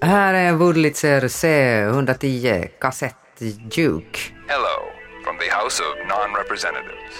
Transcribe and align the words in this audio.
Här 0.00 0.34
är 0.34 0.48
en 0.48 0.58
Wurlitzer 0.58 1.20
C110 1.20 2.68
kassett 2.80 3.14
Duke. 3.76 4.18
Hello 4.48 4.76
from 5.24 5.38
the 5.38 5.50
House 5.56 5.82
of 5.82 6.08
Non-Representatives. 6.08 7.14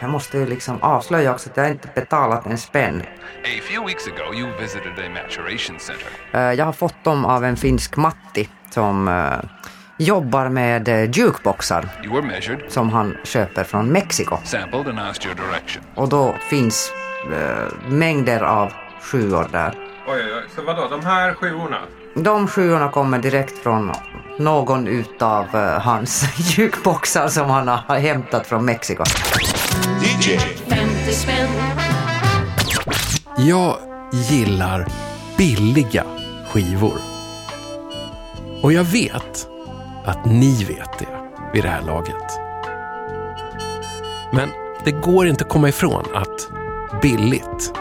Jag 0.00 0.10
måste 0.10 0.38
ju 0.38 0.46
liksom 0.46 0.82
avslöja 0.82 1.32
också 1.32 1.50
att 1.50 1.56
jag 1.56 1.70
inte 1.70 1.88
betalat 1.94 2.46
en 2.46 2.58
spänn. 2.58 3.02
A 3.44 3.60
few 3.62 3.86
weeks 3.86 4.06
ago, 4.06 4.34
you 4.34 4.48
visited 4.60 4.92
a 5.06 5.08
maturation 5.14 5.78
center. 5.78 6.08
Eh, 6.32 6.40
Jag 6.52 6.64
har 6.64 6.72
fått 6.72 7.04
dem 7.04 7.24
av 7.24 7.44
en 7.44 7.56
finsk 7.56 7.96
Matti 7.96 8.48
som 8.70 9.08
eh, 9.08 9.32
jobbar 9.98 10.48
med 10.48 10.88
eh, 10.88 11.10
jukeboxar 11.10 11.88
You 12.04 12.12
were 12.14 12.26
measured, 12.26 12.64
som 12.72 12.90
han 12.90 13.16
köper 13.24 13.64
från 13.64 13.86
Mexiko. 13.88 14.36
sampled, 14.44 14.86
and 14.88 14.98
asked 15.00 15.26
your 15.26 15.34
direction. 15.46 15.82
Och 15.94 16.08
då 16.08 16.34
finns 16.50 16.92
eh, 17.32 17.88
mängder 17.88 18.40
av 18.40 18.72
sjuor 19.02 19.48
där. 19.52 19.74
Oj, 20.08 20.14
oj, 20.24 20.34
oj. 20.34 20.42
Så 20.56 20.62
vadå, 20.62 20.88
de 20.88 21.04
här 21.06 21.34
sjuorna? 21.34 21.78
De 22.24 22.48
sjuorna 22.48 22.88
kommer 22.88 23.18
direkt 23.18 23.58
från 23.58 23.92
någon 24.38 24.86
utav 24.86 25.44
eh, 25.54 25.80
hans 25.80 26.24
jukeboxar 26.58 27.28
som 27.28 27.50
han 27.50 27.68
har 27.68 27.98
hämtat 27.98 28.46
från 28.46 28.64
Mexiko. 28.64 29.04
DJ. 30.00 30.38
50 30.38 31.12
spänn 31.12 31.48
Jag 33.38 33.76
gillar 34.12 34.86
billiga 35.38 36.04
skivor. 36.50 36.98
Och 38.62 38.72
jag 38.72 38.84
vet 38.84 39.48
att 40.04 40.24
ni 40.24 40.64
vet 40.64 40.98
det 40.98 41.30
vid 41.52 41.62
det 41.62 41.68
här 41.68 41.82
laget. 41.82 42.38
Men 44.32 44.48
det 44.84 44.92
går 44.92 45.26
inte 45.26 45.44
att 45.44 45.50
komma 45.50 45.68
ifrån 45.68 46.04
att 46.14 46.48
billigt, 47.02 47.72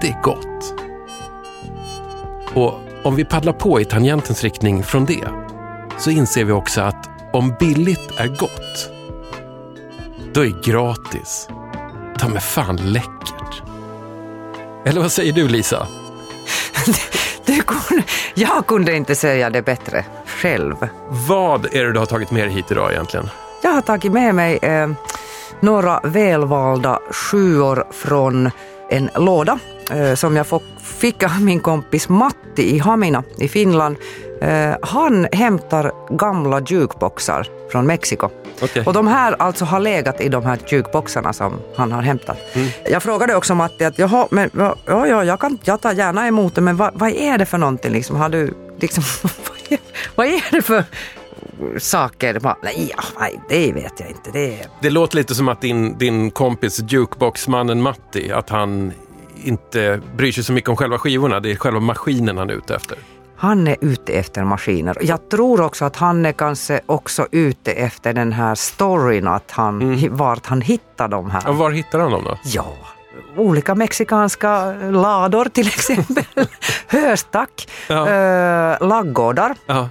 det 0.00 0.08
är 0.08 0.22
gott. 0.22 0.74
Och 2.54 2.87
om 3.08 3.16
vi 3.16 3.24
paddlar 3.24 3.52
på 3.52 3.80
i 3.80 3.84
tangentens 3.84 4.44
riktning 4.44 4.82
från 4.82 5.04
det 5.04 5.28
så 5.98 6.10
inser 6.10 6.44
vi 6.44 6.52
också 6.52 6.80
att 6.80 7.08
om 7.32 7.54
billigt 7.60 8.10
är 8.16 8.26
gott, 8.26 8.90
då 10.32 10.44
är 10.44 10.62
gratis 10.64 11.48
ta 12.18 12.28
med 12.28 12.42
fan 12.42 12.76
läckert. 12.76 13.62
Eller 14.86 15.00
vad 15.00 15.12
säger 15.12 15.32
du 15.32 15.48
Lisa? 15.48 15.86
Du 17.46 17.62
kunde, 17.62 18.04
jag 18.34 18.66
kunde 18.66 18.96
inte 18.96 19.14
säga 19.14 19.50
det 19.50 19.62
bättre 19.62 20.04
själv. 20.26 20.88
Vad 21.28 21.74
är 21.74 21.84
det 21.84 21.92
du 21.92 21.98
har 21.98 22.06
tagit 22.06 22.30
med 22.30 22.42
dig 22.42 22.54
hit 22.54 22.70
idag 22.70 22.92
egentligen? 22.92 23.30
Jag 23.62 23.70
har 23.70 23.82
tagit 23.82 24.12
med 24.12 24.34
mig 24.34 24.58
eh, 24.62 24.88
några 25.60 26.00
välvalda 26.04 27.00
sjuor 27.10 27.84
från 27.90 28.50
en 28.88 29.10
låda 29.16 29.58
eh, 29.90 30.14
som 30.14 30.36
jag 30.36 30.46
fick 30.82 31.22
av 31.22 31.42
min 31.42 31.60
kompis 31.60 32.08
Matti 32.08 32.74
i 32.74 32.78
Hamina 32.78 33.22
i 33.38 33.48
Finland. 33.48 33.96
Eh, 34.40 34.76
han 34.82 35.26
hämtar 35.32 35.92
gamla 36.16 36.60
jukeboxar 36.60 37.46
från 37.72 37.86
Mexiko. 37.86 38.30
Okej. 38.62 38.82
Och 38.86 38.92
de 38.92 39.06
här 39.06 39.36
alltså 39.38 39.64
har 39.64 39.80
legat 39.80 40.20
i 40.20 40.28
de 40.28 40.44
här 40.44 40.58
jukeboxarna 40.66 41.32
som 41.32 41.60
han 41.76 41.92
har 41.92 42.02
hämtat. 42.02 42.36
Jag 42.90 43.02
frågade 43.02 43.34
också 43.34 43.54
Matti 43.54 43.84
att 43.84 43.98
jaha, 43.98 44.28
men 44.30 44.50
ja, 44.56 44.76
ja, 44.86 45.24
jag, 45.24 45.40
kan, 45.40 45.58
jag 45.64 45.80
tar 45.80 45.92
gärna 45.92 46.26
emot 46.26 46.54
det, 46.54 46.60
men 46.60 46.76
vad, 46.76 46.90
vad 46.94 47.10
är 47.10 47.38
det 47.38 47.46
för 47.46 47.58
någonting? 47.58 47.92
Liksom, 47.92 48.16
har 48.16 48.28
du, 48.28 48.54
liksom, 48.80 49.04
vad 50.14 50.26
är 50.26 50.50
det 50.50 50.62
för 50.62 50.84
saker? 51.78 52.40
Bara, 52.40 52.56
Nej, 52.62 52.94
nej, 53.20 53.40
det 53.48 53.72
vet 53.72 54.00
jag 54.00 54.08
inte. 54.08 54.30
Det. 54.30 54.68
Det 54.80 54.90
låter 54.90 55.16
lite 55.16 55.34
som 55.34 55.48
att 55.48 55.60
din, 55.60 55.98
din 55.98 56.30
kompis 56.30 56.80
jukeboxmannen 56.88 57.82
Matti, 57.82 58.32
att 58.32 58.50
han 58.50 58.92
inte 59.44 60.00
bryr 60.16 60.32
sig 60.32 60.44
så 60.44 60.52
mycket 60.52 60.70
om 60.70 60.76
själva 60.76 60.98
skivorna. 60.98 61.40
Det 61.40 61.50
är 61.50 61.56
själva 61.56 61.80
maskinen 61.80 62.38
han 62.38 62.50
är 62.50 62.54
ute 62.54 62.74
efter. 62.74 62.98
Han 63.36 63.66
är 63.68 63.76
ute 63.80 64.12
efter 64.12 64.44
maskiner. 64.44 64.96
Jag 65.00 65.28
tror 65.28 65.60
också 65.60 65.84
att 65.84 65.96
han 65.96 66.26
är 66.26 66.32
kanske 66.32 66.80
också 66.86 67.26
ute 67.30 67.72
efter 67.72 68.12
den 68.12 68.32
här 68.32 68.54
storyn, 68.54 69.28
att 69.28 69.50
han, 69.50 70.08
vart 70.16 70.46
han 70.46 70.60
hittar 70.60 71.08
de 71.08 71.30
här. 71.30 71.48
Och 71.48 71.56
var 71.56 71.70
hittar 71.70 71.98
han 71.98 72.10
dem 72.10 72.24
då? 72.24 72.38
Ja, 72.44 72.74
olika 73.36 73.74
mexikanska 73.74 74.72
lador 74.90 75.44
till 75.44 75.66
exempel. 75.76 76.24
Höstack, 76.86 77.68
Ja. 77.88 78.08
eh, 78.08 78.88
laggårdar. 78.88 79.54
Ja. 79.66 79.88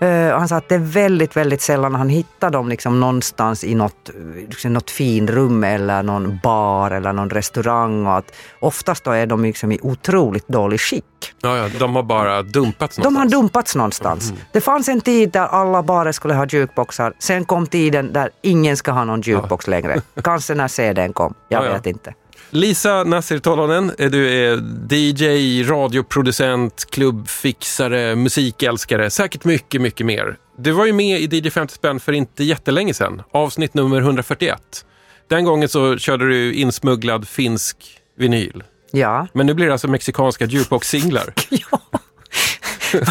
Eh, 0.00 0.38
han 0.38 0.48
sa 0.48 0.56
att 0.56 0.68
det 0.68 0.74
är 0.74 0.78
väldigt, 0.78 1.36
väldigt 1.36 1.60
sällan 1.62 1.94
han 1.94 2.08
hittar 2.08 2.50
dem 2.50 2.68
liksom 2.68 3.00
någonstans 3.00 3.64
i 3.64 3.74
något, 3.74 4.08
eh, 4.08 4.14
liksom 4.48 4.72
något 4.72 4.90
finrum 4.90 5.64
eller 5.64 6.02
någon 6.02 6.38
bar 6.42 6.90
eller 6.90 7.12
någon 7.12 7.30
restaurang. 7.30 8.06
Och 8.06 8.16
att 8.16 8.32
oftast 8.60 9.04
då 9.04 9.10
är 9.10 9.26
de 9.26 9.42
liksom 9.42 9.72
i 9.72 9.78
otroligt 9.82 10.48
dålig 10.48 10.80
skick. 10.80 11.04
Ja, 11.42 11.56
ja, 11.56 11.68
de 11.78 11.96
har 11.96 12.02
bara 12.02 12.42
dumpats 12.42 12.96
De 12.96 13.02
har 13.02 13.10
någonstans. 13.10 13.32
dumpats 13.32 13.76
någonstans. 13.76 14.32
Det 14.52 14.60
fanns 14.60 14.88
en 14.88 15.00
tid 15.00 15.30
där 15.32 15.46
alla 15.46 15.82
barer 15.82 16.12
skulle 16.12 16.34
ha 16.34 16.46
jukeboxar. 16.46 17.12
Sen 17.18 17.44
kom 17.44 17.66
tiden 17.66 18.12
där 18.12 18.30
ingen 18.42 18.76
ska 18.76 18.90
ha 18.92 19.04
någon 19.04 19.20
jukebox 19.20 19.66
längre. 19.66 20.00
Kanske 20.24 20.54
när 20.54 20.68
CDn 20.68 21.12
kom. 21.12 21.34
Jag 21.48 21.62
Ja, 21.62 21.66
ja. 21.66 21.72
vet 21.72 21.86
inte. 21.86 22.14
Lisa 22.50 23.04
Nasir 23.04 23.38
Tolonen, 23.38 23.92
eh, 23.98 24.10
du 24.10 24.28
är 24.30 24.56
DJ, 24.94 25.62
radioproducent, 25.64 26.86
klubbfixare, 26.90 28.16
musikälskare, 28.16 29.10
säkert 29.10 29.44
mycket, 29.44 29.80
mycket 29.80 30.06
mer. 30.06 30.36
Du 30.58 30.70
var 30.72 30.86
ju 30.86 30.92
med 30.92 31.20
i 31.20 31.38
DJ 31.38 31.50
50 31.50 31.74
spänn 31.74 32.00
för 32.00 32.12
inte 32.12 32.44
jättelänge 32.44 32.94
sedan, 32.94 33.22
avsnitt 33.32 33.74
nummer 33.74 34.00
141. 34.00 34.84
Den 35.28 35.44
gången 35.44 35.68
så 35.68 35.98
körde 35.98 36.28
du 36.28 36.54
insmugglad 36.54 37.28
finsk 37.28 37.76
vinyl. 38.18 38.62
Ja. 38.92 39.26
Men 39.34 39.46
nu 39.46 39.54
blir 39.54 39.66
det 39.66 39.72
alltså 39.72 39.88
mexikanska 39.88 40.44
jukebox-singlar. 40.46 41.32
ja. 41.50 41.80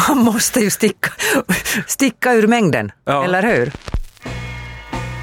Man 0.08 0.18
måste 0.18 0.60
ju 0.60 0.70
sticka, 0.70 1.10
sticka 1.86 2.32
ur 2.34 2.46
mängden, 2.46 2.92
Ja. 3.04 3.24
eller 3.24 3.42
hur? 3.42 3.72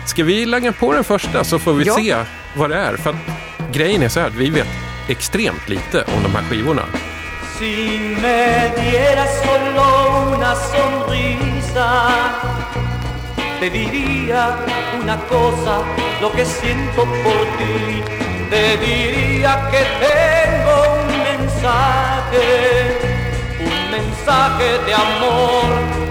Ska 0.07 0.23
vi 0.23 0.45
lägga 0.45 0.71
på 0.71 0.93
den 0.93 1.03
första 1.03 1.43
så 1.43 1.59
får 1.59 1.73
vi 1.73 1.83
Ja. 1.85 1.95
se 1.95 2.15
vad 2.57 2.69
det 2.69 2.75
är. 2.75 2.97
För 2.97 3.15
grejen 3.73 4.03
är 4.03 4.09
så 4.09 4.19
här, 4.19 4.29
vi 4.29 4.49
vet 4.49 4.67
extremt 5.07 5.69
lite 5.69 6.03
om 6.03 6.23
de 6.23 6.35
här. 6.35 6.85
Si 7.59 7.99
me 8.21 8.71
dieras 8.81 9.29
solo 9.43 9.87
una 10.35 10.55
sonrisa, 10.55 12.09
te 13.59 13.69
diría 13.69 14.55
una 15.03 15.17
cosa, 15.17 15.83
lo 16.21 16.31
que 16.31 16.45
siento 16.45 17.01
por 17.01 17.41
ti. 17.57 18.03
Te 18.49 18.77
diría 18.77 19.69
que 19.71 19.81
tengo 20.07 20.75
un 20.99 21.07
mensaje, 21.27 22.47
un 23.59 23.91
mensaje 23.91 24.69
de 24.85 24.93
amor, 24.93 25.67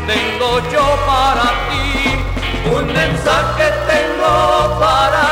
tengo 0.06 0.50
yo 0.72 0.86
para 1.06 1.48
ti. 1.68 1.82
Un 2.76 2.86
mensaje 2.86 3.64
tengo 3.86 4.78
para 4.80 5.22
ti. 5.30 5.31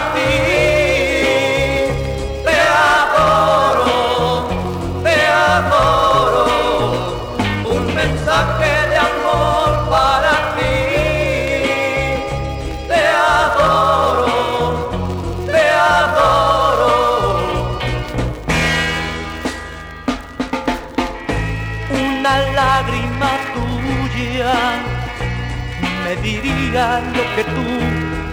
Lo 26.72 27.24
que 27.34 27.42
tú 27.42 27.66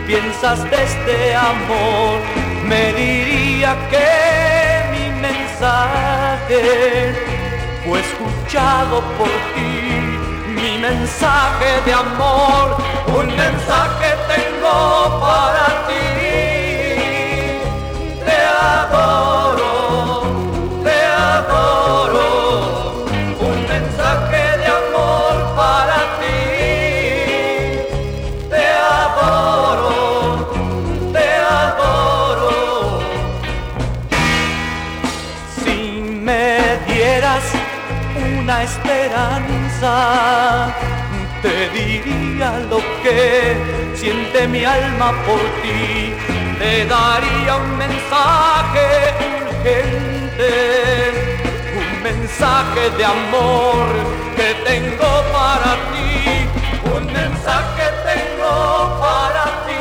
piensas 0.06 0.64
de 0.70 0.84
este 0.84 1.36
amor, 1.36 2.20
me 2.66 2.94
diría 2.94 3.76
que 3.90 4.08
mi 4.92 5.10
mensaje 5.22 6.62
fue 7.84 8.00
escuchado 8.00 9.02
por 9.18 9.30
ti, 9.56 9.74
mi 10.54 10.78
mensaje 10.78 11.82
de 11.86 11.94
amor, 11.94 12.78
un 13.08 13.28
mensaje 13.28 14.16
tengo 14.28 15.20
para 15.20 15.66
ti. 15.88 16.06
Te 18.24 18.38
adoro, 18.62 19.47
sonrisa 39.80 40.74
te 41.42 41.70
diría 41.70 42.60
lo 42.70 42.78
que 43.04 43.56
siente 43.96 44.48
mi 44.48 44.64
alma 44.64 45.12
por 45.26 45.40
ti, 45.62 46.14
te 46.60 46.86
daría 46.86 47.56
un 47.56 47.78
mensaje 47.78 49.14
urgente, 49.42 50.52
un 51.78 52.04
mensaje 52.04 52.90
de 52.98 53.06
amor 53.06 53.86
que 54.36 54.54
tengo 54.66 55.24
para 55.32 55.76
ti, 55.92 56.48
un 56.96 57.06
mensaje 57.06 57.84
tengo 58.06 59.00
para 59.00 59.46
ti. 59.66 59.78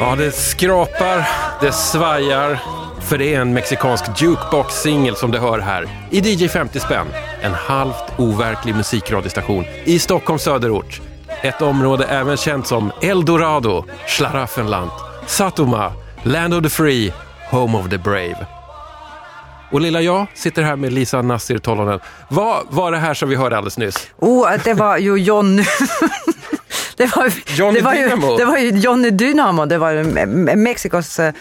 Ja, 0.00 0.16
det 0.16 0.32
skrapar, 0.32 1.28
det 1.60 1.72
svajar, 1.72 2.60
för 3.08 3.18
det 3.18 3.34
är 3.34 3.40
en 3.40 3.52
mexikansk 3.52 4.04
jukebox-singel 4.22 5.16
som 5.16 5.30
du 5.30 5.38
hör 5.38 5.58
här. 5.58 5.88
I 6.10 6.20
DJ 6.20 6.48
50 6.48 6.80
spänn. 6.80 7.06
En 7.40 7.52
halvt 7.52 8.18
overklig 8.18 8.74
musikradiostation 8.74 9.64
i 9.84 9.98
Stockholms 9.98 10.42
söderort. 10.42 11.00
Ett 11.42 11.62
område 11.62 12.04
även 12.04 12.36
känt 12.36 12.66
som 12.66 12.92
Eldorado, 13.02 13.84
Schlaraffenland, 14.06 14.90
Satoma, 15.26 15.92
Land 16.22 16.54
of 16.54 16.62
the 16.62 16.68
Free, 16.68 17.12
Home 17.50 17.78
of 17.78 17.88
the 17.90 17.98
Brave. 17.98 18.46
Och 19.72 19.80
lilla 19.80 20.00
jag 20.00 20.26
sitter 20.34 20.62
här 20.62 20.76
med 20.76 20.92
Lisa 20.92 21.22
Nassir 21.22 21.58
Tollonen. 21.58 22.00
Vad 22.28 22.66
var 22.70 22.92
det 22.92 22.98
här 22.98 23.14
som 23.14 23.28
vi 23.28 23.36
hörde 23.36 23.56
alldeles 23.56 23.78
nyss? 23.78 24.08
Oh, 24.16 24.50
det 24.64 24.74
var 24.74 24.98
ju 24.98 25.16
John... 25.16 25.56
det, 26.96 27.16
var, 27.16 27.32
Johnny 27.56 27.74
det, 27.78 27.84
var 27.84 27.94
ju, 27.94 28.08
Dynamo. 28.08 28.36
det 28.36 28.44
var 28.44 28.58
ju 28.58 28.70
Johnny 28.70 29.10
Dynamo, 29.10 29.66
det 29.66 29.78
var 29.78 30.04
Mexikos 30.56 31.18
eh, 31.18 31.32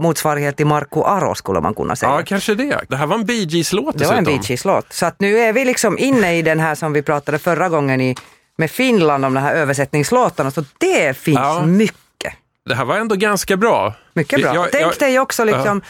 motsvarighet 0.00 0.56
till 0.56 0.66
Marco 0.66 1.02
Aro 1.02 1.34
skulle 1.34 1.60
man 1.60 1.74
kunna 1.74 1.96
säga. 1.96 2.12
Ja, 2.12 2.22
kanske 2.26 2.54
det. 2.54 2.80
Det 2.88 2.96
här 2.96 3.06
var 3.06 3.16
en 3.16 3.24
Bee 3.26 3.44
Gees-låt 3.44 3.98
Det 3.98 4.06
var 4.06 4.14
en. 4.14 4.24
Bee 4.24 4.40
Gees-låt. 4.42 4.92
Så 4.92 5.06
att 5.06 5.20
nu 5.20 5.38
är 5.38 5.52
vi 5.52 5.64
liksom 5.64 5.98
inne 5.98 6.38
i 6.38 6.42
den 6.42 6.60
här 6.60 6.74
som 6.74 6.92
vi 6.92 7.02
pratade 7.02 7.38
förra 7.38 7.68
gången 7.68 8.00
i, 8.00 8.14
med 8.58 8.70
Finland 8.70 9.24
om 9.24 9.34
de 9.34 9.40
här 9.40 9.54
översättningslåtarna. 9.54 10.50
Så 10.50 10.64
det 10.78 11.16
finns 11.16 11.38
Ja. 11.38 11.62
mycket. 11.66 11.96
Det 12.68 12.74
här 12.74 12.84
var 12.84 12.96
ändå 12.96 13.14
ganska 13.16 13.56
bra. 13.56 13.94
Mycket 14.14 14.42
bra. 14.42 14.54
Jag- 14.54 14.72
Tänk 14.72 14.84
jag- 14.86 14.98
dig 14.98 15.18
också 15.20 15.44
liksom, 15.44 15.82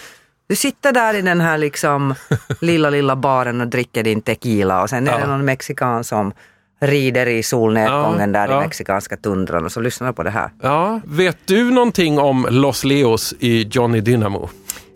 du 0.48 0.56
sitter 0.56 0.92
där 0.92 1.14
i 1.14 1.22
den 1.22 1.40
här 1.40 1.58
liksom 1.58 2.14
lilla, 2.60 2.90
lilla 2.90 3.16
baren 3.16 3.60
och 3.60 3.66
dricker 3.68 4.02
din 4.02 4.22
tequila 4.22 4.82
och 4.82 4.90
sen 4.90 5.08
är 5.08 5.12
Ja. 5.12 5.18
det 5.18 5.26
någon 5.26 5.44
mexikan 5.44 6.04
som 6.04 6.32
rider 6.80 7.26
i 7.26 7.42
solnedgången 7.42 8.34
Ja, 8.34 8.40
där 8.40 8.48
ja. 8.52 8.58
i 8.60 8.64
mexikanska 8.64 9.16
tundran 9.16 9.64
och 9.64 9.72
så 9.72 9.80
lyssnar 9.80 10.12
på 10.12 10.22
det 10.22 10.30
här. 10.30 10.50
Ja, 10.62 11.00
vet 11.04 11.38
du 11.44 11.70
någonting 11.70 12.18
om 12.18 12.46
Los 12.50 12.84
Leos 12.84 13.34
i 13.40 13.62
Johnny 13.70 14.00
Dynamo? 14.00 14.48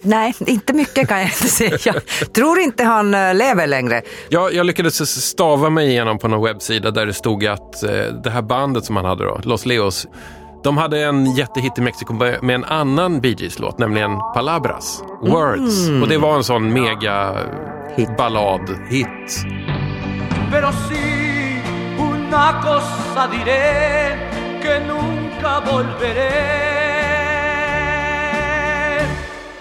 Nej, 0.07 0.35
inte 0.47 0.73
mycket 0.73 1.09
kan 1.09 1.19
jag 1.19 1.27
inte 1.27 1.49
säga. 1.49 1.79
Jag 2.21 2.33
tror 2.33 2.59
inte 2.59 2.85
han 2.85 3.15
eh, 3.15 3.35
lever 3.35 3.67
längre. 3.67 4.03
Jag, 4.29 4.55
jag 4.55 4.67
lyckades 4.67 5.25
stava 5.25 5.71
mig 5.71 5.89
igenom 5.89 6.19
på 6.19 6.29
någon 6.29 6.45
webbsida 6.45 6.91
där 6.91 7.07
det 7.07 7.13
stod 7.13 7.47
att 7.47 7.83
eh, 7.83 7.91
det 8.25 8.31
här 8.31 8.43
bandet 8.43 8.85
som 8.85 8.97
han 8.97 9.05
hade 9.05 9.25
då, 9.25 9.41
Los 9.43 9.67
Leos, 9.67 10.07
de 10.65 10.77
hade 10.79 11.01
en 11.01 11.35
jättehit 11.35 11.79
i 11.79 11.81
Mexiko 11.81 12.13
med 12.13 12.51
en 12.51 12.65
annan 12.65 13.21
Bee 13.21 13.37
Gees-låt, 13.39 13.79
nämligen 13.79 14.11
Palabras, 14.35 15.03
Words. 15.23 15.89
Och 16.03 16.09
det 16.09 16.19
var 16.19 16.37
en 16.37 16.45
sån 16.45 16.73
mega 16.73 17.37
Hit. 17.97 18.09
ballad-hit. 18.19 19.47
Una 22.35 22.61
cosa 22.61 23.29
diré 23.29 24.17
que 24.61 24.81
nunca 24.81 25.61
volveré. 25.61 26.33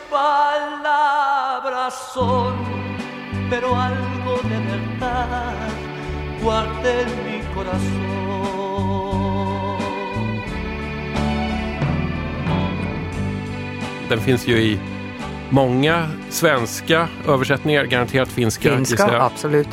Palabras 0.09 1.93
son, 2.15 2.55
pero 3.51 3.75
algo 3.75 4.33
de 4.49 4.59
verdad 4.71 5.69
guardé 6.41 7.01
en 7.01 7.09
mi 7.25 7.39
corazón. 7.53 7.83
Den 14.09 14.19
finns 14.19 14.47
ju 14.47 14.57
i 14.57 14.79
många 15.49 16.09
svenska 16.29 17.07
översättningar, 17.27 17.83
garanterat 17.85 18.29
finska. 18.29 18.69
Finska, 18.75 19.21
absolut. 19.21 19.67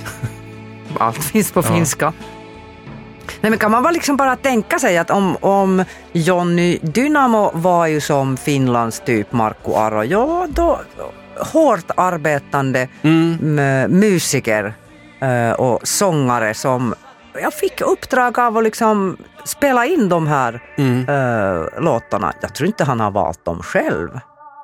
Allt 0.99 1.25
finns 1.25 1.53
på 1.53 1.61
Ja. 1.61 1.63
finska. 1.63 2.13
Nej, 3.43 3.51
men 3.51 3.59
kan 3.59 3.71
man 3.71 3.83
bara, 3.83 3.91
liksom 3.93 4.17
bara 4.17 4.37
tänka 4.37 4.79
sig 4.79 4.99
att 4.99 5.11
om, 5.11 5.37
om 5.41 5.85
Johnny 6.13 6.79
Dynamo 6.83 7.51
var 7.55 7.87
ju 7.87 8.01
som 8.01 8.37
Finlands 8.37 9.01
typ 9.01 9.33
Marco 9.33 9.75
Aro, 9.77 10.05
ja 10.05 10.47
då 10.51 10.81
hårt 11.53 11.91
arbetande 11.97 12.89
Mm. 13.03 13.91
musiker 14.01 14.75
eh, 15.21 15.53
och 15.53 15.81
sångare 15.89 16.55
som 16.55 16.95
jag 17.43 17.55
fick 17.55 17.81
uppdrag 17.81 18.39
av 18.39 18.57
att 18.57 18.65
liksom 18.65 19.17
spela 19.45 19.87
in 19.87 20.09
de 20.09 20.27
här 20.27 20.61
Mm. 20.79 21.09
eh, 21.09 21.83
låtarna. 21.83 22.33
Jag 22.41 22.55
tror 22.55 22.67
inte 22.67 22.85
han 22.85 23.01
har 23.01 23.11
valt 23.11 23.45
dem 23.45 23.63
själv. 23.63 24.09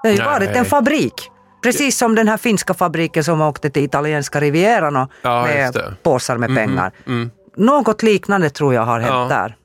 Det 0.03 0.09
har 0.09 0.13
ju 0.13 0.19
Nej. 0.19 0.27
varit 0.27 0.57
en 0.57 0.65
fabrik. 0.65 1.31
Precis 1.63 1.99
som 1.99 2.15
den 2.15 2.29
här 2.29 2.37
finska 2.37 2.75
fabriken 2.75 3.25
som 3.25 3.41
åkte 3.41 3.71
till 3.71 3.85
italienska 3.85 4.41
rivieran 4.41 4.97
och 4.97 5.11
Ja, 5.23 5.43
med 5.43 5.77
påsar 6.03 6.37
med 6.37 6.57
pengar. 6.57 6.91
Mm. 7.07 7.31
Något 7.57 8.03
liknande 8.03 8.51
tror 8.51 8.75
jag 8.75 8.83
har 8.83 9.01
hänt 9.01 9.13
Ja. 9.13 9.27
där. 9.29 9.57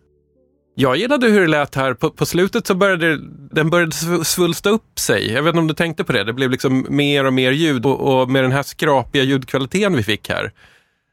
Jag 0.76 0.98
gillade 0.98 1.28
hur 1.28 1.42
det 1.42 1.48
lät 1.48 1.76
här. 1.76 1.94
På, 1.94 2.10
på 2.10 2.26
slutet 2.26 2.68
så 2.68 2.76
började 2.76 3.18
den 3.52 3.70
började 3.70 3.92
sv- 3.92 4.24
svulsta 4.24 4.70
upp 4.70 5.00
sig. 5.00 5.32
Jag 5.34 5.44
vet 5.44 5.50
inte 5.50 5.60
om 5.60 5.68
du 5.68 5.74
tänkte 5.74 6.04
på 6.04 6.12
det. 6.12 6.24
Det 6.24 6.34
blev 6.34 6.52
liksom 6.52 6.86
mer 6.90 7.26
och 7.26 7.34
mer 7.34 7.52
ljud 7.52 7.86
och, 7.86 8.22
och 8.22 8.30
med 8.30 8.44
den 8.44 8.52
här 8.52 8.64
skrapiga 8.64 9.24
ljudkvaliteten 9.24 9.96
vi 9.96 10.04
fick 10.04 10.30
här 10.30 10.52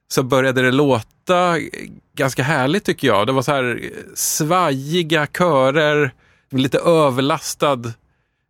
så 0.09 0.23
började 0.23 0.63
det 0.63 0.71
låta 0.73 1.55
ganska 2.17 2.43
härligt 2.43 2.85
tycker 2.85 3.09
jag. 3.09 3.27
Det 3.27 3.33
var 3.33 3.43
så 3.43 3.53
här 3.53 3.81
eh, 3.83 3.89
svajiga 4.15 5.27
körer, 5.27 6.13
lite 6.51 6.79
överlastad, 6.79 7.83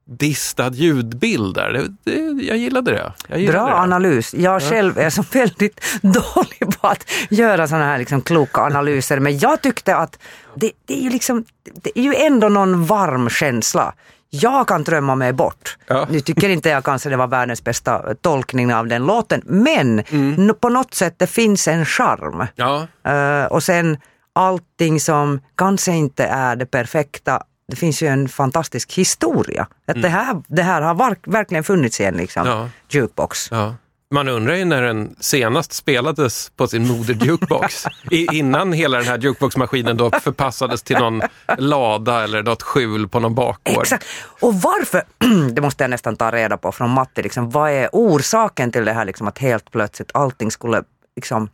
distad 0.09 0.71
ljudbild 0.75 1.55
där. 1.55 1.73
Det, 1.73 1.89
det, 2.05 2.45
jag 2.45 2.57
gillade 2.57 2.91
det. 2.91 3.13
Jag 3.29 3.41
gillade 3.41 3.59
Bra 3.59 3.67
det. 3.67 3.75
analys. 3.75 4.35
Jag 4.35 4.63
själv 4.63 4.99
är 4.99 5.11
så 5.11 5.23
väldigt 5.33 5.81
dålig 6.03 6.79
på 6.81 6.87
att 6.89 7.05
göra 7.31 7.69
sådana 7.69 7.85
här 7.85 7.99
liksom 7.99 8.21
kloka 8.23 8.61
analyser. 8.61 9.19
Men 9.19 9.39
jag 9.39 9.63
tyckte 9.63 9.97
att 9.97 10.19
det, 10.55 10.73
det, 10.87 10.95
är 10.99 11.03
ju 11.03 11.11
liksom, 11.11 11.45
det 11.83 11.99
är 11.99 12.03
ju 12.03 12.15
ändå 12.15 12.49
någon 12.49 12.85
varm 12.85 13.29
känsla. 13.29 13.95
Jag 14.31 14.69
kan 14.69 14.85
drömma 14.85 15.15
mig 15.15 15.33
bort. 15.33 15.77
Ja. 15.87 16.07
Nu 16.11 16.21
tycker 16.21 16.49
inte 16.49 16.69
jag 16.69 16.85
kanske 16.85 17.09
det 17.09 17.17
var 17.17 17.27
världens 17.27 17.65
bästa 17.65 18.15
tolkning 18.21 18.75
av 18.75 18.87
den 18.87 19.07
låten. 19.07 19.43
Men 19.47 20.01
Mm. 20.11 20.55
på 20.61 20.69
något 20.69 20.95
sätt 20.95 21.15
det 21.17 21.27
finns 21.27 21.69
en 21.69 21.87
charm. 21.87 22.47
Ja, 22.55 22.87
Eh, 23.13 23.45
och 23.45 23.63
sen 23.63 23.97
allting 24.33 25.01
som 25.01 25.41
kanske 25.57 25.93
inte 25.93 26.25
är 26.25 26.57
det 26.57 26.67
perfekta. 26.67 27.43
Det 27.69 27.76
finns 27.76 28.03
ju 28.03 28.06
en 28.06 28.29
fantastisk 28.29 28.93
historia. 28.94 29.67
Att 29.87 30.03
det, 30.03 30.09
här, 30.09 30.43
det 30.47 30.62
här 30.62 30.82
har 30.82 30.94
var, 30.94 31.17
verkligen 31.26 31.65
funnits 31.65 32.00
i 32.00 32.05
en 32.05 32.15
liksom, 32.17 32.47
Mm. 32.47 32.59
Ja. 32.59 32.69
jukebox. 32.88 33.49
Ja. 33.50 33.75
Man 34.11 34.29
undrar 34.29 34.55
ju 34.55 34.65
när 34.65 34.82
den 34.82 35.17
senast 35.20 35.73
spelades 35.73 36.50
på 36.56 36.69
sin 36.69 36.87
moder 36.88 37.15
jukebox. 37.15 37.85
I, 38.11 38.37
innan 38.37 38.73
hela 38.73 38.99
den 38.99 39.07
här 39.07 39.19
jukeboxmaskinen 39.19 39.97
då 39.97 40.11
förpassades 40.11 40.83
till 40.83 40.97
någon 40.97 41.23
lada 41.59 42.25
eller 42.25 42.43
något 42.43 42.62
skjul 42.62 43.09
på 43.09 43.21
någon 43.21 43.35
bakgård. 43.35 43.83
Exakt. 43.83 44.07
Och 44.40 44.54
varför, 44.54 45.02
det 45.52 45.61
måste 45.61 45.85
jag 45.85 45.90
nästan 45.90 46.16
ta 46.16 46.31
reda 46.31 46.57
på 46.57 46.73
från 46.73 46.90
Matti, 46.90 47.23
liksom, 47.23 47.50
vad 47.50 47.71
är 47.71 47.88
orsaken 47.93 48.73
till 48.73 48.85
det 48.85 48.93
här 48.93 49.04
liksom, 49.04 49.28
att 49.28 49.38
helt 49.38 49.71
plötsligt 49.71 50.11
allting 50.14 50.50
skulle 50.50 50.83
liksom 51.16 51.49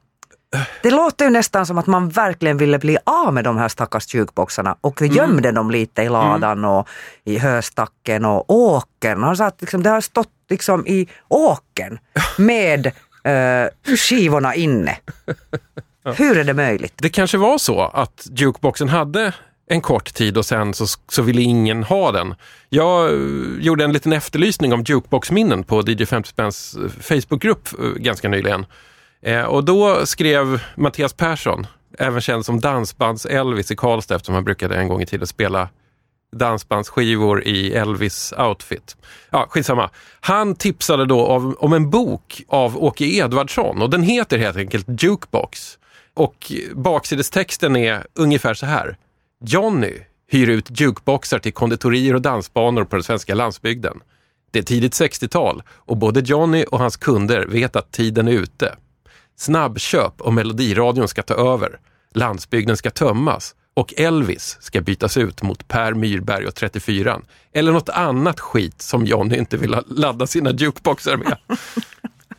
det 0.82 0.90
låter 0.90 1.25
ju 1.25 1.30
nästan 1.30 1.66
som 1.66 1.78
att 1.78 1.87
man 1.87 2.08
verkligen 2.08 2.56
ville 2.56 2.78
bli 2.78 2.99
av 3.04 3.34
med 3.34 3.44
de 3.44 3.56
här 3.56 3.68
stackars 3.68 4.14
jukeboxarna 4.14 4.76
och 4.80 5.02
Mm. 5.02 5.14
gömde 5.16 5.52
dem 5.52 5.70
lite 5.70 6.02
i 6.02 6.08
ladan 6.08 6.64
och 6.64 6.88
i 7.25 7.38
höstacken 7.38 8.25
och 8.25 8.50
åkern. 8.54 9.23
Han 9.23 9.37
sa 9.37 9.46
att 9.46 9.61
liksom, 9.61 9.82
det 9.82 9.90
har 9.90 10.00
stått 10.00 10.28
liksom 10.50 10.87
i 10.87 11.08
åkern 11.28 11.99
med 12.38 12.87
eh, 13.25 13.94
skivorna 13.96 14.54
inne. 14.54 14.96
Hur 16.16 16.38
är 16.38 16.44
det 16.44 16.54
möjligt? 16.54 16.94
Det 16.96 17.08
kanske 17.08 17.38
var 17.38 17.58
så 17.58 17.80
att 17.80 18.26
jukeboxen 18.30 18.88
hade 18.88 19.32
en 19.66 19.80
kort 19.80 20.14
tid 20.14 20.38
och 20.38 20.46
sen 20.46 20.75
så, 20.75 20.87
så 21.08 21.23
ville 21.23 21.42
ingen 21.42 21.82
ha 21.84 22.12
den. 22.12 22.34
Jag 22.68 23.11
eh, 23.12 23.18
gjorde 23.61 23.84
en 23.84 23.92
liten 23.92 24.12
efterlysning 24.12 24.73
om 24.73 24.82
jukeboxminnen 24.82 25.64
på 25.64 25.82
DJ 25.87 26.04
50 26.06 26.28
Spänns 26.28 26.76
eh, 26.76 26.88
Facebookgrupp 27.02 27.68
eh, 27.78 27.84
ganska 27.84 28.28
nyligen. 28.28 28.66
Eh, 29.24 29.44
och 29.44 29.64
då 29.64 30.06
skrev 30.06 30.60
Mattias 30.76 31.12
Persson, 31.12 31.66
även 31.98 32.20
känd 32.20 32.46
som 32.46 32.60
Dansbands-Elvis 32.60 33.72
i 33.72 33.76
Karlstad 33.76 34.14
eftersom 34.14 34.34
han 34.34 34.44
brukade 34.44 34.76
en 34.76 34.88
gång 34.88 35.02
i 35.02 35.06
tiden 35.06 35.26
spela 35.26 35.68
dansbandsskivor 36.36 37.44
i 37.44 37.74
Elvis 37.74 38.32
outfit. 38.38 38.96
Ja, 39.30 39.46
skitsamma. 39.50 39.90
Han 40.20 40.54
tipsade 40.54 41.06
då 41.06 41.26
om, 41.26 41.56
om 41.58 41.72
en 41.72 41.90
bok 41.90 42.42
av 42.48 42.84
Åke 42.84 43.04
Edvardsson 43.04 43.82
och 43.82 43.90
den 43.90 44.02
heter 44.02 44.38
helt 44.38 44.56
enkelt 44.56 45.02
Jukebox. 45.02 45.78
Och 46.14 46.52
baksidestexten 46.74 47.76
är 47.76 48.06
ungefär 48.14 48.54
så 48.54 48.66
här. 48.66 48.96
Johnny 49.44 49.92
hyr 50.30 50.48
ut 50.48 50.80
jukeboxar 50.80 51.38
till 51.38 51.52
konditorier 51.52 52.14
och 52.14 52.22
dansbanor 52.22 52.84
på 52.84 52.96
den 52.96 53.02
svenska 53.02 53.34
landsbygden. 53.34 54.00
Det 54.50 54.58
är 54.58 54.62
tidigt 54.62 54.92
60-tal 54.92 55.62
och 55.68 55.96
både 55.96 56.20
Johnny 56.20 56.64
och 56.64 56.78
hans 56.78 56.96
kunder 56.96 57.46
vet 57.46 57.76
att 57.76 57.92
tiden 57.92 58.28
är 58.28 58.32
ute. 58.32 58.74
Snabbköp 59.36 60.20
och 60.20 60.32
melodiradion 60.32 61.08
ska 61.08 61.22
ta 61.22 61.34
över. 61.54 61.78
Landsbygden 62.14 62.76
ska 62.76 62.90
tömmas 62.90 63.54
och 63.74 63.94
Elvis 63.96 64.56
ska 64.60 64.80
bytas 64.80 65.16
ut 65.16 65.42
mot 65.42 65.68
Per 65.68 65.94
Myrberg 65.94 66.46
och 66.46 66.54
34 66.54 67.20
eller 67.52 67.72
något 67.72 67.88
annat 67.88 68.40
skit 68.40 68.82
som 68.82 69.04
Johnny 69.04 69.36
inte 69.36 69.56
vill 69.56 69.76
ladda 69.86 70.26
sina 70.26 70.50
jukeboxar 70.50 71.16
med. 71.16 71.36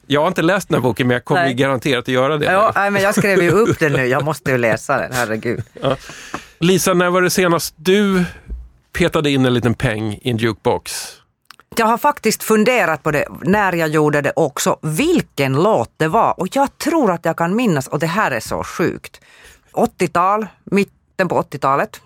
Jag 0.08 0.22
har 0.22 0.28
inte 0.28 0.42
läst 0.42 0.70
den 0.70 0.76
här 0.76 0.82
boken 0.82 1.08
men 1.08 1.14
jag 1.14 1.26
kommer 1.26 1.44
Nej. 1.44 1.54
garanterat 1.54 2.00
att 2.04 2.08
göra 2.08 2.38
det. 2.38 2.46
Ja, 2.46 2.72
nej, 2.76 2.92
men 2.92 3.02
jag 3.02 3.16
skrev 3.16 3.44
ju 3.44 3.52
upp 3.52 3.80
den 3.80 3.94
nu, 3.94 4.06
jag 4.06 4.24
måste 4.26 4.52
ju 4.52 4.58
läsa 4.58 4.98
den, 4.98 5.12
herregud. 5.14 5.64
Lisa, 6.60 6.94
när 6.94 7.10
var 7.10 7.22
det 7.22 7.30
senast 7.30 7.76
du 7.78 8.24
petade 8.94 9.30
in 9.30 9.46
en 9.46 9.54
liten 9.54 9.74
peng 9.74 10.14
i 10.14 10.30
en 10.30 10.38
jukebox. 10.38 11.15
Jag 11.78 11.86
har 11.86 11.98
faktiskt 11.98 12.44
funderat 12.44 13.04
på 13.04 13.12
det 13.12 13.28
när 13.42 13.74
jag 13.74 13.90
gjorde 13.90 14.22
det 14.22 14.34
också, 14.36 14.80
vilken 14.82 15.54
låt 15.54 15.92
det 15.98 16.08
var. 16.08 16.40
Och 16.40 16.48
jag 16.52 16.78
tror 16.78 17.12
att 17.12 17.26
jag 17.26 17.38
kan 17.38 17.56
minnas, 17.56 17.88
och 17.88 18.00
det 18.00 18.08
här 18.08 18.32
är 18.32 18.40
så 18.40 18.64
sjukt. 18.64 19.22
80-tal, 19.74 20.48
mitten 20.64 21.28
på 21.28 21.42
80-talet. 21.42 22.02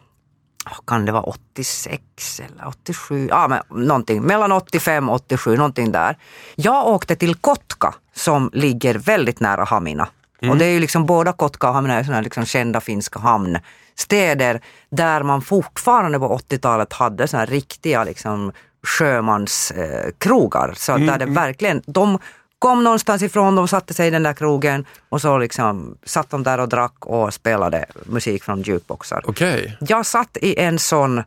Kan 0.87 1.05
det 1.05 1.11
vara 1.11 1.23
86 1.23 2.01
eller 2.39 2.67
87? 2.67 3.27
Ja, 3.29 3.47
men 3.47 3.87
någonting. 3.87 4.21
Mellan 4.21 4.51
85 4.51 5.09
och 5.09 5.15
87, 5.15 5.57
någonting 5.57 5.91
där. 5.91 6.17
Jag 6.55 6.87
åkte 6.87 7.15
till 7.15 7.35
Kotka 7.35 7.93
som 8.13 8.49
ligger 8.53 8.95
väldigt 8.95 9.39
nära 9.39 9.63
Hamina. 9.63 10.07
Och 10.49 10.57
det 10.57 10.65
är 10.65 10.69
ju 10.69 10.79
liksom 10.79 11.05
båda 11.05 11.33
Kotka 11.33 11.67
och 11.67 11.73
Hamina 11.73 11.93
är 11.93 12.03
sådana 12.03 12.21
liksom 12.21 12.45
kända 12.45 12.81
finska 12.81 13.19
hamnstäder 13.19 14.61
där 14.89 15.23
man 15.23 15.41
fortfarande 15.41 16.19
på 16.19 16.37
80-talet 16.37 16.93
hade 16.93 17.27
sådana 17.27 17.45
riktiga 17.45 18.03
liksom 18.03 18.51
sjömanskrogar. 18.83 20.05
Eh, 20.05 20.11
krogar. 20.17 20.73
så 20.77 20.97
där 20.97 21.17
det 21.17 21.25
verkligen, 21.25 21.81
de 21.85 22.19
kom 22.59 22.83
någonstans 22.83 23.21
ifrån, 23.21 23.55
de 23.55 23.67
satte 23.67 23.93
sig 23.93 24.07
i 24.07 24.11
den 24.11 24.23
där 24.23 24.33
krogen 24.33 24.85
och 25.09 25.21
så 25.21 25.37
liksom 25.37 25.97
satt 26.03 26.29
de 26.29 26.43
där 26.43 26.57
och 26.57 26.69
drack 26.69 27.05
och 27.05 27.33
spelade 27.33 27.85
musik 28.05 28.43
från 28.43 28.61
jukeboxar. 28.61 29.21
Okej. 29.25 29.77
Jag 29.79 30.05
satt 30.05 30.37
i 30.41 30.59
en 30.59 30.79
sån 30.79 31.23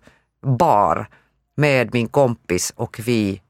bar 0.46 1.06
med 1.56 1.94
min 1.94 2.08
kompis 2.08 2.72
och 2.76 3.00
vi 3.04 3.40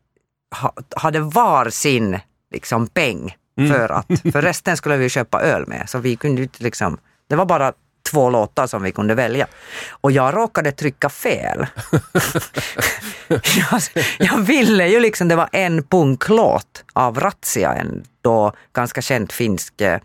ha, 0.60 0.72
hade 0.96 1.20
var 1.20 1.70
sin 1.70 2.18
liksom 2.52 2.86
peng 2.86 3.36
för 3.68 3.92
att, 3.92 4.06
för 4.32 4.42
resten 4.42 4.76
skulle 4.76 4.96
vi 4.96 5.08
köpa 5.08 5.42
öl 5.42 5.66
med. 5.66 5.88
Så 5.88 5.98
vi 5.98 6.16
kunde 6.16 6.42
inte 6.42 6.62
liksom, 6.64 6.98
det 7.28 7.36
var 7.36 7.46
bara 7.46 7.72
två 8.12 8.30
låtar 8.30 8.66
som 8.66 8.82
vi 8.82 8.92
kunde 8.92 9.14
välja. 9.14 9.46
Och 9.90 10.12
jag 10.12 10.36
råkade 10.36 10.72
trycka 10.72 11.08
fel. 11.08 11.66
jag, 13.28 13.80
jag 14.18 14.38
ville 14.38 14.88
ju 14.88 15.00
liksom, 15.00 15.28
det 15.28 15.36
var 15.36 15.48
en 15.52 15.82
punklåt 15.82 16.84
av 16.92 17.20
Razzia, 17.20 17.74
en 17.74 18.04
då 18.22 18.52
ganska 18.72 19.02
känd 19.02 19.32
finsk 19.32 19.80
eh, 19.80 19.98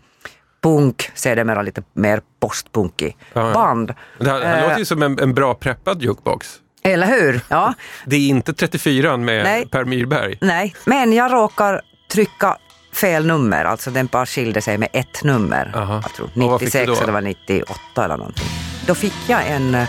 punk, 0.62 1.10
sedermera 1.14 1.62
lite 1.62 1.82
mer 1.92 2.20
postpunkig 2.40 3.16
band. 3.34 3.94
Det 4.18 4.30
här, 4.30 4.40
det 4.40 4.46
här 4.46 4.58
Eh, 4.58 4.62
låter 4.62 4.78
ju 4.78 4.84
som 4.84 5.02
en, 5.02 5.18
en 5.18 5.34
bra 5.34 5.54
preppad 5.54 6.02
jukebox. 6.02 6.60
Eller 6.82 7.06
hur? 7.06 7.40
Ja. 7.48 7.74
Det 8.06 8.16
är 8.16 8.28
inte 8.28 8.52
34 8.52 9.16
med 9.16 9.44
Nej. 9.44 9.68
Per 9.68 9.84
Myrberg. 9.84 10.38
Nej, 10.40 10.74
men 10.84 11.12
jag 11.12 11.32
råkar 11.32 11.82
trycka 12.12 12.56
fel 13.00 13.26
nummer, 13.26 13.64
alltså 13.64 13.90
den 13.90 14.06
bara 14.06 14.26
skilde 14.26 14.62
sig 14.62 14.78
med 14.78 14.88
ett 14.92 15.22
nummer. 15.24 15.72
Aha. 15.76 16.00
Jag 16.04 16.12
tror 16.14 16.26
Och 16.26 16.50
vad 16.50 16.60
fick 16.60 16.72
du 16.72 16.78
96 16.78 16.98
då? 16.98 17.02
eller 17.04 17.12
var 17.12 17.20
98 17.20 18.04
eller 18.04 18.16
någonting. 18.16 18.46
Då 18.86 18.94
fick 18.94 19.14
jag 19.26 19.46
en, 19.46 19.74
eh, 19.74 19.88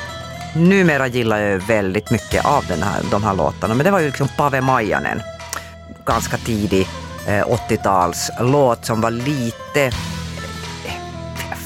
numera 0.55 1.07
gillar 1.07 1.39
jag 1.39 1.59
väldigt 1.59 2.11
mycket 2.11 2.45
av 2.45 2.65
den 2.67 2.83
här, 2.83 3.01
de 3.11 3.23
här 3.23 3.33
låtarna, 3.33 3.73
men 3.73 3.83
det 3.85 3.91
var 3.91 3.99
ju 3.99 4.05
liksom 4.05 4.27
Pave 4.37 4.61
Maijanen. 4.61 5.21
Ganska 6.05 6.37
tidig 6.37 6.87
eh, 7.27 7.45
80-tals 7.47 8.29
låt 8.39 8.85
som 8.85 9.01
var 9.01 9.11
lite 9.11 9.85
eh, 10.85 10.93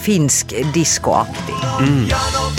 finsk 0.01 0.53
discoaktig. 0.73 1.55
jano, 1.83 2.51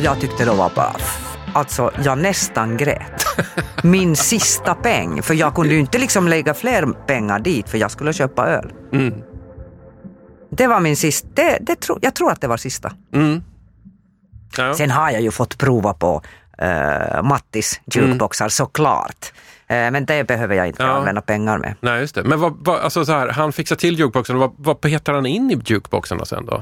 Och 0.00 0.06
jag 0.06 0.20
tyckte 0.20 0.44
då 0.44 0.54
var 0.54 0.72
bara, 0.74 0.96
alltså 1.54 1.90
jag 2.04 2.18
nästan 2.18 2.76
grät. 2.76 3.24
Min 3.82 4.16
sista 4.16 4.74
peng, 4.74 5.22
för 5.22 5.34
jag 5.34 5.54
kunde 5.54 5.74
ju 5.74 5.80
inte 5.80 5.98
liksom 5.98 6.28
lägga 6.28 6.54
fler 6.54 6.86
pengar 7.06 7.38
dit 7.38 7.68
för 7.68 7.78
jag 7.78 7.90
skulle 7.90 8.12
köpa 8.12 8.46
öl. 8.46 8.72
Mm. 8.92 9.14
Det 10.50 10.66
var 10.66 10.80
min 10.80 10.96
sista, 10.96 11.28
det, 11.34 11.58
det 11.60 11.76
tro, 11.76 11.98
jag 12.02 12.14
tror 12.14 12.32
att 12.32 12.40
det 12.40 12.46
var 12.46 12.56
sista. 12.56 12.92
Mm. 13.14 13.42
Ja. 14.56 14.74
Sen 14.74 14.90
har 14.90 15.10
jag 15.10 15.22
ju 15.22 15.30
fått 15.30 15.58
prova 15.58 15.94
på 15.94 16.22
uh, 16.62 17.22
Mattis 17.22 17.80
jukeboxar 17.92 18.48
såklart. 18.48 19.32
Eh, 19.70 19.90
men 19.90 20.04
det 20.06 20.26
behöver 20.26 20.54
jag 20.54 20.66
inte 20.66 20.82
Ja. 20.82 20.88
använda 20.88 21.20
pengar 21.20 21.58
med. 21.58 21.74
Nej, 21.80 22.00
just 22.00 22.14
det. 22.14 22.22
Men 22.24 22.40
vad, 22.40 22.56
vad, 22.60 22.80
alltså 22.80 23.04
så 23.04 23.12
här, 23.12 23.28
han 23.28 23.52
fixar 23.52 23.76
till 23.76 23.98
jukeboxen. 23.98 24.38
Vad, 24.38 24.52
vad 24.56 24.80
petar 24.80 25.12
han 25.12 25.26
in 25.26 25.50
i 25.50 25.60
jukeboxarna 25.64 26.24
sen 26.24 26.46
då? 26.46 26.60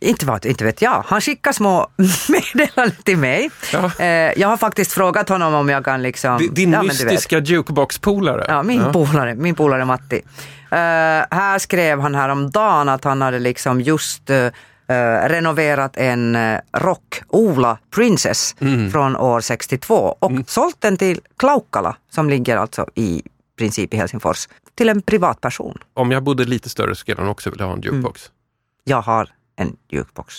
Inte, 0.00 0.26
vet, 0.26 0.44
inte 0.44 0.64
vet 0.64 0.82
jag. 0.82 1.04
Han 1.06 1.20
skickar 1.20 1.52
små 1.52 1.88
meddelanden 2.28 2.96
till 3.04 3.16
mig. 3.18 3.50
Ja. 3.72 3.90
Eh, 3.98 4.06
jag 4.40 4.48
har 4.48 4.56
faktiskt 4.56 4.92
frågat 4.92 5.28
honom 5.28 5.54
om 5.54 5.68
jag 5.68 5.84
kan 5.84 6.02
liksom... 6.02 6.38
Din, 6.38 6.54
din 6.54 6.72
ja, 6.72 6.82
mystiska 6.82 7.38
jukebox-polare. 7.38 8.44
Ja, 8.48 8.62
min 8.62 8.92
polare, 8.92 9.34
min 9.34 9.54
polare 9.54 9.84
Matti. 9.84 10.22
Eh, 10.70 10.78
här 11.30 11.58
skrev 11.58 12.00
han 12.00 12.14
häromdagen 12.14 12.88
att 12.88 13.04
han 13.04 13.22
hade 13.22 13.38
liksom 13.38 13.80
just 13.80 14.30
eh, 14.30 14.46
eh, 14.90 15.28
renoverat 15.28 15.96
en 15.96 16.36
uh, 16.36 16.58
rock-Ola 16.72 17.78
Princess 17.94 18.56
från 18.92 19.16
år 19.16 19.40
62 19.40 19.94
och 20.18 20.32
sålt 20.46 20.80
den 20.80 20.96
till 20.96 21.20
Klaukkala 21.36 21.96
som 22.10 22.30
ligger 22.30 22.56
alltså 22.56 22.86
i 22.94 23.22
princip 23.58 23.94
i 23.94 23.96
Helsingfors 23.96 24.48
till 24.74 24.88
en 24.88 25.02
privatperson. 25.02 25.78
Om 25.94 26.10
jag 26.10 26.22
bodde 26.22 26.44
lite 26.44 26.68
större 26.68 26.94
skulle 26.94 27.20
han 27.20 27.30
också 27.30 27.50
vilja 27.50 27.66
ha 27.66 27.72
en 27.72 27.80
jukebox. 27.80 28.30
Jag 28.84 29.02
har 29.02 29.28
en 29.56 29.76
jukebox. 29.88 30.34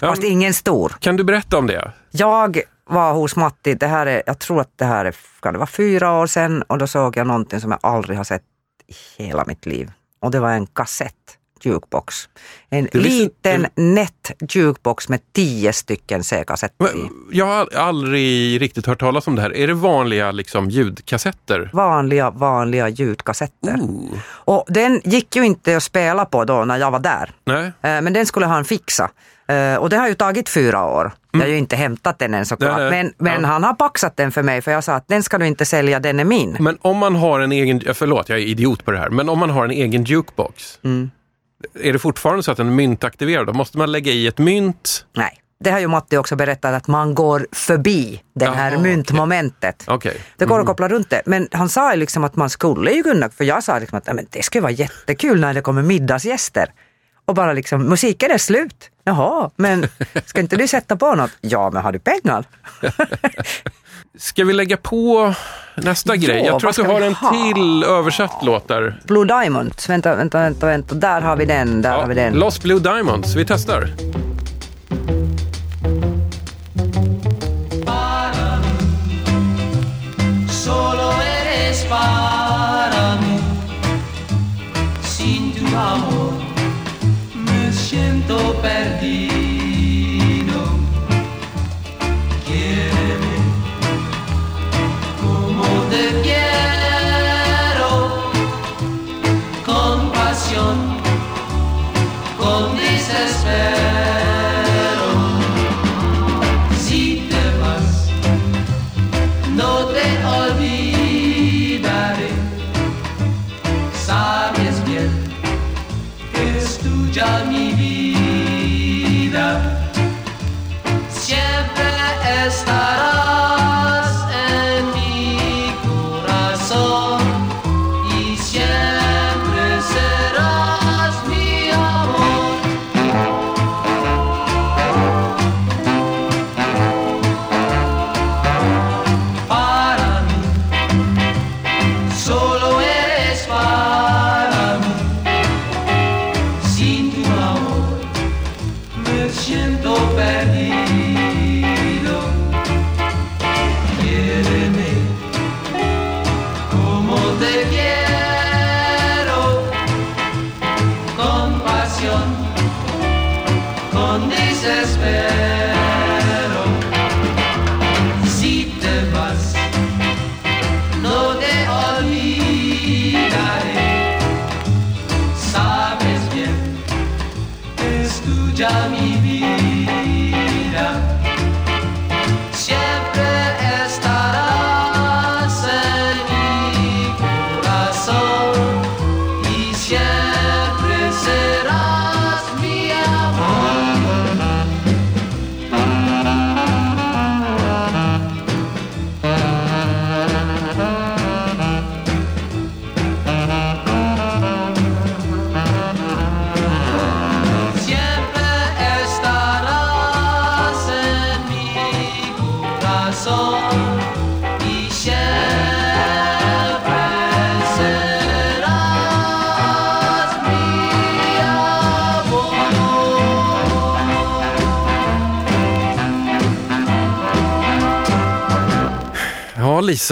Ja, 0.00 0.08
Fast 0.08 0.24
ingen 0.24 0.54
stor. 0.54 0.96
Kan 1.00 1.16
du 1.16 1.24
berätta 1.24 1.58
om 1.58 1.66
det? 1.66 1.92
Jag 2.10 2.60
var 2.84 3.12
hos 3.12 3.36
Matti, 3.36 3.74
det 3.74 3.86
här 3.86 4.06
är, 4.06 4.22
jag 4.26 4.38
tror 4.38 4.60
att 4.60 4.78
det 4.78 4.84
här 4.84 5.04
är, 5.04 5.14
kan 5.40 5.52
det 5.52 5.58
vara 5.58 5.66
fyra 5.66 6.12
år 6.12 6.26
sedan 6.26 6.62
och 6.62 6.78
då 6.78 6.86
såg 6.86 7.16
jag 7.16 7.26
någonting 7.26 7.60
som 7.60 7.70
jag 7.70 7.80
aldrig 7.82 8.16
har 8.16 8.24
sett 8.24 8.42
i 8.86 9.22
hela 9.22 9.44
mitt 9.46 9.66
liv. 9.66 9.92
Och 10.20 10.30
det 10.30 10.40
var 10.40 10.50
en 10.50 10.66
kassett 10.66 11.38
jukebox. 11.66 12.28
En 12.70 12.88
liten 12.92 13.66
nätt 13.74 14.30
jukebox 14.52 15.08
med 15.08 15.20
tio 15.32 15.72
stycken 15.72 16.24
C-kassetter 16.24 16.86
i. 16.96 17.08
Jag 17.32 17.46
har 17.46 17.76
aldrig 17.76 18.60
riktigt 18.62 18.86
hört 18.86 19.00
talas 19.00 19.26
om 19.26 19.36
det 19.36 19.42
här. 19.42 19.56
Är 19.56 19.66
det 19.66 19.74
vanliga 19.74 20.30
liksom, 20.32 20.70
ljudkassetter? 20.70 21.70
Vanliga, 21.72 22.30
vanliga 22.30 22.88
ljudkassetter. 22.88 23.74
Ooh. 23.80 24.18
Och 24.28 24.64
den 24.68 25.00
gick 25.04 25.36
ju 25.36 25.44
inte 25.46 25.76
att 25.76 25.82
spela 25.82 26.24
på 26.24 26.44
då 26.44 26.64
när 26.64 26.78
jag 26.78 26.90
var 26.90 26.98
där. 27.00 27.30
Nej. 27.44 27.64
Eh, 27.66 27.72
Men 28.02 28.12
den 28.12 28.26
skulle 28.26 28.46
han 28.46 28.64
fixa. 28.64 29.10
Eh, 29.48 29.76
Och 29.76 29.88
det 29.90 29.96
har 29.96 30.08
ju 30.08 30.14
tagit 30.14 30.48
fyra 30.48 30.84
år. 30.86 31.12
Jag 31.32 31.40
har 31.40 31.46
ju 31.46 31.58
inte 31.58 31.76
hämtat 31.76 32.18
den 32.18 32.34
än 32.34 32.46
såklart. 32.46 32.78
Nej, 32.78 32.90
nej. 32.90 33.02
Men, 33.04 33.12
men 33.32 33.42
Ja. 33.42 33.48
han 33.48 33.64
har 33.64 33.74
paxat 33.74 34.16
den 34.16 34.32
för 34.32 34.42
mig 34.42 34.62
för 34.62 34.70
jag 34.70 34.84
sa 34.84 34.94
att 34.94 35.08
den 35.08 35.22
ska 35.22 35.38
du 35.38 35.46
inte 35.46 35.64
sälja, 35.64 36.00
den 36.00 36.20
är 36.20 36.24
min. 36.24 36.56
Men 36.60 36.78
om 36.80 36.96
man 36.98 37.16
har 37.16 37.40
en 37.40 37.52
egen, 37.52 37.82
förlåt 37.94 38.28
jag 38.28 38.38
är 38.38 38.42
idiot 38.42 38.84
på 38.84 38.90
det 38.90 38.98
här, 38.98 39.10
men 39.10 39.28
om 39.28 39.38
man 39.38 39.50
har 39.50 39.64
en 39.64 39.70
egen 39.70 40.04
jukebox, 40.04 40.78
Mm. 40.84 41.10
Är 41.74 41.92
det 41.92 41.98
fortfarande 41.98 42.42
så 42.42 42.50
att 42.50 42.56
den 42.56 42.66
är 42.66 42.72
myntaktiverad? 42.72 43.56
Måste 43.56 43.78
man 43.78 43.92
lägga 43.92 44.12
i 44.12 44.26
ett 44.26 44.38
mynt? 44.38 45.06
Nej. 45.16 45.38
Det 45.60 45.70
har 45.70 45.78
ju 45.80 45.88
Matti 45.88 46.16
också 46.16 46.36
berättat 46.36 46.74
att 46.74 46.88
man 46.88 47.14
går 47.14 47.46
förbi 47.52 48.22
det 48.34 48.46
här 48.46 48.72
Jaha, 48.72 48.80
myntmomentet. 48.80 49.84
Okej. 49.86 50.20
Det 50.36 50.44
går 50.44 50.60
att 50.60 50.66
koppla 50.66 50.88
runt 50.88 51.10
det. 51.10 51.22
Men 51.26 51.48
han 51.52 51.68
sa 51.68 51.92
ju 51.92 51.98
liksom 52.00 52.24
att 52.24 52.36
man 52.36 52.50
skulle 52.50 52.90
ju 52.92 53.02
kunna, 53.02 53.28
för 53.30 53.44
jag 53.44 53.64
sa 53.64 53.78
liksom 53.78 53.98
att 53.98 54.06
"Nej, 54.06 54.14
men 54.14 54.26
det 54.30 54.42
skulle 54.42 54.62
vara 54.62 54.72
jättekul 54.72 55.40
när 55.40 55.54
det 55.54 55.60
kommer 55.60 55.82
middagsgäster. 55.82 56.66
Och 57.24 57.34
bara 57.34 57.52
liksom, 57.52 57.82
musiken 57.88 58.30
är 58.30 58.38
slut. 58.38 58.90
Jaha, 59.04 59.50
men 59.56 59.86
ska 60.26 60.40
inte 60.40 60.56
du 60.56 60.68
sätta 60.68 60.96
på 60.96 61.14
något? 61.14 61.30
Ja, 61.40 61.70
men 61.70 61.82
har 61.82 61.92
du 61.92 61.98
pengar? 61.98 62.44
Ska 64.18 64.44
vi 64.44 64.52
lägga 64.52 64.76
på 64.76 65.34
nästa 65.74 66.14
Ja, 66.14 66.20
grej? 66.26 66.44
Jag 66.46 66.60
tror 66.60 66.70
att 66.70 66.76
du 66.76 66.82
har 66.82 67.00
en 67.00 67.14
ha? 67.14 67.30
till 67.32 67.84
översatt 67.84 68.38
låt 68.42 68.68
där. 68.68 69.00
Blue 69.04 69.24
Diamonds, 69.24 69.88
vänta, 69.88 70.16
vänta, 70.16 70.38
vänta, 70.40 70.66
vänta. 70.66 70.94
Där 70.94 71.20
har 71.20 71.36
vi 71.36 71.44
den, 71.44 71.82
där 71.82 71.96
har 71.96 72.06
vi 72.06 72.14
den. 72.14 72.34
Lost 72.34 72.62
Blue 72.62 72.78
Diamonds, 72.80 73.34
vi 73.34 73.44
testar. 73.44 73.88
Sin 85.02 85.52
tu 85.52 85.64
amor 85.76 86.32
me 87.34 87.72
siento 87.72 88.54
perdido. 88.62 89.31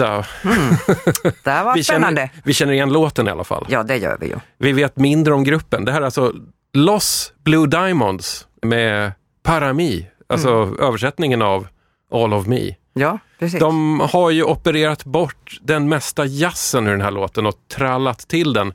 Ja, 0.05 0.25
Lisa. 0.43 1.31
Det 1.43 1.51
här 1.51 1.63
var 1.63 1.73
Vi 1.75 1.83
spännande. 1.83 2.21
känner, 2.21 2.41
vi 2.43 2.53
känner 2.53 2.73
igen 2.73 2.93
låten 2.93 3.27
i 3.27 3.31
alla 3.31 3.43
fall. 3.43 3.65
Ja, 3.69 3.83
det 3.83 3.97
gör 3.97 4.17
vi 4.19 4.27
ju. 4.27 4.35
Vi 4.57 4.71
vet 4.71 4.95
mindre 4.97 5.33
om 5.33 5.43
gruppen. 5.43 5.85
Det 5.85 5.91
här 5.91 6.01
är 6.01 6.05
alltså 6.05 6.33
Los 6.73 7.33
Blue 7.43 7.67
Diamonds 7.67 8.47
med 8.61 9.11
Parami, 9.43 10.07
alltså 10.29 10.75
översättningen 10.79 11.41
av 11.41 11.67
All 12.13 12.33
of 12.33 12.47
Me. 12.47 12.75
Ja, 12.93 13.19
precis. 13.39 13.59
De 13.59 13.99
har 13.99 14.29
ju 14.29 14.43
opererat 14.43 15.03
bort 15.05 15.59
den 15.61 15.89
mesta 15.89 16.25
jazzen 16.25 16.87
ur 16.87 16.91
den 16.91 17.01
här 17.01 17.11
låten 17.11 17.45
och 17.45 17.55
trallat 17.73 18.19
till 18.19 18.53
den. 18.53 18.73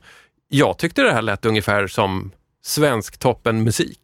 Jag 0.49 0.77
tyckte 0.77 1.01
det 1.01 1.13
här 1.13 1.21
lät 1.21 1.45
ungefär 1.45 1.87
som 1.87 2.31
svensk 2.65 3.17
toppenmusik. 3.17 3.99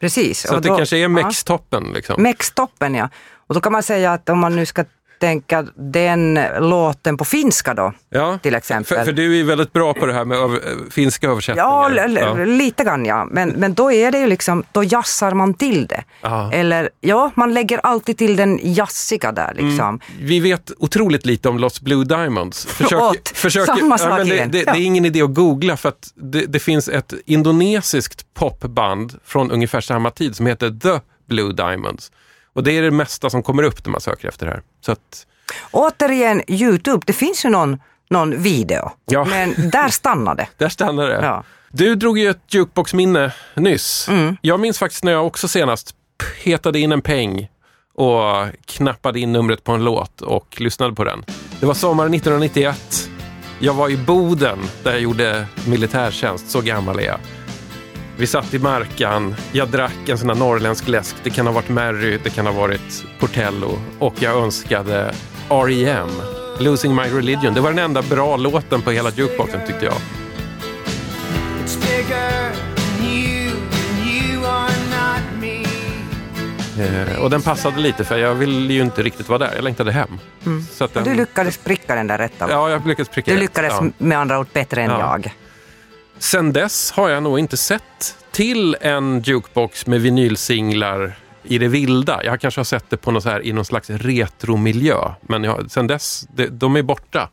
precis. 0.00 0.40
Så 0.48 0.54
att 0.54 0.62
det 0.62 0.68
då- 0.68 0.76
kanske 0.76 0.96
är 0.96 1.02
ja. 1.02 1.08
Mex-toppen. 1.08 1.92
Liksom. 1.94 2.22
Mex-toppen, 2.22 2.94
ja. 2.94 3.08
Och 3.46 3.54
då 3.54 3.60
kan 3.60 3.72
man 3.72 3.82
säga 3.82 4.12
att 4.12 4.28
om 4.28 4.38
man 4.38 4.56
nu 4.56 4.66
ska 4.66 4.84
tänka 5.26 5.66
den 5.76 6.40
låten 6.60 7.16
på 7.16 7.24
finska 7.24 7.74
då, 7.74 7.92
ja. 8.10 8.38
till 8.42 8.54
exempel. 8.54 8.96
För, 8.98 9.04
för 9.04 9.12
du 9.12 9.32
är 9.32 9.36
ju 9.36 9.42
väldigt 9.42 9.72
bra 9.72 9.94
på 9.94 10.06
det 10.06 10.12
här 10.12 10.24
med 10.24 10.38
över, 10.38 10.60
finska 10.90 11.26
Ja, 11.26 11.30
översättningar. 11.32 11.90
l- 11.90 12.18
l- 12.38 12.48
lite 12.48 12.84
grann 12.84 13.04
ja. 13.04 13.28
Men, 13.30 13.48
men 13.48 13.74
då 13.74 13.92
är 13.92 14.10
det 14.10 14.18
ju 14.18 14.26
liksom, 14.26 14.64
då 14.72 14.84
jassar 14.84 15.32
man 15.34 15.54
till 15.54 15.86
det. 15.86 16.04
Ja. 16.22 16.52
Eller 16.52 16.90
ja, 17.00 17.30
man 17.34 17.54
lägger 17.54 17.78
alltid 17.82 18.18
till 18.18 18.36
den 18.36 18.58
jazziga 18.62 19.32
där 19.32 19.54
liksom. 19.56 20.00
Vi 20.20 20.40
vet 20.40 20.70
otroligt 20.78 21.26
lite 21.26 21.48
om 21.48 21.58
Los 21.58 21.80
Blue 21.80 22.04
Diamonds. 22.04 22.66
Förlåt, 22.70 23.32
samma 23.66 23.98
sak 23.98 24.08
men 24.18 24.28
det, 24.28 24.34
igen. 24.34 24.50
det, 24.52 24.58
det 24.58 24.64
Ja. 24.66 24.74
är 24.74 24.80
ingen 24.84 25.04
idé 25.04 25.22
att 25.22 25.34
googla 25.34 25.76
för 25.76 25.88
att 25.88 26.12
det, 26.14 26.46
det 26.46 26.58
finns 26.58 26.88
ett 26.88 27.12
indonesiskt 27.26 28.34
popband 28.34 29.14
från 29.24 29.50
ungefär 29.50 29.80
samma 29.80 30.10
tid 30.10 30.36
som 30.36 30.46
heter 30.46 30.70
The 30.82 31.00
Blue 31.28 31.52
Diamonds. 31.52 32.12
Och 32.54 32.62
det 32.62 32.72
är 32.78 32.82
det 32.82 32.90
mesta 32.90 33.30
som 33.30 33.42
kommer 33.42 33.62
upp 33.62 33.84
när 33.84 33.92
man 33.92 34.00
söker 34.00 34.28
efter 34.28 34.46
det 34.46 34.52
här. 34.52 34.62
Så 34.80 34.92
att, 34.92 35.26
Återigen, 35.70 36.42
Youtube, 36.48 37.02
det 37.06 37.12
finns 37.12 37.44
ju 37.44 37.48
någon, 37.48 37.78
någon 38.10 38.42
video. 38.42 38.90
Ja. 39.04 39.24
Men 39.24 39.54
där 39.70 39.88
stannar 39.88 40.34
det. 40.34 40.48
där 40.56 40.68
stannar 40.68 41.08
det. 41.08 41.20
Ja. 41.22 41.44
Du 41.70 41.94
drog 41.94 42.18
ju 42.18 42.30
ett 42.30 42.54
jukeboxminne 42.54 43.32
nyss. 43.54 44.08
Mm. 44.08 44.36
Jag 44.40 44.60
minns 44.60 44.78
faktiskt 44.78 45.04
när 45.04 45.12
jag 45.12 45.26
också 45.26 45.48
senast 45.48 45.94
petade 46.44 46.78
in 46.78 46.92
en 46.92 47.02
peng 47.02 47.48
och 47.94 48.46
knappade 48.66 49.20
in 49.20 49.32
numret 49.32 49.64
på 49.64 49.72
en 49.72 49.84
låt 49.84 50.20
och 50.20 50.60
lyssnade 50.60 50.94
på 50.94 51.04
den. 51.04 51.24
Det 51.60 51.66
var 51.66 51.74
sommaren 51.74 52.14
1991. 52.14 53.08
Jag 53.58 53.74
var 53.74 53.88
i 53.88 53.96
Boden 53.96 54.58
där 54.82 54.92
jag 54.92 55.00
gjorde 55.00 55.46
militärtjänst, 55.66 56.50
så 56.50 56.60
gammal 56.60 56.98
är 56.98 57.02
jag. 57.02 57.18
Vi 58.16 58.26
satt 58.26 58.54
i 58.54 58.58
Markan, 58.58 59.34
jag 59.52 59.68
drack 59.68 60.08
en 60.08 60.18
sån 60.18 60.28
här 60.28 60.36
norrländsk 60.36 60.88
läsk. 60.88 61.16
Det 61.22 61.30
kan 61.30 61.46
ha 61.46 61.54
varit 61.54 61.68
Mary, 61.68 62.18
det 62.24 62.30
kan 62.30 62.46
ha 62.46 62.52
varit 62.52 63.04
Portello 63.20 63.78
och 63.98 64.14
jag 64.18 64.42
önskade 64.42 65.14
R.E.M. 65.50 66.08
Losing 66.58 66.94
My 66.94 67.02
Religion. 67.02 67.54
Det 67.54 67.60
var 67.60 67.70
den 67.70 67.78
enda 67.78 68.02
bra 68.02 68.36
låten 68.36 68.82
på 68.82 68.90
hela 68.90 69.10
jukeboxen 69.10 69.60
tyckte 69.66 69.84
jag. 69.84 69.94
It's 71.64 71.80
bigger 71.80 72.50
than 72.76 73.06
you, 73.06 73.50
and 73.50 74.06
you 74.08 74.46
are 74.46 74.72
not 74.90 75.40
me. 75.40 75.62
Eh, 76.84 77.18
och 77.22 77.30
den 77.30 77.42
passade 77.42 77.80
lite 77.80 78.04
för 78.04 78.18
jag 78.18 78.34
ville 78.34 78.72
ju 78.72 78.82
inte 78.82 79.02
riktigt 79.02 79.28
vara 79.28 79.38
där. 79.38 79.50
Jag 79.54 79.64
längtade 79.64 79.92
hem. 79.92 80.18
Så 80.72 80.84
att 80.84 80.96
Och 80.96 81.02
den, 81.02 81.12
du 81.12 81.20
lyckades 81.20 81.56
pricka 81.58 81.94
den 81.94 82.06
där 82.06 82.18
rätta. 82.18 82.46
Ja, 82.50 82.70
jag 82.70 82.86
lyckades 82.86 83.08
pricka 83.08 83.30
du 83.30 83.34
rätt. 83.34 83.42
lyckades 83.42 83.72
Ja. 83.80 83.86
med 83.98 84.18
andra 84.18 84.38
ord 84.38 84.46
bättre 84.52 84.82
än 84.82 84.90
Ja. 84.90 84.98
jag. 85.24 85.32
Sen 86.22 86.52
dess 86.52 86.90
har 86.92 87.08
jag 87.10 87.22
nog 87.22 87.38
inte 87.38 87.56
sett 87.56 88.16
till 88.30 88.76
en 88.80 89.20
jukebox 89.20 89.86
med 89.86 90.00
vinylsinglar 90.00 91.18
i 91.42 91.58
det 91.58 91.68
vilda. 91.68 92.24
Jag 92.24 92.40
kanske 92.40 92.58
har 92.60 92.64
sett 92.64 92.90
det 92.90 92.96
på 92.96 93.10
något 93.10 93.22
så 93.22 93.28
här, 93.28 93.46
i 93.46 93.52
någon 93.52 93.64
slags 93.64 93.90
retromiljö. 93.90 94.96
Men 95.20 95.44
jag, 95.44 95.70
sen 95.70 95.86
dess, 95.86 96.26
det, 96.34 96.46
de 96.46 96.76
är 96.76 96.82
borta. 96.82 97.28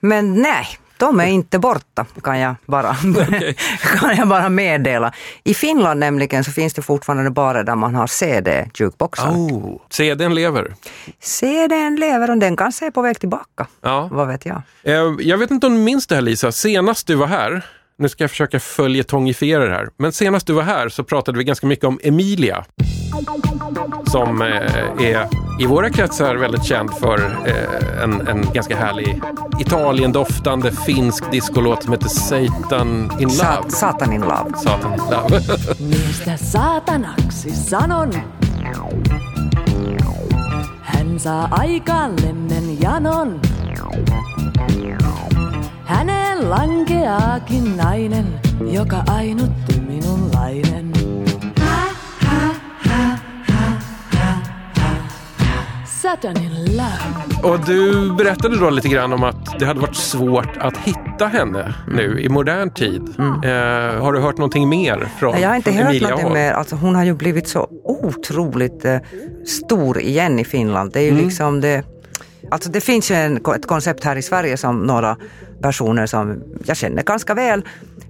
Men 0.00 0.34
nej, 0.42 0.66
de 0.98 1.20
är 1.20 1.26
inte 1.26 1.58
borta 1.58 2.06
kan 2.22 2.38
jag 2.38 2.54
bara, 2.66 2.94
kan 4.00 4.16
jag 4.16 4.28
bara 4.28 4.48
meddela. 4.48 5.12
I 5.44 5.54
Finland 5.54 6.00
nämligen 6.00 6.44
så 6.44 6.52
finns 6.52 6.74
det 6.74 6.82
fortfarande 6.82 7.30
bara 7.30 7.62
där 7.62 7.74
man 7.74 7.94
har 7.94 8.06
CD-jukeboxar. 8.06 9.30
Oh. 9.30 9.80
CDn 9.90 10.34
lever. 10.34 10.74
CDn 11.20 11.96
lever 12.00 12.30
och 12.30 12.38
den 12.38 12.56
kanske 12.56 12.86
är 12.86 12.90
på 12.90 13.02
väg 13.02 13.20
tillbaka. 13.20 13.66
Ja. 13.82 14.08
Vad 14.12 14.28
vet 14.28 14.46
jag. 14.46 14.62
Eh, 14.82 15.14
Jag 15.20 15.38
vet 15.38 15.50
inte 15.50 15.66
om 15.66 15.74
du 15.74 15.80
minns 15.80 16.06
det 16.06 16.14
här 16.14 16.22
Lisa, 16.22 16.52
senast 16.52 17.06
du 17.06 17.14
var 17.14 17.26
här, 17.26 17.64
nu 17.98 18.08
ska 18.08 18.24
jag 18.24 18.30
försöka 18.30 18.60
följetongifiera 18.60 19.64
det 19.66 19.74
här, 19.74 19.88
men 19.98 20.12
senast 20.12 20.46
du 20.46 20.52
var 20.52 20.62
här 20.62 20.88
så 20.88 21.04
pratade 21.04 21.38
vi 21.38 21.44
ganska 21.44 21.66
mycket 21.66 21.84
om 21.84 22.00
Emilia. 22.02 22.64
Som 24.06 24.42
eh, 24.42 24.48
är 25.06 25.28
i 25.60 25.66
våra 25.66 25.90
kretsar 25.90 26.36
väldigt 26.36 26.64
känd 26.64 26.90
för 26.94 27.18
eh, 27.46 28.02
en, 28.02 28.28
en 28.28 28.52
ganska 28.52 28.76
härlig 28.76 29.22
Italien-doftande 29.60 30.72
finsk 30.72 31.30
discolåt 31.30 31.82
som 31.82 31.92
heter 31.92 32.08
Satan 32.08 33.12
in 33.20 33.30
Sa- 33.30 33.56
Love. 33.56 33.70
Satan 33.70 34.12
in 34.12 34.20
love. 34.20 34.50
Satan 34.56 34.92
in 34.92 34.98
Love. 35.10 35.40
Mistä 35.88 36.36
saatanaksi 36.36 37.50
sanon? 37.50 38.12
Hän 40.82 41.20
saa 41.20 41.48
aikaan 41.50 42.16
lemmen 42.22 42.80
janon. 42.82 43.40
Häneen 45.86 46.50
lankeaakin 46.50 47.76
nainen, 47.76 48.26
joka 48.72 49.04
ainutti 49.08 49.80
minunlainen. 49.88 50.92
Och 57.42 57.60
du 57.66 58.12
berättade 58.16 58.56
då 58.60 58.70
lite 58.70 58.88
grann 58.88 59.12
om 59.12 59.24
att 59.24 59.58
det 59.58 59.66
hade 59.66 59.80
varit 59.80 59.96
svårt 59.96 60.56
att 60.56 60.76
hitta 60.76 61.26
henne 61.26 61.74
nu 61.88 62.20
i 62.20 62.28
modern 62.28 62.70
tid. 62.70 63.02
Eh, 63.18 64.02
har 64.02 64.12
du 64.12 64.20
hört 64.20 64.36
någonting 64.38 64.68
mer 64.68 65.08
från 65.18 65.32
Nej, 65.32 65.42
Jag 65.42 65.48
har 65.48 65.56
inte 65.56 65.70
hört 65.72 65.86
Emilia 65.90 66.08
någonting 66.08 66.32
mer. 66.32 66.52
Alltså, 66.52 66.76
hon 66.76 66.94
har 66.94 67.04
ju 67.04 67.14
blivit 67.14 67.48
så 67.48 67.68
otroligt 67.84 68.84
eh, 68.84 68.96
stor 69.46 70.00
igen 70.00 70.38
i 70.38 70.44
Finland. 70.44 70.92
Det 70.92 71.00
är 71.00 71.04
ju 71.04 71.10
Mm. 71.10 71.24
liksom 71.24 71.60
det... 71.60 71.84
Alltså 72.50 72.70
det 72.70 72.80
finns 72.80 73.10
ju 73.10 73.14
en, 73.14 73.36
ett 73.36 73.66
koncept 73.66 74.04
här 74.04 74.16
i 74.16 74.22
Sverige 74.22 74.56
som 74.56 74.78
några 74.80 75.16
personer 75.62 76.06
som 76.06 76.42
jag 76.64 76.76
känner 76.76 77.02
ganska 77.02 77.34
väl 77.34 77.62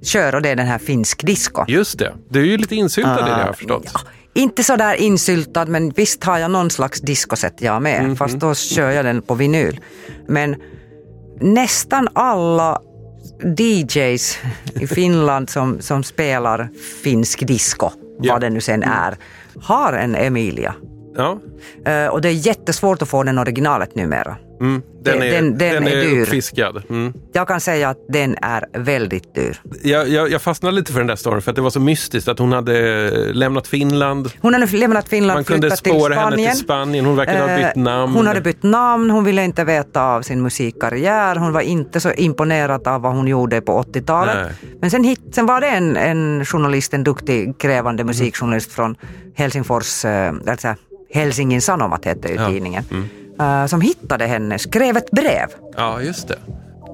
kör 0.03 0.35
och 0.35 0.43
det 0.43 0.49
är 0.49 0.57
den 0.57 0.67
här 0.67 0.79
finsk 0.79 1.27
disco. 1.27 1.65
Just 1.69 1.99
det, 1.99 2.13
du 2.29 2.41
är 2.41 2.45
ju 2.45 2.57
lite 2.57 2.77
insyltad 2.77 3.21
i 3.21 3.23
det 3.23 3.31
har 3.35 3.47
jag 3.47 3.57
förstått. 3.57 3.91
Ja, 3.95 4.01
inte 4.35 4.63
så 4.65 4.77
där 4.77 4.95
insyltad 4.95 5.67
men 5.67 5.91
visst 5.91 6.25
har 6.25 6.39
jag 6.39 6.51
någon 6.51 6.71
slags 6.71 7.01
discoset 7.01 7.55
jag 7.59 7.83
med. 7.83 8.05
Mhm. 8.05 8.17
Fast 8.17 8.37
då 8.37 8.55
kör 8.55 8.91
jag 8.91 9.05
den 9.05 9.23
på 9.23 9.35
vinyl. 9.35 9.81
Men 10.29 10.57
nästan 11.41 12.09
alla 12.13 12.81
DJs 13.59 14.39
i 14.81 14.87
Finland 14.95 15.51
som, 15.51 15.81
som 15.81 16.03
spelar 16.05 16.69
finsk 17.03 17.47
disco, 17.47 17.91
Ja. 18.21 18.33
vad 18.33 18.41
det 18.41 18.51
nu 18.51 18.61
sen 18.61 18.83
är, 18.83 19.17
har 19.63 19.93
en 19.93 20.15
Emilia. 20.15 20.75
Ja, 21.17 21.39
Eh, 21.85 22.07
och 22.07 22.21
det 22.21 22.29
är 22.29 22.33
jättesvårt 22.33 23.03
att 23.03 23.09
få 23.09 23.23
den 23.23 23.39
originalet 23.39 23.95
numera. 23.95 24.37
Mm, 24.61 24.83
den, 25.05 25.23
är, 25.23 25.31
den- 25.33 25.59
den 25.59 25.75
den 25.75 25.87
är 25.87 25.97
dyr. 26.01 26.23
uppfiskad. 26.23 26.83
Mm. 26.91 27.13
Jag 27.33 27.49
kan 27.49 27.61
säga 27.61 27.89
att 27.89 27.99
den 28.09 28.37
är 28.43 28.65
väldigt 28.73 29.35
dyr. 29.35 29.61
Jag, 29.83 30.09
jag, 30.09 30.31
jag 30.31 30.43
fastnade 30.43 30.75
lite 30.77 30.93
för 30.93 31.01
den 31.01 31.07
där 31.07 31.17
storyn 31.17 31.43
för 31.43 31.51
att 31.51 31.57
det 31.57 31.63
var 31.63 31.71
så 31.71 31.81
mystiskt 31.81 32.29
att 32.29 32.39
hon 32.39 32.53
hade 32.53 33.11
lämnat 33.33 33.67
Finland. 33.69 34.31
Hon 34.41 34.55
hade 34.55 34.67
lämnat 34.67 35.09
Finland, 35.09 35.37
Man 35.37 35.45
kunde 35.45 35.61
flyttat 35.71 35.85
till 35.85 35.93
spåra 35.93 36.15
henne 36.15 36.27
Spanien. 36.31 36.51
till 36.51 36.61
Spanien. 36.61 37.05
Hon 37.07 37.17
verkade 37.17 37.39
ha 37.39 37.57
bytt 37.57 37.77
Eh, 37.77 37.83
namn. 37.83 38.15
Hon 38.15 38.27
hade 38.27 38.41
bytt 38.41 38.63
namn, 38.63 39.11
hon 39.11 39.25
ville 39.25 39.45
inte 39.45 39.65
veta 39.65 40.03
av 40.03 40.23
sin 40.23 40.43
musikkarriär. 40.43 41.37
Hon 41.37 41.53
var 41.53 41.61
inte 41.61 42.01
så 42.01 42.13
imponerad 42.13 42.89
av 42.89 43.01
vad 43.03 43.15
hon 43.15 43.27
gjorde 43.29 43.61
på 43.61 43.83
80-talet. 43.83 44.35
Nej. 44.37 44.53
Men 44.81 44.91
sen, 44.91 45.05
hit, 45.05 45.21
sen 45.33 45.47
var 45.47 45.61
det 45.61 45.67
en, 45.69 45.97
en 45.97 46.45
journalist, 46.45 46.95
en 46.95 47.05
duktig 47.05 47.59
krävande 47.59 48.01
Mm. 48.01 48.07
musikjournalist 48.07 48.73
från 48.73 48.97
Helsingfors, 49.35 50.05
alltså 50.49 50.75
Helsingin 51.15 51.63
Sanomat 51.63 52.05
hette 52.05 52.29
ju 52.29 52.35
Ja. 52.35 52.47
Mm. 52.47 53.09
Eh, 53.41 53.67
som 53.67 53.81
hittade 53.81 54.27
henne, 54.27 54.59
skrev 54.59 54.97
ett 54.97 55.11
brev. 55.11 55.49
Ja, 55.77 56.01
just 56.01 56.29
det. 56.29 56.39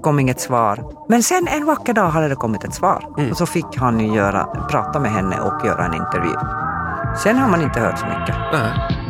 kom 0.02 0.18
inget 0.20 0.40
svar. 0.40 0.84
Men 1.08 1.22
sen 1.22 1.48
en 1.48 1.66
vacker 1.66 1.92
dag 1.92 2.08
hade 2.10 2.28
det 2.28 2.34
kommit 2.36 2.64
ett 2.64 2.74
svar. 2.74 3.14
Mm. 3.18 3.30
Och 3.30 3.36
så 3.36 3.46
fick 3.46 3.76
han 3.76 4.00
ju 4.00 4.14
göra, 4.14 4.44
prata 4.70 5.00
med 5.00 5.10
henne 5.12 5.40
och 5.40 5.66
göra 5.66 5.84
en 5.86 5.94
intervju. 5.94 6.34
Sen 7.22 7.38
har 7.38 7.48
man 7.48 7.62
inte 7.62 7.80
hört 7.80 7.98
så 7.98 8.06
mycket. 8.06 8.36
Nej. 8.52 9.01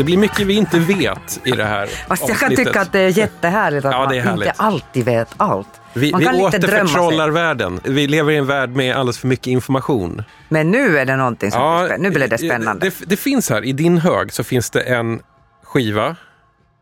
Det 0.00 0.04
blir 0.04 0.16
mycket 0.16 0.46
vi 0.46 0.54
inte 0.54 0.78
vet 0.78 1.40
i 1.44 1.50
det 1.50 1.64
här 1.64 1.86
Fast 1.86 2.28
jag 2.28 2.38
kan 2.38 2.56
tycka 2.56 2.80
att 2.80 2.92
det 2.92 3.00
är 3.00 3.18
jättehärligt 3.18 3.84
att 3.84 3.92
Ja, 3.92 4.04
man 4.04 4.38
inte 4.38 4.50
alltid 4.50 5.04
vet 5.04 5.28
allt. 5.36 5.68
Vi, 5.92 6.12
man 6.12 6.20
vi 6.20 6.26
kan 6.26 6.34
återförtrollar 6.34 7.30
världen. 7.30 7.80
Vi 7.84 8.06
lever 8.06 8.32
i 8.32 8.36
en 8.36 8.46
värld 8.46 8.70
med 8.70 8.96
alldeles 8.96 9.18
för 9.18 9.28
mycket 9.28 9.46
information. 9.46 10.22
Men 10.48 10.70
nu 10.70 10.98
är 10.98 11.04
det 11.04 11.16
någonting 11.16 11.50
som 11.50 11.60
Ja, 11.60 11.88
spä- 11.88 11.98
Nu 11.98 12.10
blir 12.10 12.28
det 12.28 12.38
spännande. 12.38 12.86
Det, 12.86 12.94
det 13.06 13.16
finns 13.16 13.50
här, 13.50 13.64
i 13.64 13.72
din 13.72 13.98
hög 13.98 14.32
så 14.32 14.44
finns 14.44 14.70
det 14.70 14.80
en 14.80 15.20
skiva, 15.62 16.16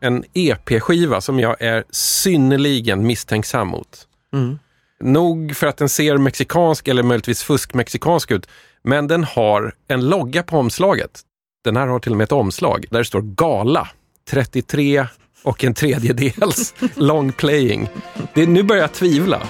en 0.01 0.23
EP-skiva 0.33 1.21
som 1.21 1.39
jag 1.39 1.61
är 1.61 1.83
synnerligen 1.91 3.07
misstänksam 3.07 3.67
mot. 3.67 3.99
Mm. 4.33 4.59
Nog 5.03 5.55
för 5.55 5.67
att 5.67 5.77
den 5.77 5.89
ser 5.89 6.17
mexikansk 6.17 6.87
eller 6.87 7.03
möjligtvis 7.03 7.43
fusk-mexikansk 7.43 8.31
ut, 8.31 8.49
men 8.83 9.07
den 9.07 9.23
har 9.23 9.73
en 9.87 10.09
logga 10.09 10.43
på 10.43 10.57
omslaget. 10.57 11.25
Den 11.63 11.77
här 11.77 11.87
har 11.87 11.99
till 11.99 12.11
och 12.11 12.17
med 12.17 12.23
ett 12.25 12.31
omslag 12.31 12.85
där 12.89 12.99
det 12.99 13.05
står 13.05 13.21
Gala 13.21 13.87
33 14.29 15.05
och 15.43 15.63
en 15.63 15.73
tredjedels 15.73 16.73
long 16.95 17.31
playing. 17.31 17.89
Det, 18.33 18.45
nu 18.45 18.63
börjar 18.63 18.83
jag 18.83 18.93
tvivla. 18.93 19.41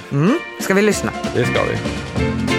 Ska 0.60 0.74
vi 0.74 0.82
lyssna? 0.82 1.12
Det 1.36 1.46
ska 1.46 1.64
vi. 1.64 2.59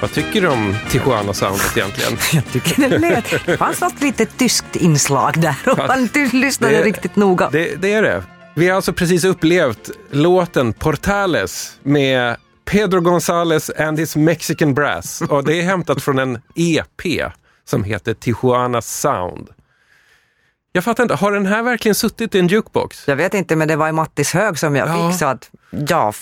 Vad 0.00 0.12
tycker 0.12 0.40
du 0.40 0.48
om 0.48 0.74
Tijuana-soundet 0.90 1.76
egentligen? 1.76 2.18
jag 2.32 2.52
tycker 2.52 2.88
det 2.88 2.98
lät... 2.98 3.46
Det 3.46 3.56
fanns 3.56 3.80
något 3.80 4.00
litet 4.02 4.38
tyskt 4.38 4.76
inslag 4.76 5.40
där 5.40 5.56
och 5.66 5.78
man 5.78 6.08
lyssnade 6.32 6.72
Det- 6.74 6.82
riktigt 6.82 7.16
noga. 7.16 7.48
Det, 7.52 7.74
det 7.82 7.92
är 7.92 8.02
det. 8.02 8.22
Vi 8.54 8.68
har 8.68 8.76
alltså 8.76 8.92
precis 8.92 9.24
upplevt 9.24 9.90
låten 10.10 10.72
Portales 10.72 11.78
med 11.82 12.36
Pedro 12.64 13.00
González 13.00 13.82
and 13.88 13.98
his 13.98 14.16
Mexican 14.16 14.74
Brass. 14.74 15.22
Och 15.22 15.44
det 15.44 15.58
är 15.58 15.62
hämtat 15.62 16.02
från 16.02 16.18
en 16.18 16.38
EP 16.54 17.32
som 17.64 17.84
heter 17.84 18.14
Tijuana 18.14 18.82
Sound. 18.82 19.48
Jag 20.72 20.84
fattar 20.84 21.02
inte, 21.02 21.14
har 21.14 21.32
den 21.32 21.46
här 21.46 21.62
verkligen 21.62 21.94
suttit 21.94 22.34
i 22.34 22.38
en 22.38 22.46
jukebox? 22.48 23.04
Jag 23.08 23.16
vet 23.16 23.34
inte, 23.34 23.56
men 23.56 23.68
det 23.68 23.76
var 23.76 23.88
i 23.88 23.92
Mattis 23.92 24.34
Hög 24.34 24.58
som 24.58 24.76
jag 24.76 24.88
Ja. 24.88 25.10
fick 25.10 25.18
så 25.18 25.26
att 25.26 25.50
ja, 25.88 26.12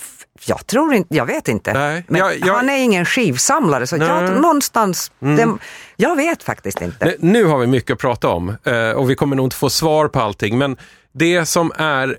jag 0.46 0.66
tror 0.66 0.94
inte, 0.94 1.16
jag 1.16 1.26
vet 1.26 1.48
inte. 1.48 1.72
Nej, 1.72 2.04
Men 2.08 2.18
jag- 2.20 2.38
jag- 2.38 2.54
han 2.54 2.68
är 2.70 2.76
ingen 2.78 3.04
skivsamlare 3.04 3.86
så 3.86 3.94
jag 3.96 4.00
Nej. 4.00 4.10
Mm. 4.10 4.26
tror 4.30 4.40
någonstans, 4.40 5.12
den, 5.18 5.58
jag 5.96 6.16
vet 6.16 6.42
faktiskt 6.42 6.80
inte. 6.82 7.04
Nu- 7.06 7.16
Nu 7.18 7.44
har 7.44 7.58
vi 7.58 7.66
mycket 7.66 7.90
att 7.94 7.98
prata 8.00 8.28
om 8.28 8.56
eh, 8.64 8.90
och 8.90 9.10
vi 9.10 9.14
kommer 9.14 9.36
nog 9.36 9.46
inte 9.46 9.56
få 9.56 9.70
svar 9.70 10.08
på 10.08 10.20
allting. 10.20 10.58
Men 10.58 10.76
det 11.12 11.46
som 11.46 11.72
är 11.76 12.08
eh, 12.08 12.14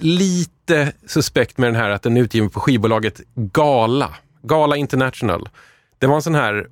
lite 0.00 0.92
suspekt 1.06 1.58
med 1.58 1.68
den 1.68 1.76
här 1.76 1.90
att 1.90 2.02
den 2.02 2.16
är 2.16 2.20
utgiven 2.20 2.50
på 2.50 2.60
skivbolaget 2.60 3.20
Gala, 3.34 4.08
Gala 4.42 4.76
International. 4.76 5.48
Det 5.98 6.06
var 6.06 6.16
en 6.16 6.22
sån 6.22 6.34
här 6.34 6.66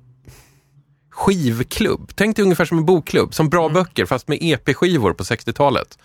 skivklubb. 1.11 2.11
Tänk 2.15 2.35
dig 2.35 2.43
ungefär 2.43 2.65
som 2.65 2.77
en 2.77 2.85
bokklubb, 2.85 3.33
som 3.33 3.49
bra 3.49 3.69
böcker 3.69 4.05
fast 4.05 4.27
med 4.27 4.37
EP-skivor 4.41 5.13
på 5.13 5.23
60-talet. 5.23 5.97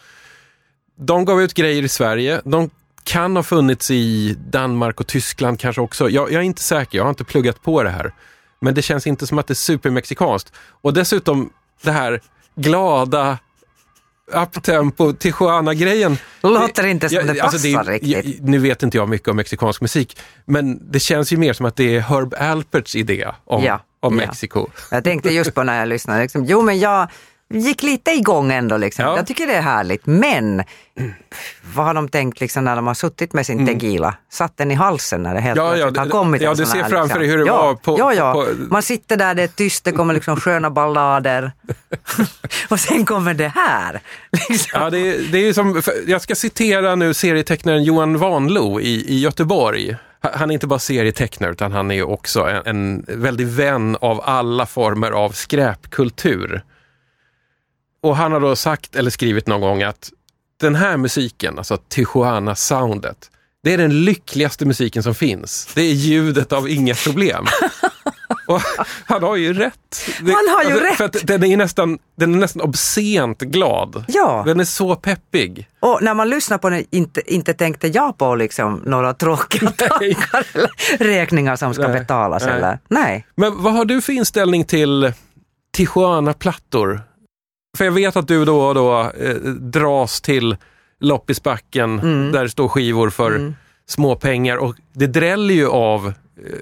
De 0.98 1.24
gav 1.24 1.42
ut 1.42 1.54
grejer 1.54 1.82
i 1.82 1.88
Sverige. 1.88 2.40
De 2.44 2.70
kan 3.04 3.36
ha 3.36 3.42
funnits 3.42 3.90
i 3.90 4.36
Danmark 4.50 5.00
och 5.00 5.06
Tyskland 5.06 5.60
kanske 5.60 5.80
också. 5.82 6.10
Jag, 6.10 6.32
jag 6.32 6.40
är 6.40 6.44
inte 6.46 6.62
säker, 6.62 6.98
jag 6.98 7.04
har 7.04 7.08
inte 7.10 7.24
pluggat 7.24 7.62
på 7.62 7.82
det 7.82 7.90
här. 7.90 8.14
Men 8.60 8.74
det 8.74 8.82
känns 8.82 9.06
inte 9.06 9.26
som 9.26 9.38
att 9.38 9.46
det 9.46 9.52
är 9.52 9.54
supermexikanskt. 9.54 10.52
Och 10.82 10.92
dessutom 10.94 11.50
det 11.82 11.90
här 11.92 12.20
glada 12.56 13.38
uptempo 14.32 15.12
Tijuana-grejen. 15.12 16.18
Låter 16.42 16.86
inte 16.86 17.08
som 17.08 17.16
Ja, 17.18 17.32
det 17.32 17.40
alltså 17.40 17.58
passar 17.68 17.84
riktigt. 17.92 18.10
jag- 18.38 18.48
nu 18.48 18.58
vet 18.58 18.82
inte 18.82 18.96
jag 18.96 19.08
mycket 19.08 19.28
om 19.28 19.36
mexikansk 19.36 19.80
musik, 19.80 20.18
men 20.44 20.92
det 20.92 21.00
känns 21.00 21.32
ju 21.32 21.36
mer 21.36 21.52
som 21.52 21.66
att 21.66 21.76
det 21.76 21.96
är 21.96 22.00
Herb 22.00 22.34
Alperts 22.38 22.96
idé 22.96 23.28
om, 23.44 23.62
Ja, 23.64 23.80
om 24.06 24.18
ja. 24.18 24.26
Mexiko. 24.26 24.66
Jag 24.90 25.04
tänkte 25.04 25.30
just 25.30 25.54
på 25.54 25.62
när 25.62 25.78
jag 25.78 25.88
lyssnade, 25.88 26.22
liksom, 26.22 26.44
jo 26.44 26.62
men 26.62 26.78
jag, 26.78 27.08
gick 27.54 27.82
lite 27.82 28.10
igång 28.10 28.52
ändå. 28.52 28.76
Liksom. 28.76 29.04
Ja. 29.04 29.16
Jag 29.16 29.26
tycker 29.26 29.46
det 29.46 29.54
är 29.54 29.62
härligt. 29.62 30.06
Men 30.06 30.62
vad 31.74 31.86
har 31.86 31.94
de 31.94 32.08
tänkt 32.08 32.40
liksom, 32.40 32.64
när 32.64 32.76
de 32.76 32.86
har 32.86 32.94
suttit 32.94 33.32
med 33.32 33.46
sin 33.46 33.66
tequila? 33.66 34.14
Satt 34.32 34.56
den 34.56 34.70
i 34.70 34.74
halsen 34.74 35.22
när 35.22 35.34
det 35.34 35.40
helt 35.40 35.58
Mm. 35.58 35.70
Ja, 35.70 35.76
ja, 35.76 35.82
plötsligt 35.84 35.98
har 35.98 36.04
det- 36.04 36.10
kommit 36.10 36.42
ja, 36.42 36.54
du 36.54 36.66
ser 36.66 36.82
här, 36.82 36.88
framför 36.90 37.18
dig 37.18 37.28
hur 37.28 37.38
det 37.38 37.44
ja, 37.46 37.56
var 37.62 37.74
på- 37.74 37.96
ja, 37.98 38.14
ja. 38.14 38.32
på- 38.32 38.46
Man 38.70 38.82
sitter 38.82 39.16
där, 39.16 39.34
det 39.34 39.42
är 39.42 39.48
tyst, 39.48 39.84
det 39.84 39.92
kommer 39.92 40.14
liksom 40.14 40.36
sköna 40.40 40.70
ballader. 40.70 41.52
och 42.68 42.80
sen 42.80 43.04
kommer 43.04 43.34
det 43.34 43.48
här. 43.48 44.00
Liksom. 44.48 44.80
Ja, 44.82 44.90
det, 44.90 44.98
är, 44.98 45.18
det 45.32 45.38
är 45.48 45.52
som, 45.52 45.82
jag 46.06 46.20
ska 46.22 46.34
citera 46.34 46.94
nu 46.94 47.14
serietecknaren 47.14 47.84
Johan 47.84 48.18
Vanlo 48.18 48.80
i, 48.80 49.04
i 49.14 49.18
Göteborg. 49.20 49.96
Han 50.34 50.50
är 50.50 50.54
inte 50.54 50.66
bara 50.66 50.78
serietecknare 50.78 51.52
utan 51.52 51.72
han 51.72 51.90
är 51.90 52.02
också 52.02 52.40
en, 52.42 52.62
en 52.66 53.04
väldig 53.22 53.46
vän 53.46 53.96
av 54.00 54.20
alla 54.24 54.66
former 54.66 55.10
av 55.10 55.30
skräpkultur. 55.30 56.62
Och 58.02 58.16
han 58.16 58.32
har 58.32 58.40
då 58.40 58.56
sagt 58.56 58.96
eller 58.96 59.10
skrivit 59.10 59.46
någon 59.46 59.60
gång 59.60 59.82
att 59.82 60.10
den 60.60 60.74
här 60.74 60.96
musiken, 60.96 61.58
alltså 61.58 61.76
Tijuana-soundet, 61.88 63.30
det 63.62 63.72
är 63.72 63.78
den 63.78 64.04
lyckligaste 64.04 64.66
musiken 64.66 65.02
som 65.02 65.14
finns. 65.14 65.68
Det 65.74 65.82
är 65.82 65.92
ljudet 65.92 66.52
av 66.52 66.68
inga 66.68 66.94
problem. 66.94 67.46
Och 68.46 68.60
han 69.06 69.22
har 69.22 69.36
ju 69.36 69.52
rätt. 69.54 69.74
Det- 70.20 70.32
Han 70.32 70.48
har 70.56 70.64
ju 70.64 70.80
rätt. 70.80 70.96
För 70.96 71.04
att 71.04 71.26
den 71.26 71.44
är 71.44 71.56
nästan, 71.56 71.98
den 72.16 72.34
är 72.34 72.38
nästan 72.38 72.62
obscent 72.62 73.38
glad. 73.40 74.04
Ja. 74.08 74.42
Den 74.46 74.60
är 74.60 74.64
så 74.64 74.96
peppig. 74.96 75.68
Och 75.80 75.98
när 76.02 76.14
man 76.14 76.28
lyssnar 76.28 76.58
på 76.58 76.70
den 76.70 76.84
inte, 76.90 77.34
inte 77.34 77.54
tänkte 77.54 77.88
jag 77.88 78.18
på 78.18 78.34
liksom 78.34 78.82
några 78.84 79.14
tråkiga 79.14 79.70
tankar 79.76 80.46
eller 80.54 80.70
räkningar 80.98 81.56
som 81.56 81.74
ska 81.74 81.88
Nej, 81.88 82.00
betalas. 82.00 82.44
nej. 82.44 82.54
Eller? 82.54 82.78
Nej. 82.88 83.26
Men 83.34 83.62
vad 83.62 83.72
har 83.72 83.84
du 83.84 84.00
för 84.00 84.12
inställning 84.12 84.64
till 84.64 85.12
Tijuana-plattor? 85.76 87.00
För 87.78 87.84
jag 87.84 87.92
vet 87.92 88.16
att 88.16 88.28
du 88.28 88.44
då 88.44 88.60
och 88.60 88.74
då 88.74 89.00
eh, 89.20 89.34
dras 89.60 90.20
till 90.20 90.56
loppisbacken 91.00 92.00
Mm. 92.00 92.32
där 92.32 92.42
det 92.42 92.50
står 92.50 92.68
skivor 92.68 93.10
för 93.10 93.54
småpengar 93.88 94.56
och 94.56 94.74
det 94.92 95.06
dräller 95.06 95.54
ju 95.54 95.68
av 95.68 96.12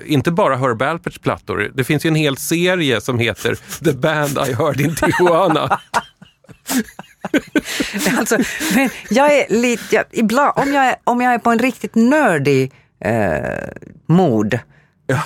inte 0.06 0.30
bara 0.30 0.56
Herb 0.56 0.82
Alperts 0.82 1.18
plattor. 1.18 1.70
Det 1.74 1.84
finns 1.84 2.04
ju 2.06 2.08
en 2.08 2.14
hel 2.14 2.36
serie 2.36 3.00
som 3.00 3.18
heter 3.18 3.54
The 3.84 3.92
Band 3.92 4.38
I 4.48 4.52
Heard 4.52 4.80
in 4.80 4.94
Tijuana. 4.94 5.80
Alltså, 8.18 8.38
men 8.74 8.90
jag 9.10 9.32
är 9.38 9.46
lite, 9.48 9.94
jag, 9.94 10.04
ibland, 10.10 10.52
om, 10.56 10.72
jag 10.72 10.86
är, 10.86 10.96
om 11.04 11.20
jag 11.20 11.34
är 11.34 11.38
på 11.38 11.50
en 11.50 11.58
riktigt 11.58 11.94
nördig 11.94 12.72
eh, 13.00 13.68
mod 14.06 14.58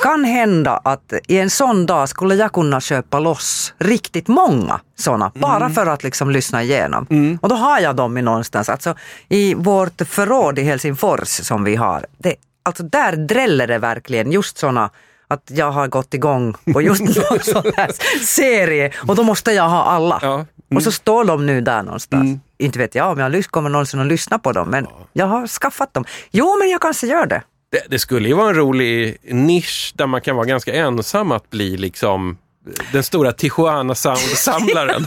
kan 0.02 0.24
hända 0.24 0.76
att 0.76 1.12
i 1.28 1.38
en 1.38 1.50
sån 1.50 1.86
dag 1.86 2.08
skulle 2.08 2.34
jag 2.34 2.52
kunna 2.52 2.80
köpa 2.80 3.18
loss 3.18 3.74
riktigt 3.78 4.28
många 4.28 4.80
såna, 4.98 5.32
bara 5.34 5.70
för 5.70 5.86
att 5.86 6.04
liksom 6.04 6.30
lyssna 6.30 6.62
igenom. 6.62 7.06
Och 7.42 7.48
då 7.48 7.54
har 7.54 7.80
jag 7.80 7.96
dem 7.96 8.18
i 8.18 8.22
någonstans, 8.22 8.68
alltså 8.68 8.94
i 9.28 9.54
vårt 9.54 10.02
förråd 10.08 10.58
i 10.58 10.62
Helsingfors 10.62 11.28
som 11.28 11.64
vi 11.64 11.76
har, 11.76 12.06
det, 12.18 12.34
alltså 12.68 12.82
där 12.82 13.16
dräller 13.16 13.66
det 13.66 13.78
verkligen 13.78 14.32
just 14.32 14.58
såna 14.58 14.90
att 15.28 15.42
jag 15.54 15.70
har 15.70 15.88
gått 15.88 16.14
igång 16.14 16.54
på 16.72 16.82
just 16.82 17.00
någon 17.30 17.40
sån 17.42 17.72
här 17.76 17.92
serie 18.24 18.92
och 19.08 19.16
då 19.16 19.22
måste 19.22 19.52
jag 19.52 19.68
ha 19.68 19.82
alla. 19.84 20.18
Ja. 20.22 20.46
Och 20.74 20.82
så 20.82 20.92
står 20.92 21.24
de 21.24 21.46
nu 21.46 21.60
där 21.60 21.82
någonstans. 21.82 22.40
Inte 22.58 22.78
vet 22.78 22.94
jag 22.94 23.12
om 23.12 23.18
jag 23.18 23.44
kommer 23.44 23.70
någonsin 23.70 24.00
att 24.00 24.06
lyssna 24.06 24.38
på 24.38 24.52
dem, 24.52 24.68
men 24.68 24.86
jag 25.12 25.26
har 25.26 25.46
skaffat 25.46 25.94
dem. 25.94 26.04
Jo, 26.30 26.56
men 26.58 26.68
jag 26.70 26.80
kanske 26.80 27.06
gör 27.06 27.26
det. 27.26 27.42
Det, 27.72 27.82
det 27.90 27.98
skulle 27.98 28.28
ju 28.28 28.34
vara 28.34 28.48
en 28.48 28.54
rolig 28.54 29.16
nisch 29.30 29.92
där 29.96 30.06
man 30.06 30.20
kan 30.20 30.36
vara 30.36 30.46
ganska 30.46 30.72
ensam 30.74 31.32
att 31.32 31.50
bli 31.50 31.76
liksom 31.76 32.38
den 32.92 33.02
stora 33.02 33.32
Tijuana-sound-samlaren. 33.32 35.06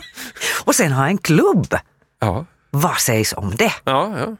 Och 0.64 0.74
sen 0.74 0.92
ha 0.92 1.06
en 1.06 1.18
klubb. 1.18 1.74
ja, 2.20 2.44
Vad 2.70 2.96
sägs 2.98 3.32
om 3.32 3.56
det? 3.56 3.72
ja, 3.84 4.12
ja. 4.18 4.36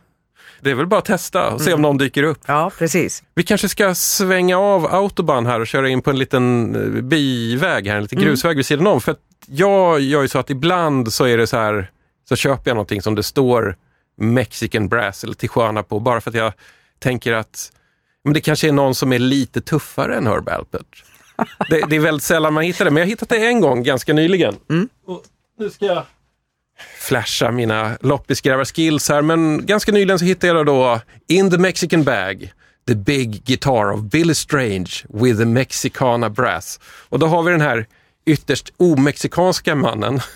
Det 0.60 0.70
är 0.70 0.74
väl 0.74 0.86
bara 0.86 0.98
att 0.98 1.04
testa 1.04 1.50
och 1.50 1.60
se 1.60 1.72
om 1.72 1.82
någon 1.82 1.98
dyker 1.98 2.22
upp. 2.22 2.38
Ja, 2.46 2.70
precis. 2.78 3.22
Vi 3.34 3.42
kanske 3.42 3.68
ska 3.68 3.94
svänga 3.94 4.58
av 4.58 4.94
autobahn 4.94 5.46
här 5.46 5.60
och 5.60 5.66
köra 5.66 5.88
in 5.88 6.02
på 6.02 6.10
en 6.10 6.18
liten 6.18 6.74
eh, 6.76 7.02
biväg 7.02 7.86
här, 7.86 7.96
en 7.96 8.02
liten 8.02 8.18
grusväg 8.18 8.56
vid 8.56 8.66
sidan 8.66 8.86
om. 8.86 9.00
För 9.00 9.12
att 9.12 9.20
jag 9.46 10.00
gör 10.00 10.22
ju 10.22 10.28
så 10.28 10.38
att 10.38 10.50
ibland 10.50 11.12
så 11.12 11.24
är 11.24 11.38
det 11.38 11.46
så 11.46 11.56
här, 11.56 11.90
så 12.28 12.36
köper 12.36 12.70
jag 12.70 12.74
någonting 12.74 13.02
som 13.02 13.14
det 13.14 13.22
står 13.22 13.76
Mexican 14.16 14.88
Brass 14.88 15.24
eller 15.24 15.34
Tijuana 15.34 15.82
på, 15.82 16.00
bara 16.00 16.20
för 16.20 16.30
att 16.30 16.36
jag 16.36 16.52
tänker 16.98 17.32
att 17.32 17.72
men 18.24 18.34
det 18.34 18.40
kanske 18.40 18.68
är 18.68 18.72
någon 18.72 18.94
som 18.94 19.12
är 19.12 19.18
lite 19.18 19.60
tuffare 19.60 20.16
än 20.16 20.26
Herb 20.26 20.48
Alpert. 20.48 21.04
Det, 21.70 21.80
det 21.88 21.96
är 21.96 22.00
väldigt 22.00 22.22
sällan 22.22 22.54
man 22.54 22.64
hittar 22.64 22.84
det, 22.84 22.90
men 22.90 23.00
jag 23.00 23.08
hittat 23.08 23.28
det 23.28 23.46
en 23.46 23.60
gång 23.60 23.82
ganska 23.82 24.12
nyligen. 24.12 24.56
Och 25.06 25.22
nu 25.58 25.70
ska 25.70 25.86
jag 25.86 26.02
flasha 27.00 27.50
mina 27.50 27.96
loppisgrävar-skills 28.00 29.08
här, 29.08 29.22
men 29.22 29.66
ganska 29.66 29.92
nyligen 29.92 30.18
så 30.18 30.24
hittade 30.24 30.52
jag 30.52 30.66
då 30.66 31.00
In 31.28 31.50
the 31.50 31.58
Mexican 31.58 32.04
Bag, 32.04 32.52
The 32.88 32.94
Big 32.94 33.44
Guitar 33.44 33.92
of 33.92 34.00
Billy 34.00 34.34
Strange 34.34 34.90
with 35.08 35.38
the 35.38 35.44
Mexicana 35.46 36.30
Brass. 36.30 36.80
Och 37.08 37.18
då 37.18 37.26
har 37.26 37.42
vi 37.42 37.50
den 37.52 37.60
här 37.60 37.86
ytterst 38.26 38.72
omexikanska 38.76 39.74
mannen. 39.74 40.20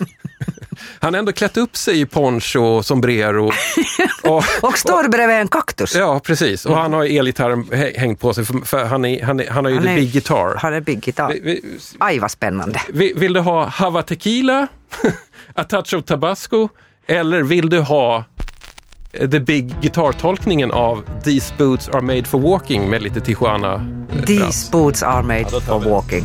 Han 0.99 1.13
har 1.13 1.19
ändå 1.19 1.31
klätt 1.31 1.57
upp 1.57 1.77
sig 1.77 1.99
i 2.01 2.05
poncho 2.05 2.59
och 2.63 2.85
sombrero. 2.85 3.51
Och, 4.23 4.43
Och 4.61 4.77
står 4.77 5.07
bredvid 5.07 5.35
en 5.37 5.47
kaktus. 5.47 5.95
ja, 5.95 6.19
precis. 6.19 6.65
Och 6.65 6.77
han 6.77 6.93
har 6.93 7.05
elgitarren 7.05 7.63
hä- 7.71 7.97
hängt 7.99 8.19
på 8.19 8.33
sig, 8.33 8.45
för, 8.65 8.85
han, 8.85 9.05
är, 9.05 9.23
han, 9.23 9.39
är, 9.39 9.49
han 9.49 9.65
har 9.65 9.69
ju 9.71 9.77
Han 9.77 9.85
the 9.85 9.91
är- 9.91 9.95
big 9.95 10.11
guitar. 10.11 10.55
Har 10.55 10.71
en 10.71 10.83
big. 10.83 11.13
Vi- 11.29 11.39
vi- 11.43 11.77
Aj, 11.99 12.19
vad 12.19 12.31
spännande. 12.31 12.81
vi- 12.89 13.13
Vill 13.15 13.33
du 13.33 13.39
ha 13.39 13.65
Hava 13.65 14.03
Tequila, 14.03 14.67
A 15.55 15.63
Touch 15.63 15.93
of 15.93 16.05
Tabasco 16.05 16.69
eller 17.07 17.43
vill 17.43 17.69
du 17.69 17.81
ha 17.81 18.25
eh, 19.13 19.29
The 19.29 19.39
Big 19.39 19.75
Guitar-tolkningen 19.81 20.71
av 20.71 21.03
These 21.23 21.53
Boots 21.57 21.89
Are 21.89 22.01
Made 22.01 22.23
For 22.25 22.39
Walking 22.39 22.89
med 22.89 23.01
lite 23.01 23.21
Tijuana? 23.21 23.87
These 24.25 24.71
boots 24.71 25.03
are 25.03 25.23
made 25.23 25.49
for 25.49 25.89
walking. 25.89 26.23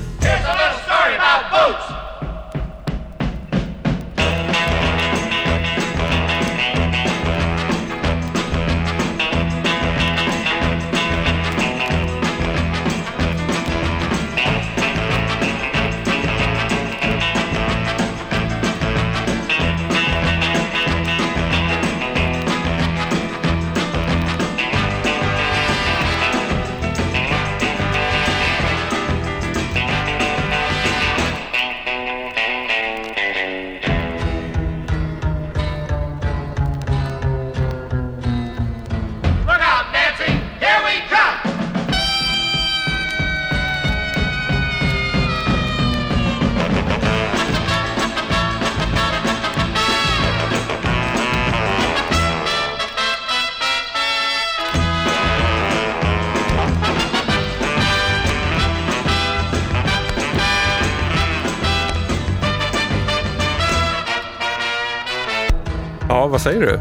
Säger 66.49 66.61
du? 66.61 66.81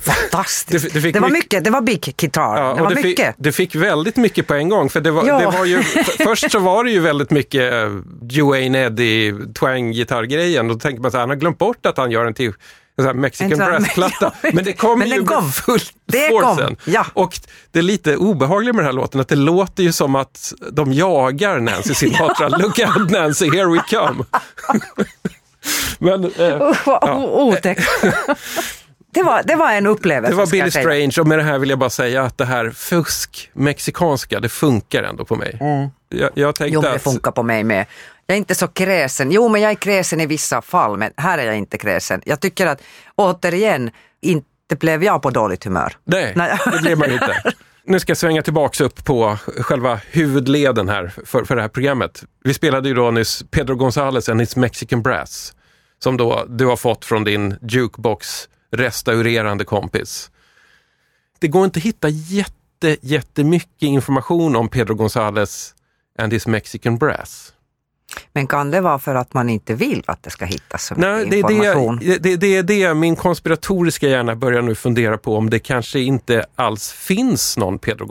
Fantastiskt. 0.00 0.94
Du 0.94 1.00
fick 1.00 1.14
det 1.14 1.20
var 1.20 1.28
mycket- 1.28 1.44
mycket, 1.44 1.64
det 1.64 1.70
var 1.70 1.80
big 1.80 2.14
guitar. 2.16 2.56
Ja, 2.56 2.74
det 2.74 2.82
var 2.82 2.88
du, 2.88 2.94
mycket. 2.94 3.26
Fick, 3.26 3.34
du 3.38 3.52
fick 3.52 3.74
väldigt 3.74 4.16
mycket 4.16 4.46
på 4.46 4.54
en 4.54 4.68
gång. 4.68 4.90
För 4.90 5.00
det 5.00 5.10
var, 5.10 5.26
Ja. 5.26 5.38
det 5.38 5.46
var 5.58 5.64
ju, 5.64 5.82
först 6.24 6.50
så 6.52 6.58
var 6.58 6.84
det 6.84 6.90
ju 6.90 7.00
väldigt 7.00 7.30
mycket 7.30 7.72
uh, 7.72 7.90
Duane 8.22 8.78
Eddy 8.86 9.32
twang-gitarrgrejen. 9.32 10.68
Då 10.68 10.74
tänker 10.74 11.02
man 11.02 11.10
så 11.10 11.16
här, 11.16 11.22
han 11.22 11.28
har 11.28 11.36
glömt 11.36 11.58
bort 11.58 11.86
att 11.86 11.96
han 11.96 12.10
gör 12.10 12.26
en 12.26 12.34
till 12.34 12.52
en 12.98 13.04
sån 13.04 13.20
Mexican 13.20 13.58
brass-platta. 13.58 14.32
Ja, 14.42 14.50
Men 14.52 14.64
det 14.64 14.72
kom 14.72 14.98
men 14.98 15.08
ju 15.08 15.24
kom. 15.24 15.44
med 15.44 15.54
full 15.54 15.80
Det 16.06 16.30
ja. 16.84 17.06
Och 17.14 17.38
det 17.70 17.78
är 17.78 17.82
lite 17.82 18.16
obehagliga 18.16 18.72
med 18.72 18.78
den 18.84 18.86
här 18.86 18.92
låten, 18.92 19.20
att 19.20 19.28
det 19.28 19.36
låter 19.36 19.82
ju 19.82 19.92
som 19.92 20.14
att 20.14 20.52
de 20.72 20.92
jagar 20.92 21.60
Nancy 21.60 21.94
Sinatra. 21.94 22.48
Look 22.58 22.78
out 22.78 23.10
Nancy, 23.10 23.44
here 23.50 23.66
we 23.66 23.82
come. 23.90 24.24
Men 25.98 26.24
eh, 26.24 26.62
Usch, 26.70 26.86
vad 26.86 27.04
o- 27.10 27.40
otäckt. 27.52 27.88
Det, 29.14 29.22
var, 29.22 29.42
det 29.42 29.54
var 29.54 29.72
en 29.72 29.86
upplevelse. 29.86 30.32
det 30.32 30.36
var 30.36 30.46
Billy. 30.46 30.70
Strange 30.70 31.12
och 31.20 31.26
med 31.26 31.38
det 31.38 31.42
här 31.42 31.58
vill 31.58 31.70
jag 31.70 31.78
bara 31.78 31.90
säga 31.90 32.22
att 32.22 32.38
det 32.38 32.44
här 32.44 32.70
fusk 32.70 33.50
mexikanska, 33.52 34.40
det 34.40 34.48
funkar 34.48 35.02
ändå 35.02 35.24
på 35.24 35.36
mig. 35.36 35.58
Jag, 36.08 36.30
jag 36.34 36.54
tänkte 36.54 36.74
Jo, 36.74 36.82
men 36.82 36.90
det 36.90 36.96
att 36.96 37.02
funkar 37.02 37.30
på 37.30 37.42
mig 37.42 37.64
med. 37.64 37.86
Jag 38.26 38.34
är 38.34 38.38
inte 38.38 38.54
så 38.54 38.68
kräsen. 38.68 39.30
Jo, 39.30 39.48
men 39.48 39.60
jag 39.60 39.70
är 39.70 39.74
kräsen 39.74 40.20
i 40.20 40.26
vissa 40.26 40.62
fall, 40.62 40.98
men 40.98 41.12
här 41.16 41.38
är 41.38 41.46
jag 41.46 41.56
inte 41.56 41.78
kräsen. 41.78 42.22
Jag 42.24 42.40
tycker 42.40 42.66
att, 42.66 42.82
återigen, 43.14 43.90
inte 44.20 44.76
blev 44.78 45.04
jag 45.04 45.22
på 45.22 45.30
dåligt 45.30 45.64
humör. 45.64 45.96
Nej, 46.04 46.32
Nej. 46.36 46.58
det 46.72 46.78
blir 46.82 46.96
man 46.96 47.12
inte. 47.12 47.42
Nu 47.84 48.00
ska 48.00 48.10
jag 48.10 48.16
svänga 48.16 48.42
tillbaks 48.42 48.80
upp 48.80 49.04
på 49.04 49.36
själva 49.60 50.00
huvudleden 50.10 50.88
här 50.88 51.12
för, 51.26 51.44
för 51.44 51.56
det 51.56 51.62
här 51.62 51.68
programmet. 51.68 52.24
Vi 52.44 52.54
spelade 52.54 52.88
ju 52.88 52.94
då 52.94 53.10
nyss 53.10 53.44
Pedro 53.50 53.74
González 53.74 54.30
and 54.30 54.40
his 54.40 54.56
Mexican 54.56 55.02
Brass 55.02 55.52
som 56.02 56.16
då 56.16 56.44
du 56.48 56.66
har 56.66 56.76
fått 56.76 57.04
från 57.04 57.24
din 57.24 57.58
jukebox 57.62 58.48
restaurerande 58.72 59.64
kompis. 59.64 60.30
Det 61.38 61.48
går 61.48 61.64
inte 61.64 61.78
att 61.78 61.84
hitta 61.84 62.08
jätte, 62.08 62.96
jättemycket 63.00 63.82
information 63.82 64.56
om 64.56 64.68
Pedro 64.68 64.94
Gonzales 64.94 65.74
and 66.18 66.32
his 66.32 66.46
Mexican 66.46 66.98
Brass. 66.98 67.54
Men 68.32 68.46
kan 68.46 68.70
det 68.70 68.80
vara 68.80 68.98
för 68.98 69.14
att 69.14 69.34
man 69.34 69.48
inte 69.48 69.74
vill 69.74 70.02
att 70.06 70.22
det 70.22 70.30
ska 70.30 70.44
hittas 70.44 70.84
så 70.86 70.94
mycket 70.94 71.08
Nej, 71.10 71.26
det 71.30 71.36
är 71.36 71.50
information? 71.50 71.98
det, 72.02 72.18
det, 72.18 72.36
det 72.36 72.62
det 72.62 72.94
min 72.94 73.16
konspiratoriska 73.16 74.08
hjärna 74.08 74.36
börjar 74.36 74.62
nu 74.62 74.74
fundera 74.74 75.18
på 75.18 75.36
om 75.36 75.50
det 75.50 75.58
kanske 75.58 76.00
inte 76.00 76.44
alls 76.56 76.92
finns 76.92 77.56
någon 77.56 77.78
Pedro 77.78 78.06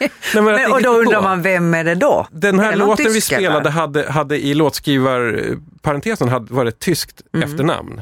Nej, 0.34 0.44
men 0.44 0.44
men, 0.44 0.72
och 0.72 0.82
då 0.82 0.90
undrar 0.90 1.22
man, 1.22 1.42
vem 1.42 1.74
är 1.74 1.84
det 1.84 1.94
då? 1.94 2.26
Den 2.30 2.58
Är 2.60 2.62
här 2.64 2.76
låten 2.76 3.04
vi 3.04 3.10
eller? 3.10 3.20
spelade 3.20 3.70
hade, 3.70 4.10
hade 4.10 4.38
i 4.38 4.54
låtskrivarparentesen 4.54 6.28
hade, 6.28 6.54
var 6.54 6.66
ett 6.66 6.78
tyskt 6.78 7.22
Mm. 7.34 7.48
efternamn. 7.50 8.00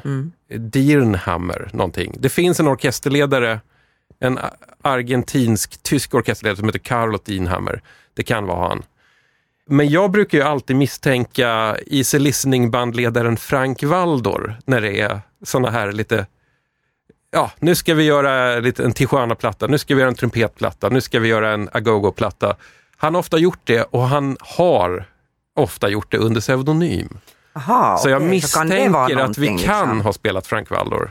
Dirnhammer 0.58 1.70
någonting. 1.72 2.14
Det 2.18 2.28
finns 2.28 2.60
en 2.60 2.68
orkesterledare, 2.68 3.60
en 4.20 4.38
argentinsk-tysk 4.82 6.14
orkesterledare 6.14 6.56
som 6.56 6.66
heter 6.66 6.78
Carlo 6.78 7.18
Dirnhammer. 7.24 7.82
Det 8.16 8.22
kan 8.22 8.46
vara 8.46 8.68
han. 8.68 8.82
Men 9.70 9.88
jag 9.88 10.10
brukar 10.10 10.38
ju 10.38 10.44
alltid 10.44 10.76
misstänka 10.76 11.76
Easy 11.86 12.18
Listening-bandledaren 12.18 13.36
Frank 13.36 13.82
Waldor 13.82 14.56
när 14.64 14.80
det 14.80 15.00
är 15.00 15.20
såna 15.42 15.70
här 15.70 15.92
lite 15.92 16.26
Ja, 17.30 17.50
nu 17.58 17.74
ska 17.74 17.94
vi 17.94 18.04
göra 18.04 18.58
lite, 18.58 18.84
en 18.84 18.92
Tijuana-platta, 18.92 19.66
nu 19.66 19.78
ska 19.78 19.94
vi 19.94 20.00
göra 20.00 20.10
en 20.10 20.14
trumpetplatta, 20.14 20.88
nu 20.88 21.00
ska 21.00 21.20
vi 21.20 21.28
göra 21.28 21.52
en 21.52 21.68
agogo-platta. 21.72 22.56
Han 22.96 23.14
har 23.14 23.20
ofta 23.20 23.38
gjort 23.38 23.60
det 23.64 23.82
och 23.82 24.02
han 24.02 24.36
har 24.40 25.04
ofta 25.56 25.88
gjort 25.88 26.10
det 26.10 26.18
under 26.18 26.40
pseudonym. 26.40 27.18
Aha, 27.52 27.98
så 27.98 28.08
jag 28.08 28.22
misstänker 28.22 28.96
att 28.96 29.10
vi 29.10 29.14
någonting, 29.14 29.58
kan 29.58 29.86
liksom? 29.86 30.00
ha 30.00 30.12
spelat 30.12 30.46
Frank 30.46 30.70
Waldor. 30.70 31.10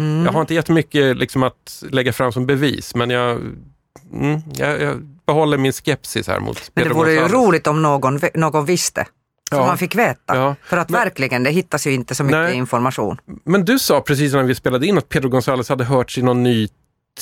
Mm. 0.00 0.24
Jag 0.24 0.32
har 0.32 0.40
inte 0.40 0.54
jättemycket 0.54 1.16
liksom, 1.16 1.42
att 1.42 1.84
lägga 1.90 2.12
fram 2.12 2.32
som 2.32 2.46
bevis, 2.46 2.94
men 2.94 3.10
jag, 3.10 3.40
mm, 4.12 4.40
jag, 4.54 4.80
jag 4.80 5.02
behåller 5.26 5.58
min 5.58 5.72
skepsis 5.72 6.28
här 6.28 6.40
mot 6.40 6.70
Men 6.74 6.84
det 6.84 6.88
Pedro 6.88 6.94
vore 6.94 7.12
ju 7.12 7.28
roligt 7.28 7.66
om 7.66 7.82
någon, 7.82 8.20
någon 8.34 8.64
visste. 8.64 9.04
Så 9.50 9.56
Ja. 9.56 9.66
man 9.66 9.78
fick 9.78 9.94
veta. 9.94 10.36
Ja. 10.36 10.54
För 10.64 10.76
att 10.76 10.88
Men- 10.90 11.00
verkligen, 11.00 11.42
det 11.42 11.50
hittas 11.50 11.86
ju 11.86 11.92
inte 11.92 12.14
så 12.14 12.24
mycket 12.24 12.38
Nej. 12.38 12.54
information. 12.54 13.18
Men 13.44 13.64
du 13.64 13.78
sa 13.78 14.00
precis 14.00 14.32
när 14.32 14.42
vi 14.42 14.54
spelade 14.54 14.86
in 14.86 14.98
att 14.98 15.08
Pedro 15.08 15.28
González 15.30 15.68
hade 15.68 15.84
hörts 15.84 16.18
i 16.18 16.22
någon 16.22 16.42
ny 16.42 16.68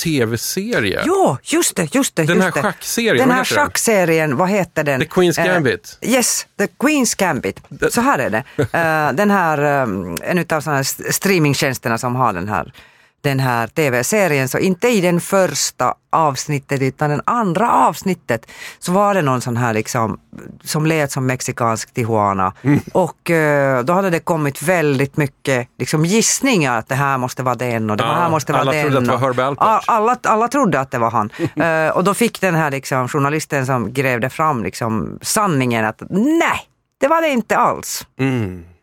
tv-serie. 0.04 1.02
Jo, 1.06 1.36
just 1.42 1.76
det, 1.76 1.94
just 1.94 2.16
det. 2.16 2.24
Den 2.24 2.36
just 2.36 2.44
här 2.44 2.52
det. 2.52 2.62
schackserien, 2.62 3.16
Den 3.28 3.30
här 3.36 3.44
schackserien, 3.44 4.36
vad 4.36 4.48
heter 4.48 4.84
den? 4.84 5.00
The 5.00 5.06
Queen's 5.06 5.40
Eh, 5.40 5.46
Gambit. 5.46 5.98
yes, 6.02 6.46
The 6.58 6.66
Queen's 6.66 7.18
Gambit. 7.18 7.60
Så 7.90 8.00
här 8.00 8.18
är 8.18 8.30
det. 8.30 8.44
Eh, 8.58 9.12
den 9.12 9.30
här, 9.30 9.82
um, 9.82 10.16
en 10.22 10.38
av 10.50 10.82
streamingtjänsterna 11.10 11.98
som 11.98 12.16
har 12.16 12.32
den 12.32 12.48
här 12.48 12.72
den 13.20 13.40
här 13.40 13.66
tv-serien, 13.66 14.48
så 14.48 14.58
inte 14.58 14.88
i 14.88 15.00
den 15.00 15.20
första 15.20 15.94
avsnittet 16.10 16.82
utan 16.82 17.10
den 17.10 17.20
andra 17.24 17.72
avsnittet 17.72 18.46
så 18.78 18.92
var 18.92 19.14
det 19.14 19.22
någon 19.22 19.40
sån 19.40 19.56
här 19.56 19.74
liksom 19.74 20.20
som 20.64 20.86
lät 20.86 21.12
som 21.12 21.26
mexikansk 21.26 21.94
Tijuana 21.94 22.52
Mm. 22.62 22.80
och 22.92 23.30
eh, 23.30 23.82
då 23.84 23.92
hade 23.92 24.10
det 24.10 24.20
kommit 24.20 24.62
väldigt 24.62 25.16
mycket 25.16 25.68
liksom 25.78 26.04
gissningar 26.04 26.78
att 26.78 26.88
det 26.88 26.94
här 26.94 27.18
måste 27.18 27.42
vara 27.42 27.54
den 27.54 27.90
och 27.90 27.96
det 27.96 28.04
Ja, 28.04 28.12
här 28.12 28.30
måste 28.30 28.52
vara 28.52 28.62
alla 28.62 28.72
den. 28.72 28.82
trodde 28.90 28.98
att 28.98 29.04
det 29.04 29.10
var 29.12 29.18
Herb 29.18 29.40
Alpert. 29.40 29.84
Alla, 29.86 30.16
alla 30.22 30.48
trodde 30.48 30.80
att 30.80 30.90
det 30.90 30.98
var 30.98 31.10
han. 31.10 31.30
Eh, 31.64 31.90
och 31.96 32.04
då 32.04 32.14
fick 32.14 32.40
den 32.40 32.54
här 32.54 32.70
liksom, 32.70 33.08
journalisten 33.08 33.66
som 33.66 33.92
grävde 33.92 34.30
fram 34.30 34.62
liksom, 34.64 35.18
sanningen 35.22 35.84
att 35.84 36.02
nej, 36.10 36.60
det 37.00 37.08
var 37.08 37.22
det 37.22 37.28
inte 37.28 37.56
alls. 37.56 38.06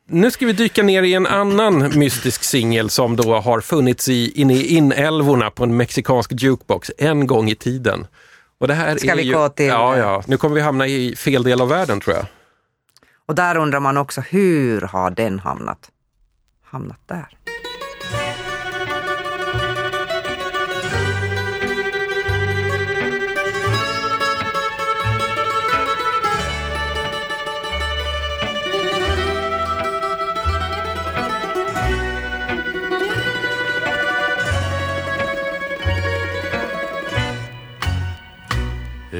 Nu 0.07 0.31
ska 0.31 0.45
vi 0.45 0.53
dyka 0.53 0.83
ner 0.83 1.03
i 1.03 1.13
en 1.13 1.27
annan 1.27 1.99
mystisk 1.99 2.43
singel 2.43 2.89
som 2.89 3.15
då 3.15 3.35
har 3.39 3.61
funnits 3.61 4.09
i, 4.09 4.31
inne 4.41 4.53
i 4.53 4.67
inälvorna 4.75 5.51
på 5.51 5.63
en 5.63 5.77
mexikansk 5.77 6.31
jukebox 6.41 6.91
en 6.97 7.27
gång 7.27 7.49
i 7.49 7.55
tiden. 7.55 8.07
Och 8.59 8.67
det 8.67 8.73
här 8.73 8.97
Ska 8.97 9.11
är 9.11 9.15
vi 9.15 9.21
ju, 9.23 9.33
gå 9.33 9.49
till- 9.49 9.65
Ja, 9.65 9.97
ja. 9.97 10.23
Nu 10.27 10.37
kommer 10.37 10.55
vi 10.55 10.61
hamna 10.61 10.87
i 10.87 11.15
fel 11.15 11.43
del 11.43 11.61
av 11.61 11.69
världen 11.69 11.99
tror 11.99 12.15
jag. 12.15 12.25
Och 13.25 13.35
där 13.35 13.57
undrar 13.57 13.79
man 13.79 13.97
också, 13.97 14.21
hur 14.21 14.81
har 14.81 15.11
den 15.11 15.39
hamnat, 15.39 15.89
hamnat 16.63 16.99
där? 17.05 17.27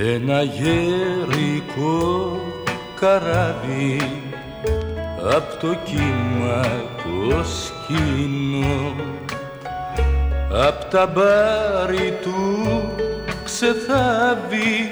Ένα 0.04 0.42
γερικό 0.42 1.98
καράβι 3.00 4.22
Απ' 5.36 5.60
το 5.60 5.76
κύμα 5.86 6.62
το 7.04 7.44
σκηνό. 7.44 8.96
Απ' 10.68 10.84
τα 10.84 11.06
μπάρι 11.08 12.18
του 12.22 12.92
ξεθάβει 13.44 14.92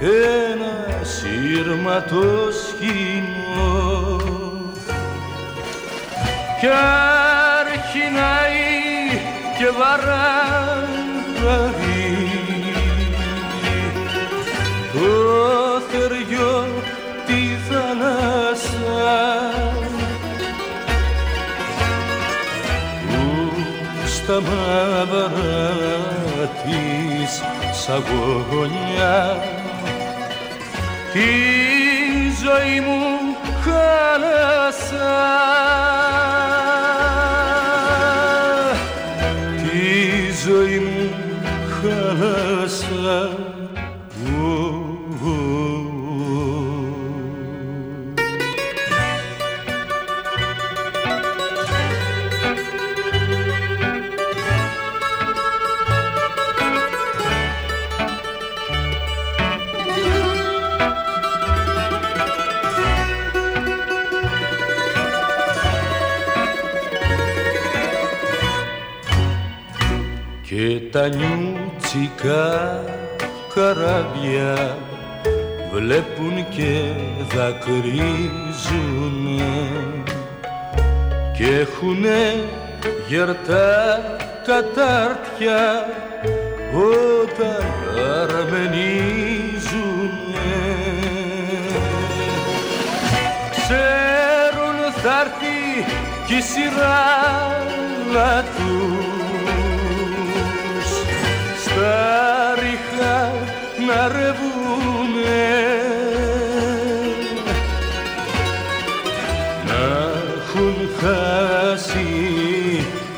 Ένα 0.00 1.04
σύρματο 1.04 2.22
σκηνό. 2.50 4.20
Κι 6.60 6.68
αρχινάει 7.60 8.62
και 9.58 9.66
βαράει 9.78 10.34
το 15.04 15.80
θεριό 15.90 16.68
τη 17.26 17.40
θάλασσα. 17.68 19.12
Που 23.08 23.52
στα 24.06 24.40
μαύρα 24.40 25.28
της 26.64 27.42
σαγόνια. 27.72 29.36
Τη 31.12 31.30
ζωή 32.44 32.80
μου 32.80 33.02
χάλασα 33.64 35.14
Και 70.94 71.00
τα 71.00 71.08
νιούτσικα 71.08 72.82
καράβια 73.54 74.76
βλέπουν 75.72 76.48
και 76.48 76.80
δακρύζουν 77.34 79.16
και 81.36 81.44
έχουνε 81.44 82.34
γερτά 83.08 84.00
κατάρτια 84.46 85.86
όταν 86.72 87.64
αρμενίζουνε. 88.20 89.34
Ξέρουν 93.50 94.78
θα 95.02 95.20
έρθει 95.20 95.58
κι 96.26 96.34
η 96.34 96.40
σειρά 96.40 97.12
τους 98.56 99.03
χάριχα 101.84 103.32
να 103.86 104.08
ρεβούνε, 104.08 105.46
να 109.66 109.84
έχουν 110.36 110.76
χάσει 111.00 112.10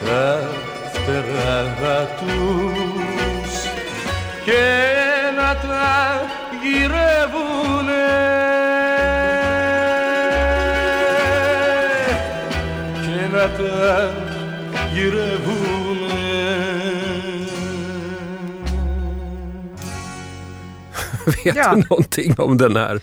τα 0.05 0.49
φτερά 0.93 2.09
τους 2.19 3.53
και 4.45 4.67
να 5.37 5.51
τα 5.69 6.23
γυρεύουνε. 6.63 8.05
Και 13.03 13.37
να 13.37 13.49
τα 13.49 14.13
γυρεύουνε. 14.93 15.87
Vet 21.45 21.57
Ja. 21.57 21.75
du 21.75 21.83
någonting 21.91 22.35
om 22.39 22.57
den 22.59 22.77
här? 22.77 23.01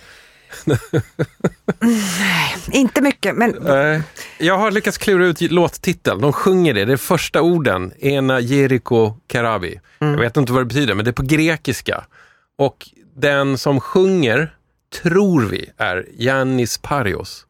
Inte 2.71 3.01
mycket, 3.01 3.35
men 3.35 3.55
Nej. 3.61 4.01
Jag 4.37 4.57
har 4.57 4.71
lyckats 4.71 4.97
klura 4.97 5.25
ut 5.25 5.41
låttiteln. 5.41 6.21
De 6.21 6.33
sjunger 6.33 6.73
det. 6.73 6.85
Det 6.85 6.93
är 6.93 6.97
första 6.97 7.41
orden. 7.41 7.91
Ena 7.99 8.39
Jeriko 8.39 9.13
Karabi. 9.27 9.79
Jag 9.99 10.17
vet 10.17 10.37
inte 10.37 10.51
vad 10.53 10.61
det 10.61 10.65
betyder, 10.65 10.95
men 10.95 11.05
det 11.05 11.11
är 11.11 11.13
på 11.13 11.23
grekiska. 11.23 12.03
Och 12.57 12.89
den 13.15 13.57
som 13.57 13.79
sjunger, 13.79 14.55
tror 15.01 15.41
vi, 15.41 15.69
är 15.77 16.05
Yannis 16.17 16.77
Parios. 16.77 17.45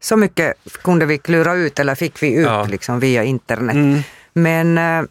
så 0.00 0.16
mycket 0.16 0.54
kunde 0.82 1.06
vi 1.06 1.18
klura 1.18 1.54
ut, 1.54 1.78
eller 1.78 1.94
fick 1.94 2.22
vi 2.22 2.34
ut 2.34 2.46
Ja. 2.46 2.64
liksom, 2.64 3.00
via 3.00 3.24
internet. 3.24 3.74
Mm. 3.74 4.00
Men 4.32 4.78
eh, 4.78 5.08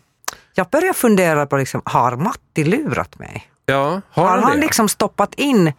jag 0.56 0.68
börjar 0.70 0.94
fundera 0.94 1.46
på, 1.46 1.58
liksom, 1.58 1.82
har 1.86 2.16
Matti 2.16 2.64
lurat 2.64 3.20
mig? 3.20 3.50
Ja, 3.70 4.02
har, 4.10 4.26
Har 4.28 4.38
han 4.38 4.56
det? 4.56 4.62
liksom 4.62 4.90
stoppat 4.90 5.34
in 5.36 5.74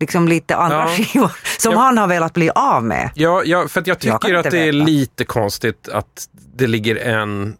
liksom 0.00 0.28
lite 0.28 0.56
andra 0.56 0.76
Ja. 0.78 0.86
skivor 1.04 1.32
som 1.58 1.72
Ja. 1.72 1.78
han 1.78 1.98
har 1.98 2.06
velat 2.08 2.32
bli 2.32 2.50
av 2.50 2.84
med? 2.84 3.10
Ja, 3.14 3.42
ja, 3.44 3.68
för 3.68 3.80
jag 3.80 3.88
Jag 3.88 4.00
tycker 4.00 4.28
inte 4.28 4.38
att 4.38 4.50
det 4.50 4.58
är 4.58 4.72
veta. 4.72 4.84
lite 4.84 5.24
konstigt 5.24 5.88
att 5.88 6.28
det 6.32 6.66
ligger 6.66 6.96
en 6.96 7.56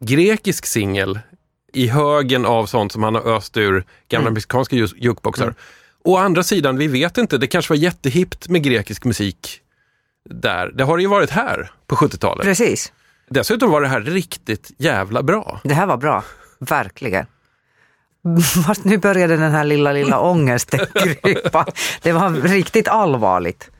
grekisk 0.00 0.66
singel 0.66 1.18
i 1.72 1.86
högen 1.88 2.46
av 2.46 2.66
sånt 2.66 2.92
som 2.92 3.02
han 3.02 3.14
har 3.14 3.22
öst 3.36 3.56
ur 3.56 3.84
gamla 4.08 4.22
Mm. 4.26 4.34
mexikanska 4.34 4.76
ju- 4.76 4.88
jukeboxar. 4.96 5.54
Å 6.04 6.16
andra 6.16 6.42
sidan, 6.42 6.76
vi 6.78 6.86
vet 6.86 7.18
inte, 7.18 7.38
det 7.38 7.46
kanske 7.46 7.72
var 7.72 7.76
jättehippt 7.78 8.48
med 8.48 8.62
grekisk 8.62 9.04
musik 9.04 9.60
där. 10.30 10.70
Det 10.74 10.84
har 10.84 10.96
det 10.96 11.02
ju 11.02 11.08
varit 11.08 11.30
här 11.30 11.70
på 11.86 11.96
70-talet. 11.96 12.44
Precis, 12.44 12.92
Dessutom 13.30 13.70
var 13.70 13.80
det 13.80 13.88
här 13.88 14.00
riktigt 14.00 14.70
jävla 14.78 15.22
bra. 15.22 15.60
det 15.64 15.74
här 15.74 15.86
var 15.86 15.96
bra. 15.96 16.24
Verkligen. 16.58 17.26
Fast 18.66 18.84
nu 18.84 18.98
började 18.98 19.36
den 19.36 19.52
här 19.52 19.64
lilla, 19.64 19.92
lilla 19.92 20.20
ångesten 20.30 20.80
krypa. 21.22 21.66
Det 22.02 22.12
var 22.12 22.30
riktigt 22.30 22.88
allvarligt. 22.88 23.70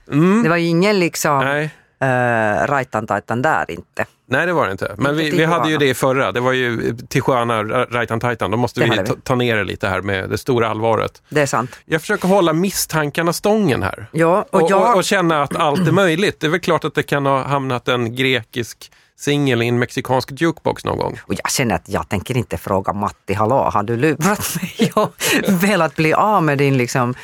Det 0.43 0.49
var 0.49 0.57
ju 0.57 0.67
ingen 0.67 0.99
liksom 0.99 1.39
Nej. 1.39 1.65
uh, 2.05 2.67
rajtan 2.67 3.07
tajtan 3.07 3.43
där 3.43 3.71
inte. 3.71 4.07
Nej, 4.29 4.47
det 4.47 4.53
var 4.53 4.67
det 4.67 4.73
inte. 4.73 4.95
Men 4.99 5.17
vi, 5.17 5.31
vi 5.31 5.45
hade 5.45 5.71
ju 5.71 5.77
det 5.77 5.89
i 5.89 5.95
förra. 5.95 6.33
Det 6.33 6.41
var 6.41 6.53
ju 6.53 6.97
Tijuana, 7.09 7.63
Rajtan 7.65 8.21
Titan. 8.21 8.51
Då 8.51 8.57
måste 8.57 8.81
vi 8.81 8.91
vi. 8.91 8.97
ta, 8.97 9.15
ta 9.23 9.35
ner 9.35 9.57
det 9.57 9.65
lite 9.65 9.89
här 9.89 10.01
med 10.01 10.31
det 10.31 10.39
stora 10.39 10.69
allvaret. 10.69 11.23
Det 11.29 11.41
är 11.41 11.47
sant. 11.47 11.71
Jag 11.85 12.01
försöker 12.01 12.29
hålla 12.29 12.53
misstankarna 12.53 13.33
stången 13.33 13.83
här. 13.83 14.07
Ja, 14.13 14.47
och 14.51 14.63
Och, 14.63 14.71
jag- 14.71 14.91
och, 14.91 14.97
och 14.97 15.05
känna 15.05 15.43
att 15.43 15.57
allt 15.57 15.89
är 15.89 15.93
möjligt. 15.93 16.41
Det 16.41 16.47
är 16.47 16.51
väl 16.51 16.61
klart 16.61 16.85
att 16.85 16.95
det 16.95 17.03
kan 17.03 17.27
ha 17.27 17.43
hamnat 17.47 17.89
en 17.89 18.17
grekisk 18.17 18.93
singel 19.21 19.63
i 19.63 19.69
en 19.69 19.79
mexikansk 19.79 20.31
jukebox 20.41 20.85
någon 20.85 20.99
gång. 20.99 21.19
Och 21.23 21.35
jag 21.35 21.51
känner 21.51 21.75
att 21.75 21.89
jag 21.89 22.09
tänker 22.09 22.37
inte 22.37 22.57
fråga 22.57 22.93
Matti, 22.93 23.35
hallå, 23.35 23.71
har 23.73 23.83
du 23.83 23.97
lurat 23.97 24.57
mig 24.63 24.93
och 24.95 25.15
velat 25.49 25.97
bli 25.97 26.13
av 26.13 26.43
med 26.43 26.59
din 26.59 26.77
liksom, 26.77 27.15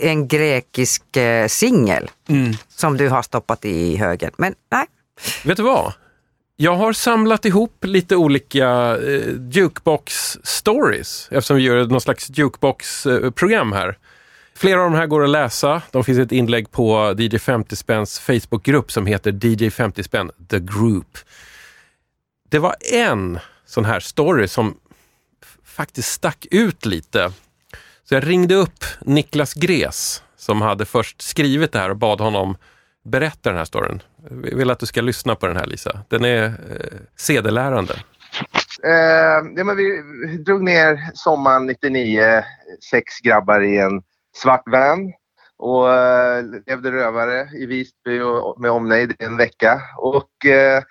en 0.00 0.28
grekisk 0.28 1.16
eh, 1.16 1.46
singel 1.46 2.10
som 2.68 2.96
du 2.96 3.08
har 3.08 3.22
stoppat 3.22 3.64
i 3.64 3.96
högen? 3.96 4.30
Men 4.36 4.54
nej, 4.70 4.86
Vet 5.44 5.56
du 5.56 5.62
vad? 5.62 5.92
Jag 6.56 6.76
har 6.76 6.92
samlat 6.92 7.44
ihop 7.44 7.84
lite 7.84 8.16
olika 8.16 8.96
eh, 8.96 9.34
jukebox-stories 9.50 11.28
eftersom 11.30 11.56
vi 11.56 11.62
gör 11.62 11.86
någon 11.86 12.00
slags 12.00 12.30
jukebox-program 12.30 13.72
här. 13.72 13.98
Flera 14.58 14.84
av 14.84 14.90
de 14.90 14.96
här 14.96 15.06
går 15.06 15.24
att 15.24 15.30
läsa. 15.30 15.82
De 15.90 16.04
finns 16.04 16.18
ett 16.18 16.32
inlägg 16.32 16.70
på 16.70 17.14
DJ 17.18 17.38
50 17.38 17.76
Spänns 17.76 18.20
Facebookgrupp 18.20 18.92
som 18.92 19.06
heter 19.06 19.46
DJ 19.46 19.70
50 19.70 20.02
Spänn 20.02 20.30
The 20.50 20.58
Group. 20.58 21.18
Det 22.48 22.58
var 22.58 22.74
en 22.92 23.38
sån 23.66 23.84
här 23.84 24.00
story 24.00 24.48
som 24.48 24.76
faktiskt 25.64 26.12
stack 26.12 26.46
ut 26.50 26.86
lite. 26.86 27.32
Så 28.04 28.14
jag 28.14 28.26
ringde 28.26 28.54
upp 28.54 28.84
Niklas 29.00 29.54
Gres 29.54 30.22
som 30.36 30.62
hade 30.62 30.84
först 30.84 31.22
skrivit 31.22 31.72
det 31.72 31.78
här 31.78 31.90
och 31.90 31.96
bad 31.96 32.20
honom 32.20 32.56
berätta 33.04 33.50
den 33.50 33.58
här 33.58 33.64
storyn. 33.64 34.02
Jag 34.30 34.56
vill 34.56 34.70
att 34.70 34.80
du 34.80 34.86
ska 34.86 35.00
lyssna 35.00 35.34
på 35.34 35.46
den 35.46 35.56
här 35.56 35.66
Lisa. 35.66 36.00
Den 36.08 36.24
är 36.24 36.44
eh, 36.44 36.98
sedelärande. 37.16 37.94
Eh, 38.84 38.90
ja, 39.56 39.64
men 39.64 39.76
vi 39.76 40.02
drog 40.46 40.62
ner 40.62 41.10
sommaren 41.14 41.66
99, 41.66 42.44
sex 42.90 43.20
grabbar 43.20 43.60
i 43.60 43.78
en 43.78 44.02
svart 44.36 44.62
van 44.66 45.12
och 45.58 45.92
eh, 45.92 46.44
levde 46.66 46.92
rövare 46.92 47.48
i 47.54 47.66
Visby 47.66 48.20
och 48.20 48.60
med 48.60 48.70
omnejd 48.70 49.10
i 49.10 49.24
en 49.24 49.36
vecka. 49.36 49.80
Och 49.96 50.46
eh, 50.46 50.82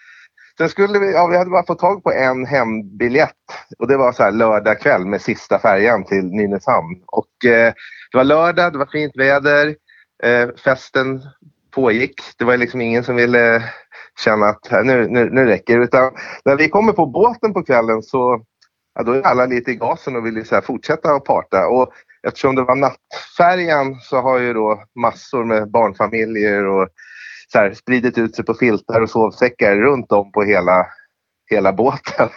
sen 0.58 0.70
skulle 0.70 1.00
vi, 1.00 1.14
ja, 1.14 1.28
vi 1.28 1.38
hade 1.38 1.50
bara 1.50 1.66
fått 1.66 1.80
tag 1.80 2.04
på 2.04 2.12
en 2.12 2.46
hembiljett 2.46 3.32
och 3.80 3.88
det 3.88 3.98
var 3.98 4.12
så 4.12 4.24
här 4.24 4.32
lördag 4.32 4.80
kväll 4.80 5.06
med 5.06 5.22
sista 5.22 5.60
färjan 5.60 6.06
till 6.06 6.26
Nynäshamn. 6.26 7.04
Och 7.06 7.46
eh, 7.46 7.74
det 8.12 8.18
var 8.18 8.24
lördag, 8.24 8.74
det 8.74 8.80
var 8.80 8.86
fint 8.86 9.18
väder, 9.18 9.76
eh, 10.24 10.50
festen 10.64 11.22
pågick. 11.72 12.22
Det 12.38 12.46
var 12.46 12.58
liksom 12.58 12.82
ingen 12.82 13.04
som 13.04 13.16
ville 13.16 13.64
känna 14.24 14.46
att 14.46 14.86
nu, 14.86 15.08
nu, 15.08 15.30
nu 15.30 15.46
räcker 15.46 15.78
det. 15.78 15.84
Utan 15.84 16.14
när 16.46 16.56
vi 16.56 16.70
kommer 16.70 16.94
på 16.94 17.06
båten 17.06 17.54
på 17.54 17.64
kvällen 17.64 18.04
så 18.04 18.44
ja, 18.98 19.04
då 19.04 19.12
är 19.12 19.22
alla 19.22 19.45
lite 19.45 19.72
i 19.72 19.76
gasen 19.76 20.16
och 20.16 20.26
vill 20.26 20.36
ju 20.36 20.45
så 20.45 20.56
här 20.56 20.62
fortsätta 20.62 21.12
att 21.12 21.24
parta. 21.24 21.68
Och 21.68 21.91
eftersom 22.28 22.56
det 22.56 22.64
var 22.64 22.76
nattfärjan 22.76 23.95
så 24.02 24.22
har 24.22 24.39
ju 24.39 24.54
då 24.54 24.84
massor 24.95 25.45
med 25.45 25.72
barnfamiljer 25.72 26.66
och 26.66 26.89
så 27.52 27.58
här, 27.58 27.74
spridit 27.74 28.18
ut 28.18 28.36
sig 28.36 28.45
på 28.45 28.54
filtar 28.54 29.02
och 29.02 29.10
sovsäckar 29.10 29.76
runt 29.76 30.12
om 30.12 30.32
på 30.32 30.43
hela, 30.43 30.86
hela 31.50 31.74
båten. 31.74 32.30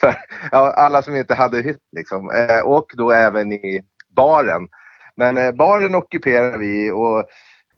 Ja, 0.50 0.72
alla 0.72 1.02
som 1.02 1.16
inte 1.16 1.34
hade 1.34 1.62
hytt 1.62 1.82
liksom. 1.96 2.30
Eh, 2.30 2.60
och 2.60 2.86
då 2.96 3.10
även 3.10 3.52
i 3.52 3.82
baren. 4.16 4.68
Men 5.16 5.38
eh, 5.38 5.52
baren 5.52 5.94
ockuperar 5.94 6.58
vi 6.58 6.90
och 6.90 7.24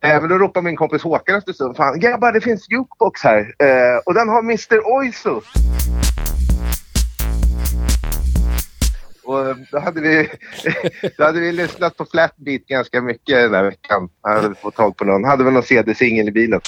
Även 0.01 0.29
då 0.29 0.39
ropar 0.39 0.63
min 0.63 0.77
kompis 0.77 1.03
Håkan 1.03 1.37
efter 1.37 1.51
en 1.51 1.55
stund. 1.55 1.77
Fan 1.77 2.01
grabbar 2.01 2.33
det 2.33 2.41
finns 2.41 2.71
jukebox 2.71 3.23
här. 3.23 3.55
Eh, 3.59 3.99
och 4.05 4.15
den 4.15 4.29
har 4.29 4.39
Mr 4.39 4.87
Oizo. 4.87 5.43
Och 9.27 9.49
eh, 9.49 9.57
då 9.71 9.79
hade, 9.79 10.01
vi, 10.01 10.31
då 11.17 11.25
hade 11.25 11.41
vi 11.41 11.53
lyssnat 11.53 11.97
på 11.97 12.05
Flatbeat 12.05 12.67
ganska 12.67 13.01
mycket 13.01 13.37
den 13.37 13.55
här 13.55 13.65
veckan. 13.65 14.09
Hade 14.23 14.49
vi 14.49 14.55
fått 14.55 14.75
tag 14.75 14.97
på 14.97 15.05
någon. 15.05 15.25
Hade 15.25 15.45
väl 15.45 15.53
någon 15.53 15.63
CD-singel 15.63 16.29
i 16.29 16.33
bilen. 16.33 16.61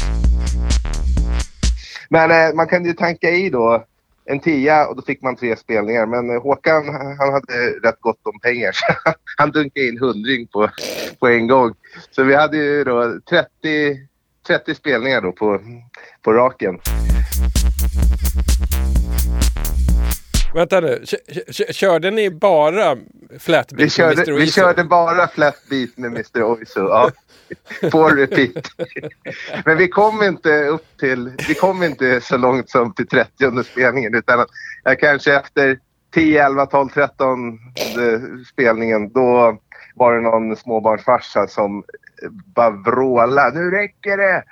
Men 2.08 2.30
eh, 2.30 2.54
man 2.54 2.66
kunde 2.66 2.88
ju 2.88 2.94
tanka 2.94 3.30
i 3.30 3.50
då 3.50 3.84
en 4.24 4.40
tia 4.40 4.86
och 4.86 4.96
då 4.96 5.02
fick 5.02 5.22
man 5.22 5.36
tre 5.36 5.56
spelningar. 5.56 6.06
Men 6.06 6.30
eh, 6.30 6.42
Håkan 6.42 6.88
han 7.18 7.32
hade 7.32 7.70
rätt 7.82 8.00
gott 8.00 8.20
om 8.22 8.40
pengar. 8.40 8.72
Så 8.72 8.84
han 9.36 9.50
dunkade 9.50 9.88
in 9.88 9.98
hundring 9.98 10.46
på, 10.46 10.70
på 11.18 11.28
en 11.28 11.46
gång. 11.46 11.74
Så 12.10 12.22
vi 12.22 12.34
hade 12.34 12.56
ju 12.56 12.84
då 12.84 13.20
30, 13.30 13.48
30 14.46 14.74
spelningar 14.74 15.20
då 15.20 15.32
på, 15.32 15.60
på 16.22 16.32
raken. 16.32 16.78
Vänta 20.54 20.80
nu, 20.80 21.04
Kö- 21.06 21.42
kö- 21.52 21.72
körde 21.72 22.10
ni 22.10 22.30
bara 22.30 22.96
flatbeat 23.38 23.72
Vi 23.80 23.82
med 23.84 23.92
körde, 23.92 24.12
Mr. 24.22 24.32
vi 24.32 24.32
Oizo? 24.42 24.60
körde 24.60 24.84
bara 24.84 25.28
flatbeat 25.28 25.96
med 25.96 26.10
Mr 26.10 26.42
Oizo. 26.42 26.80
Ja. 26.80 27.10
På 27.90 28.08
repeat. 28.08 28.66
Men 29.64 29.76
vi 29.76 29.88
kom 29.88 30.22
inte 30.22 30.64
upp 30.64 30.86
till, 31.00 31.32
vi 31.48 31.54
kom 31.54 31.82
inte 31.82 32.20
så 32.20 32.36
långt 32.36 32.70
som 32.70 32.94
till 32.94 33.08
30 33.08 33.64
spelningen 33.64 34.14
utan 34.14 34.46
jag 34.84 35.00
kanske 35.00 35.34
efter 35.36 35.78
10, 36.14 36.46
11, 36.46 36.66
12, 36.66 36.88
13 36.88 37.48
eh, 37.52 38.20
spelningen 38.52 39.12
då 39.12 39.58
var 39.94 40.14
det 40.14 40.20
någon 40.20 40.56
småbarnsfarsa 40.56 41.46
som 41.46 41.84
bara 42.54 42.70
vrålade 42.70 43.58
nu 43.60 43.70
räcker 43.70 44.16
det! 44.16 44.42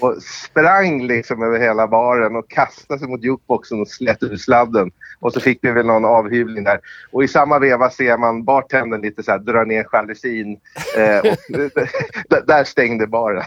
Och 0.00 0.22
sprang 0.22 1.06
liksom 1.06 1.42
över 1.42 1.58
hela 1.58 1.86
baren 1.86 2.36
och 2.36 2.50
kastade 2.50 3.00
sig 3.00 3.08
mot 3.08 3.24
jukeboxen 3.24 3.80
och 3.80 3.88
slet 3.88 4.22
ur 4.22 4.36
sladden. 4.36 4.90
Och 5.20 5.32
så 5.32 5.40
fick 5.40 5.58
vi 5.62 5.70
väl 5.70 5.86
någon 5.86 6.04
avhyvling 6.04 6.64
där. 6.64 6.80
Och 7.10 7.24
i 7.24 7.28
samma 7.28 7.58
veva 7.58 7.90
ser 7.90 8.18
man 8.18 8.44
bartendern 8.44 9.02
lite 9.02 9.22
så 9.22 9.30
här 9.30 9.38
dra 9.38 9.64
ner 9.64 9.86
jalusin. 9.92 10.60
Eh, 10.96 11.18
och 11.18 12.46
där 12.46 12.64
stängde 12.64 13.06
baren. 13.06 13.44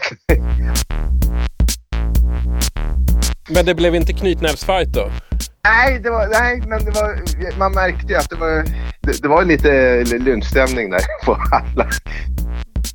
Men 3.48 3.66
det 3.66 3.74
blev 3.74 3.94
inte 3.94 4.12
knytnävsfight 4.12 4.88
då? 4.88 5.10
nej, 5.66 6.00
det 6.02 6.10
var, 6.10 6.26
nej, 6.28 6.62
men 6.66 6.84
det 6.84 6.90
var, 6.90 7.18
man 7.58 7.72
märkte 7.72 8.12
ju 8.12 8.18
att 8.18 8.30
det 8.30 8.36
var, 8.36 8.64
det, 9.00 9.22
det 9.22 9.28
var 9.28 9.44
lite 9.44 10.04
lynchstämning 10.04 10.90
där 10.90 11.00
på 11.24 11.38
alla. 11.50 11.86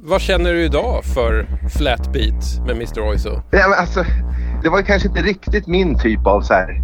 Vad 0.04 0.22
känner 0.22 0.54
du 0.54 0.64
idag 0.64 1.04
för 1.06 1.48
flatbeat 1.78 2.60
med 2.66 2.76
Mr. 2.76 3.00
Oizo? 3.00 3.42
Ja, 3.52 3.68
men 3.68 3.80
alltså, 3.80 4.06
det 4.64 4.70
var 4.70 4.78
ju 4.78 4.84
kanske 4.84 5.08
inte 5.08 5.22
riktigt 5.22 5.68
min 5.68 6.00
typ 6.00 6.28
av 6.28 6.42
så 6.42 6.54
här 6.54 6.82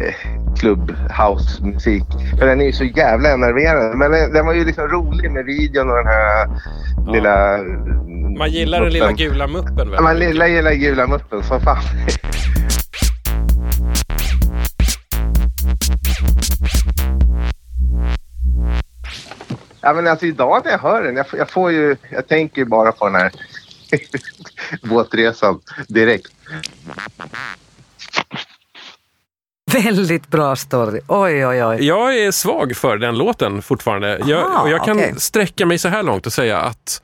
eh, 0.00 0.14
klubb 0.58 0.90
house-musik. 0.90 2.04
Men 2.38 2.48
den 2.48 2.60
är 2.60 2.64
ju 2.64 2.72
så 2.72 2.84
jävla 2.84 3.28
enerverande. 3.28 3.96
Men 3.96 4.32
den, 4.32 4.46
var 4.46 4.54
ju 4.54 4.64
liksom 4.64 4.88
rolig 4.88 5.30
med 5.30 5.44
videon 5.44 5.90
och 5.90 5.96
den 5.96 6.06
här 6.06 6.48
lilla... 7.12 7.58
Man 8.38 8.50
gillar 8.50 8.80
den 8.80 8.92
lilla 8.92 9.12
gula 9.12 9.46
muppen 9.46 9.76
Ja, 9.76 9.84
väldigt 9.84 10.02
Man 10.02 10.20
gillar 10.20 10.46
gillar 10.46 10.72
gula 10.72 11.06
muppen 11.06 11.42
som 11.42 11.60
fan. 11.60 11.82
Ja 19.80 19.92
men 19.94 20.06
alltså 20.06 20.26
idag 20.26 20.62
när 20.64 20.70
jag 20.72 20.78
hör 20.78 21.02
den, 21.02 21.16
jag, 21.16 21.28
får- 21.28 21.38
jag 21.38 21.50
får 21.50 21.72
ju, 21.72 21.96
jag 22.10 22.28
tänker 22.28 22.58
ju 22.58 22.64
bara 22.64 22.92
på 22.92 23.04
den 23.06 23.14
här 23.14 23.32
båtresan 24.88 25.60
direkt. 25.88 26.28
Väldigt 29.72 30.28
bra 30.28 30.56
story. 30.56 31.00
Oj, 31.08 31.46
oj, 31.46 31.64
oj. 31.64 31.86
Jag 31.86 32.18
är 32.18 32.30
svag 32.30 32.76
för 32.76 32.96
den 32.98 33.18
låten 33.18 33.62
fortfarande. 33.62 34.20
Jag, 34.26 34.46
Aha, 34.46 34.62
och 34.62 34.70
jag 34.70 34.84
kan 34.84 34.96
okej. 34.96 35.14
sträcka 35.18 35.66
mig 35.66 35.78
så 35.78 35.88
här 35.88 36.02
långt 36.02 36.26
och 36.26 36.32
säga 36.32 36.58
att 36.58 37.02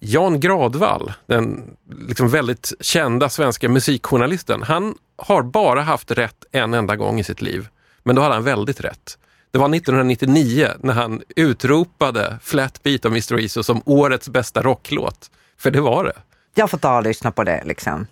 Jan 0.00 0.40
Gradvall, 0.40 1.12
den 1.26 1.76
liksom 2.08 2.28
väldigt 2.28 2.72
kända 2.80 3.28
svenska 3.28 3.68
musikjournalisten, 3.68 4.62
han 4.62 4.94
har 5.16 5.42
bara 5.42 5.82
haft 5.82 6.10
rätt 6.10 6.44
en 6.52 6.74
enda 6.74 6.96
gång 6.96 7.20
i 7.20 7.24
sitt 7.24 7.42
liv. 7.42 7.68
Men 8.02 8.16
då 8.16 8.22
hade 8.22 8.34
han 8.34 8.44
väldigt 8.44 8.80
rätt. 8.80 9.18
Det 9.52 9.58
var 9.58 9.74
1999 9.74 10.68
när 10.80 10.92
han 10.92 11.22
utropade 11.36 12.38
Flat 12.42 12.82
Beat 12.82 13.04
av 13.04 13.12
Mr. 13.12 13.38
Ezo 13.44 13.62
som 13.62 13.82
årets 13.84 14.28
bästa 14.28 14.62
rocklåt. 14.62 15.30
För 15.58 15.70
det 15.70 15.80
var 15.80 16.04
det. 16.04 16.12
Jag 16.54 16.70
får 16.70 16.78
ta 16.78 16.96
och 16.96 17.02
lyssna 17.02 17.30
på 17.30 17.44
det 17.44 17.62
liksom. 17.64 18.06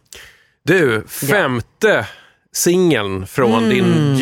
Du, 0.63 1.05
femte 1.09 2.07
singeln 2.53 3.27
från 3.27 3.69
din 3.69 4.15
eh, 4.15 4.19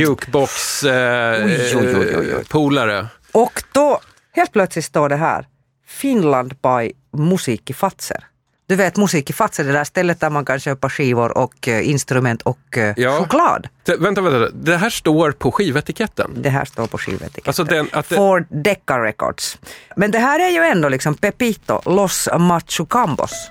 Mm. 0.89 1.51
Oj, 1.55 1.73
oj, 1.75 1.97
oj, 1.97 2.17
oj, 2.19 2.35
oj. 2.37 2.45
polare. 2.49 3.07
Och 3.33 3.63
då 3.73 4.01
helt 4.33 4.53
plötsligt 4.53 4.85
står 4.85 5.09
det 5.09 5.17
här 5.17 5.47
Finland 5.87 6.55
by 6.63 6.93
Musik 7.23 7.71
i 7.71 7.73
Fatser. 7.73 8.25
Du 8.69 8.77
vet 8.77 8.97
Musik 8.97 9.31
i 9.31 9.33
Fatser, 9.33 9.65
det 9.65 9.73
där 9.73 9.85
stället 9.85 10.21
där 10.21 10.31
man 10.31 10.45
kan 10.45 10.61
köpa 10.61 10.91
skivor 10.91 11.39
och 11.39 11.69
eh, 11.69 11.89
instrument 11.91 12.43
och 12.43 12.79
eh, 12.79 12.95
Ja. 12.97 13.19
choklad. 13.19 13.69
Det, 13.85 13.97
vänta, 13.97 14.21
vänta, 14.21 14.51
det 14.55 14.77
här 14.77 14.91
står 14.91 15.33
på 15.33 15.53
skivetiketten. 15.53 16.31
Det 16.37 16.51
här 16.51 16.65
står 16.65 16.87
på 16.87 16.99
skivetiketten. 16.99 17.43
Alltså 17.47 17.65
den- 17.65 17.89
det- 17.93 18.03
For 18.03 18.47
Decca 18.51 18.99
Records. 19.05 19.59
Men 19.97 20.11
det 20.11 20.19
här 20.19 20.41
är 20.41 20.49
ju 20.51 20.61
ändå 20.63 20.89
liksom 20.89 21.15
Pepito 21.15 21.81
Los 21.85 22.29
Machucambos. 22.39 23.51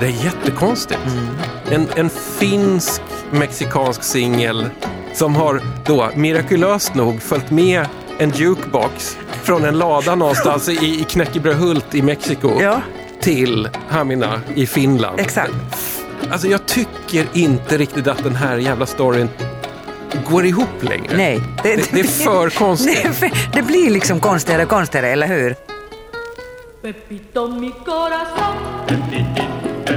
Det 0.00 0.06
är 0.06 0.24
jättekonstigt. 0.24 1.00
En, 1.70 1.88
en 1.96 2.10
finsk 2.10 3.02
mexikansk 3.30 4.02
singel 4.02 4.70
som 5.12 5.36
har 5.36 5.62
då 5.86 6.10
mirakulöst 6.14 6.94
nog 6.94 7.22
följt 7.22 7.50
med 7.50 7.86
en 8.18 8.30
jukebox 8.30 9.16
från 9.42 9.64
en 9.64 9.78
lada 9.78 10.14
någonstans 10.14 10.68
i, 10.68 11.00
i 11.00 11.04
Knäckebrödhult 11.04 11.94
i 11.94 12.02
Mexiko 12.02 12.60
Ja. 12.62 12.80
till 13.20 13.68
Hamina 13.88 14.40
i 14.54 14.66
Finland. 14.66 15.20
Exakt. 15.20 15.52
Alltså 16.30 16.48
jag 16.48 16.66
tycker 16.66 17.26
inte 17.32 17.78
riktigt 17.78 18.06
att 18.06 18.22
den 18.24 18.36
här 18.36 18.56
jävla 18.56 18.86
storyn 18.86 19.28
går 20.30 20.46
ihop 20.46 20.82
längre. 20.82 21.16
Nej. 21.16 21.40
Det, 21.62 21.92
det 21.92 22.00
är 22.00 22.04
för 22.24 22.50
konstigt. 22.50 23.02
Det, 23.02 23.08
är 23.08 23.12
för- 23.12 23.52
det 23.52 23.62
blir 23.62 23.90
liksom 23.90 24.20
konstigare 24.20 24.62
och 24.62 24.68
konstigare, 24.68 25.08
eller 25.08 25.26
hur? 25.26 25.56
Pepito 26.82 27.48
mi 27.48 27.70
corazón. 27.84 28.56
Pepito 28.86 29.42
de 29.86 29.96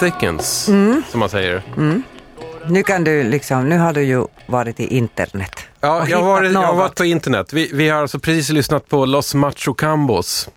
plot 0.00 0.12
thickens, 0.12 0.64
som 1.10 1.20
man 1.20 1.28
säger. 1.28 1.62
Nu 2.68 2.82
kan 2.82 3.04
du 3.04 3.22
liksom, 3.22 3.68
nu 3.68 3.78
har 3.78 3.92
du 3.92 4.02
ju 4.02 4.26
varit 4.46 4.80
i 4.80 4.96
internet. 4.96 5.52
Ja, 5.80 6.08
jag 6.08 6.18
har, 6.18 6.24
varit, 6.26 6.52
jag 6.52 6.60
har 6.60 6.66
något. 6.66 6.76
varit 6.78 6.94
på 6.96 7.04
internet. 7.04 7.52
Vi, 7.52 7.70
vi 7.72 7.88
har 7.88 8.00
alltså 8.02 8.18
precis 8.18 8.48
lyssnat 8.50 8.88
på 8.88 9.06
Los 9.06 9.34
Machucambos, 9.34 10.48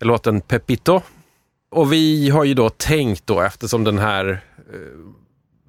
låten 0.00 0.40
Pepito. 0.40 1.02
Och 1.72 1.92
vi 1.92 2.30
har 2.30 2.44
ju 2.44 2.54
då 2.54 2.70
tänkt 2.70 3.26
då, 3.26 3.40
eftersom 3.40 3.84
den 3.84 3.98
här 3.98 4.30
eh, 4.30 4.74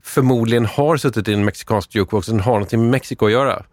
förmodligen 0.03 0.65
har 0.65 0.97
suttit 0.97 1.27
i 1.27 1.33
en 1.33 1.45
mexikansk 1.45 1.95
jukebox, 1.95 2.27
den 2.27 2.39
har 2.39 2.51
någonting 2.53 2.81
med 2.81 2.89
Mexiko 2.89 3.25
att 3.25 3.31
göra. 3.31 3.63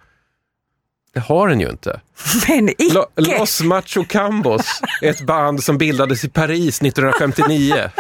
Det 1.15 1.21
har 1.21 1.49
den 1.49 1.61
ju 1.61 1.69
inte. 1.71 2.01
Men 2.49 2.69
icke! 2.69 2.95
Lo- 2.95 3.07
Los 3.17 3.61
Macho 3.63 4.05
Cambos 4.05 4.81
är 5.03 5.11
ett 5.11 5.21
band 5.27 5.65
som 5.65 5.79
bildades 5.79 6.25
i 6.25 6.29
Paris 6.29 6.83
1959. 6.83 7.91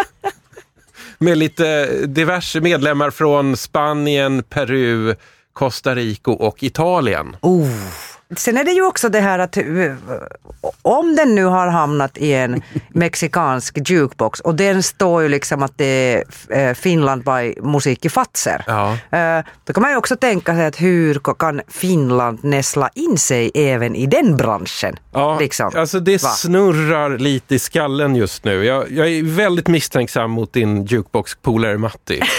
Med 1.18 1.38
lite 1.38 1.86
diverse 2.06 2.60
medlemmar 2.60 3.10
från 3.10 3.56
Spanien, 3.56 4.42
Peru, 4.42 5.14
Costa 5.52 5.94
Rica 5.94 6.30
och 6.30 6.62
Italien. 6.62 7.36
Oh. 7.42 7.68
Sen 8.36 8.56
är 8.56 8.64
det 8.64 8.70
ju 8.70 8.82
också 8.86 9.08
det 9.08 9.20
här 9.20 9.38
att 9.38 9.56
eh, 9.56 9.64
om 10.82 11.16
den 11.16 11.34
nu 11.34 11.44
har 11.44 11.66
hamnat 11.68 12.18
i 12.18 12.32
en 12.34 12.62
mexikansk 12.88 13.78
jukebox 13.90 14.40
och 14.40 14.54
den 14.54 14.82
står 14.82 15.22
ju 15.22 15.28
liksom 15.28 15.62
att 15.62 15.72
det 15.76 15.84
är 15.86 16.24
eh, 16.68 16.74
Finland 16.74 17.24
by 17.24 17.54
musik 17.62 18.04
i 18.04 18.08
Fazer. 18.08 18.64
Ja. 18.66 18.92
Eh, 19.18 19.44
Då 19.64 19.72
kan 19.72 19.82
man 19.82 19.90
ju 19.90 19.96
också 19.96 20.16
tänka 20.16 20.54
sig 20.54 20.66
att 20.66 20.80
hur 20.80 21.20
kan 21.38 21.60
Finland 21.68 22.44
näsla 22.44 22.90
in 22.94 23.18
sig 23.18 23.50
även 23.54 23.94
i 23.94 24.06
den 24.06 24.36
branschen? 24.36 24.96
Ja, 25.12 25.38
liksom. 25.40 25.70
alltså 25.76 26.00
det 26.00 26.22
Va? 26.22 26.28
snurrar 26.28 27.18
lite 27.18 27.54
i 27.54 27.58
skallen 27.58 28.16
just 28.16 28.44
nu. 28.44 28.64
Jag, 28.64 28.90
jag 28.90 29.08
är 29.08 29.22
väldigt 29.36 29.68
misstänksam 29.68 30.30
mot 30.30 30.52
din 30.52 30.84
jukebox-polare 30.84 31.78
Matti. 31.78 32.20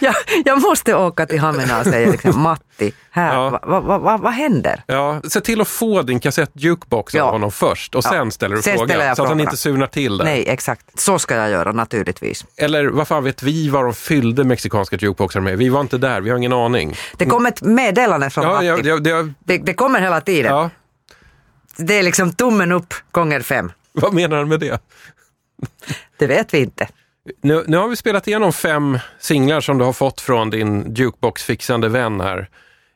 Jag, 0.00 0.14
jag 0.44 0.60
måste 0.62 0.94
åka 0.94 1.26
till 1.26 1.38
Hamina 1.40 1.80
och 1.80 1.86
säga 1.86 2.10
liksom, 2.10 2.42
Matti, 2.42 2.92
här, 3.10 3.34
Ja. 3.34 3.60
va, 3.66 3.80
va, 3.80 4.16
va, 4.18 4.24
vad 4.24 4.32
händer? 4.32 4.82
Ja, 4.86 5.20
se 5.28 5.40
till 5.40 5.60
att 5.60 5.68
få 5.68 6.02
din 6.02 6.20
kassett 6.20 6.50
jukebox 6.54 7.14
Ja. 7.14 7.22
av 7.24 7.32
honom 7.32 7.52
först 7.52 7.94
och 7.94 8.04
Ja. 8.04 8.10
sen 8.10 8.30
ställer 8.32 8.56
du 8.56 8.62
Sen 8.62 8.72
frågan. 8.72 8.88
ställer 8.88 9.14
så 9.14 9.22
att 9.22 9.28
han 9.28 9.40
inte 9.40 9.56
surnar 9.56 9.86
till 9.86 10.18
det. 10.18 10.24
Nej, 10.24 10.44
exakt. 10.48 11.00
Så 11.00 11.18
ska 11.18 11.34
jag 11.36 11.50
göra 11.50 11.72
naturligtvis. 11.72 12.44
Eller 12.56 12.86
vad 12.86 13.08
fan 13.08 13.24
vet 13.24 13.42
vi 13.42 13.68
vad 13.68 13.84
de 13.84 13.94
fyllde 13.94 14.44
mexikanska 14.44 14.96
jukeboxar 14.96 15.40
med? 15.40 15.58
Vi 15.58 15.68
var 15.68 15.80
inte 15.80 15.98
där, 15.98 16.20
vi 16.20 16.30
har 16.30 16.36
ingen 16.36 16.52
aning. 16.52 16.94
Det 17.16 17.26
kom 17.26 17.46
ett 17.46 17.62
meddelande 17.62 18.30
från 18.30 18.44
Ja, 18.44 18.52
Matti. 18.52 18.66
ja, 18.66 18.76
det, 18.76 19.00
det, 19.00 19.32
Det, 19.44 19.58
det 19.58 19.74
kommer 19.74 20.00
hela 20.00 20.20
tiden. 20.20 20.52
ja, 20.52 20.70
Det 21.76 21.98
är 21.98 22.02
liksom 22.02 22.32
tummen 22.32 22.72
upp 22.72 22.94
gånger 23.10 23.40
fem. 23.40 23.72
vad 23.92 24.14
menar 24.14 24.36
han 24.36 24.48
med 24.48 24.60
det? 24.60 24.80
Det 26.18 26.26
vet 26.26 26.54
vi 26.54 26.58
inte. 26.58 26.88
Nu, 27.42 27.64
nu 27.66 27.76
har 27.76 27.88
vi 27.88 27.96
spelat 27.96 28.28
igenom 28.28 28.52
fem 28.52 28.98
singlar 29.20 29.60
som 29.60 29.78
du 29.78 29.84
har 29.84 29.92
fått 29.92 30.20
från 30.20 30.50
din 30.50 30.94
jukebox-fixande 30.94 31.88
vän 31.88 32.20
här. 32.20 32.48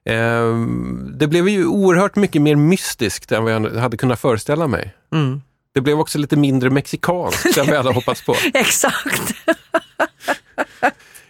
Ehm, 0.05 1.13
det 1.19 1.27
blev 1.27 1.49
ju 1.49 1.67
oerhört 1.67 2.17
mycket 2.17 2.43
mer 2.43 2.57
mystiskt 2.57 3.33
än 3.33 3.45
vad 3.45 3.53
jag 3.53 3.71
hade 3.77 3.97
kunnat 3.97 4.21
föreställa 4.21 4.67
mig. 4.67 4.95
Mm. 5.13 5.43
Det 5.75 5.81
blev 5.81 6.01
också 6.01 6.19
lite 6.19 6.37
mindre 6.37 6.71
mexikanskt 6.71 7.59
än 7.59 7.67
vad 7.67 7.77
jag 7.77 7.83
hade 7.83 7.95
hoppats 7.95 8.23
på. 8.27 8.35
Exakt. 8.55 9.35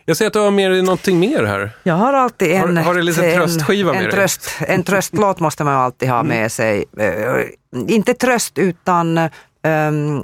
Jag 0.05 0.17
ser 0.17 0.27
att 0.27 0.33
du 0.33 0.39
har 0.39 0.51
med 0.51 0.71
dig 0.71 0.83
någonting 0.83 1.21
mer 1.21 1.45
här. 1.45 1.71
Jag 1.83 1.95
har 1.95 2.13
alltid 2.13 2.59
Har- 2.59 2.69
en... 2.69 2.77
har 2.77 2.95
du 2.95 3.03
lite 3.03 3.27
en, 3.27 3.35
tröstskiva 3.37 3.93
med 3.93 3.99
en 3.99 4.05
dig? 4.05 4.13
tröst, 4.13 4.51
En 4.61 4.83
tröstlåt 4.85 5.41
måste 5.41 5.65
man 5.65 5.75
alltid 5.75 6.09
ha 6.09 6.23
med 6.23 6.53
sig. 6.53 6.85
Eh, 6.99 7.45
inte 7.89 8.15
tröst 8.15 8.59
utan... 8.59 9.19
Um, 9.65 10.23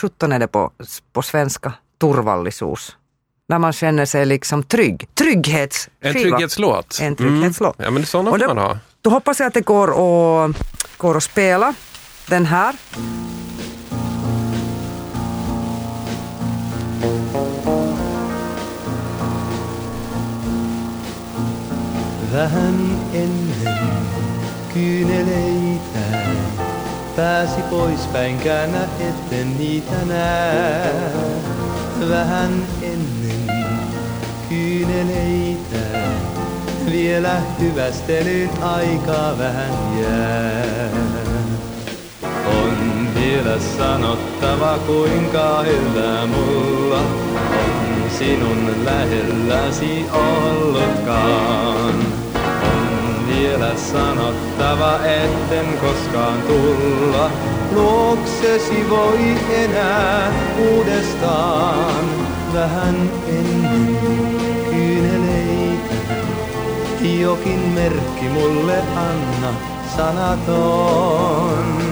17 0.00 0.32
är 0.32 0.38
det 0.38 0.46
på, 0.48 0.70
på 1.12 1.22
svenska. 1.22 1.72
Turvallisuus. 2.00 2.96
När 3.48 3.58
man 3.58 3.72
känner 3.72 4.06
sig 4.06 4.26
liksom 4.26 4.62
trygg. 4.62 5.06
Trygghetsskiva. 5.14 6.08
En 6.08 6.12
trygghetslåt. 6.14 6.98
En 7.02 7.16
trygghetslåt. 7.16 7.78
Mm. 7.78 7.84
Ja, 7.84 7.90
men 7.90 8.06
sådana 8.06 8.30
får 8.30 8.38
då- 8.38 8.46
man 8.46 8.58
ha. 8.58 8.78
Då 9.02 9.10
hoppas 9.10 9.40
jag 9.40 9.46
att 9.46 9.54
det 9.54 9.60
går 9.60 9.88
att, 9.90 10.56
går 10.96 11.16
att 11.16 11.22
spela 11.22 11.74
den 12.28 12.46
här. 12.46 12.74
Vähän 22.32 22.98
ennen 23.12 23.52
kyyneleitä 24.74 26.28
pääsi 27.16 27.62
poispäin, 27.70 28.38
käännä 28.40 28.84
etten 29.00 29.58
niitä 29.58 30.04
näe. 30.06 30.92
Vähän 32.12 32.66
ennen 32.82 33.72
kyyneleitä 34.48 35.98
vielä 36.90 37.40
hyvästelyn 37.60 38.50
aikaa 38.62 39.38
vähän 39.38 40.00
jää. 40.02 40.88
On 42.46 43.08
vielä 43.14 43.58
sanottava 43.78 44.78
kuinka 44.86 45.62
hyvä 45.62 46.26
mulla 46.26 46.98
on 46.98 48.10
sinun 48.18 48.84
lähelläsi 48.84 50.04
ollutkaan. 50.12 51.94
On 52.62 53.26
vielä 53.28 53.76
sanottava 53.76 55.00
etten 55.04 55.78
koskaan 55.80 56.42
tulla 56.42 57.30
luoksesi 57.74 58.90
voi 58.90 59.36
enää 59.52 60.32
uudestaan. 60.58 62.04
Vähän 62.54 63.10
ennen 63.28 63.98
kyyneleitä 64.70 65.62
jokin 67.20 67.58
merkki 67.58 68.28
mulle 68.28 68.78
anna 68.96 69.54
sanaton. 69.96 71.82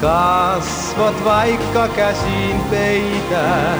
Kasvot 0.00 1.24
vaikka 1.24 1.88
käsiin 1.88 2.60
peitä, 2.70 3.74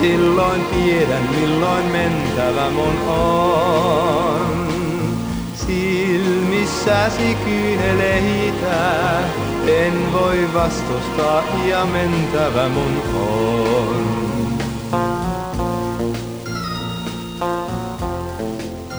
silloin 0.00 0.64
tiedän 0.64 1.22
milloin 1.40 1.84
mentävä 1.84 2.70
mun 2.70 3.08
on. 3.08 4.68
Silmissäsi 5.54 7.36
kyyneleitä, 7.44 8.76
en 9.68 10.12
voi 10.12 10.54
vastustaa 10.54 11.42
ja 11.68 11.86
mentävä 11.86 12.68
mun 12.68 13.02
on. 13.14 14.06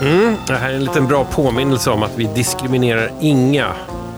Mm, 0.02 0.36
det 0.48 0.54
här 0.54 0.70
är 0.70 0.74
en 0.74 0.84
liten 0.84 1.08
bra 1.08 1.26
påminnelse 1.26 1.90
om 1.90 2.04
att 2.04 2.18
vi 2.18 2.24
diskriminerar 2.24 3.12
inga 3.22 3.74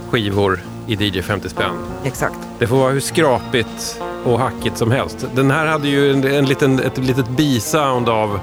skivor 0.09 0.59
i 0.87 0.95
DJ 0.95 1.21
50 1.21 1.49
spänn. 1.49 1.75
Exakt. 2.03 2.37
Det 2.59 2.67
får 2.67 2.77
vara 2.77 2.91
hur 2.91 2.99
skrapigt 2.99 4.01
och 4.25 4.39
hackigt 4.39 4.77
som 4.77 4.91
helst. 4.91 5.25
Den 5.35 5.51
här 5.51 5.65
hade 5.65 5.87
ju 5.87 6.11
en, 6.11 6.23
en 6.23 6.45
liten, 6.45 6.79
ett 6.79 6.97
litet 6.97 7.29
bisound 7.29 8.09
av, 8.09 8.39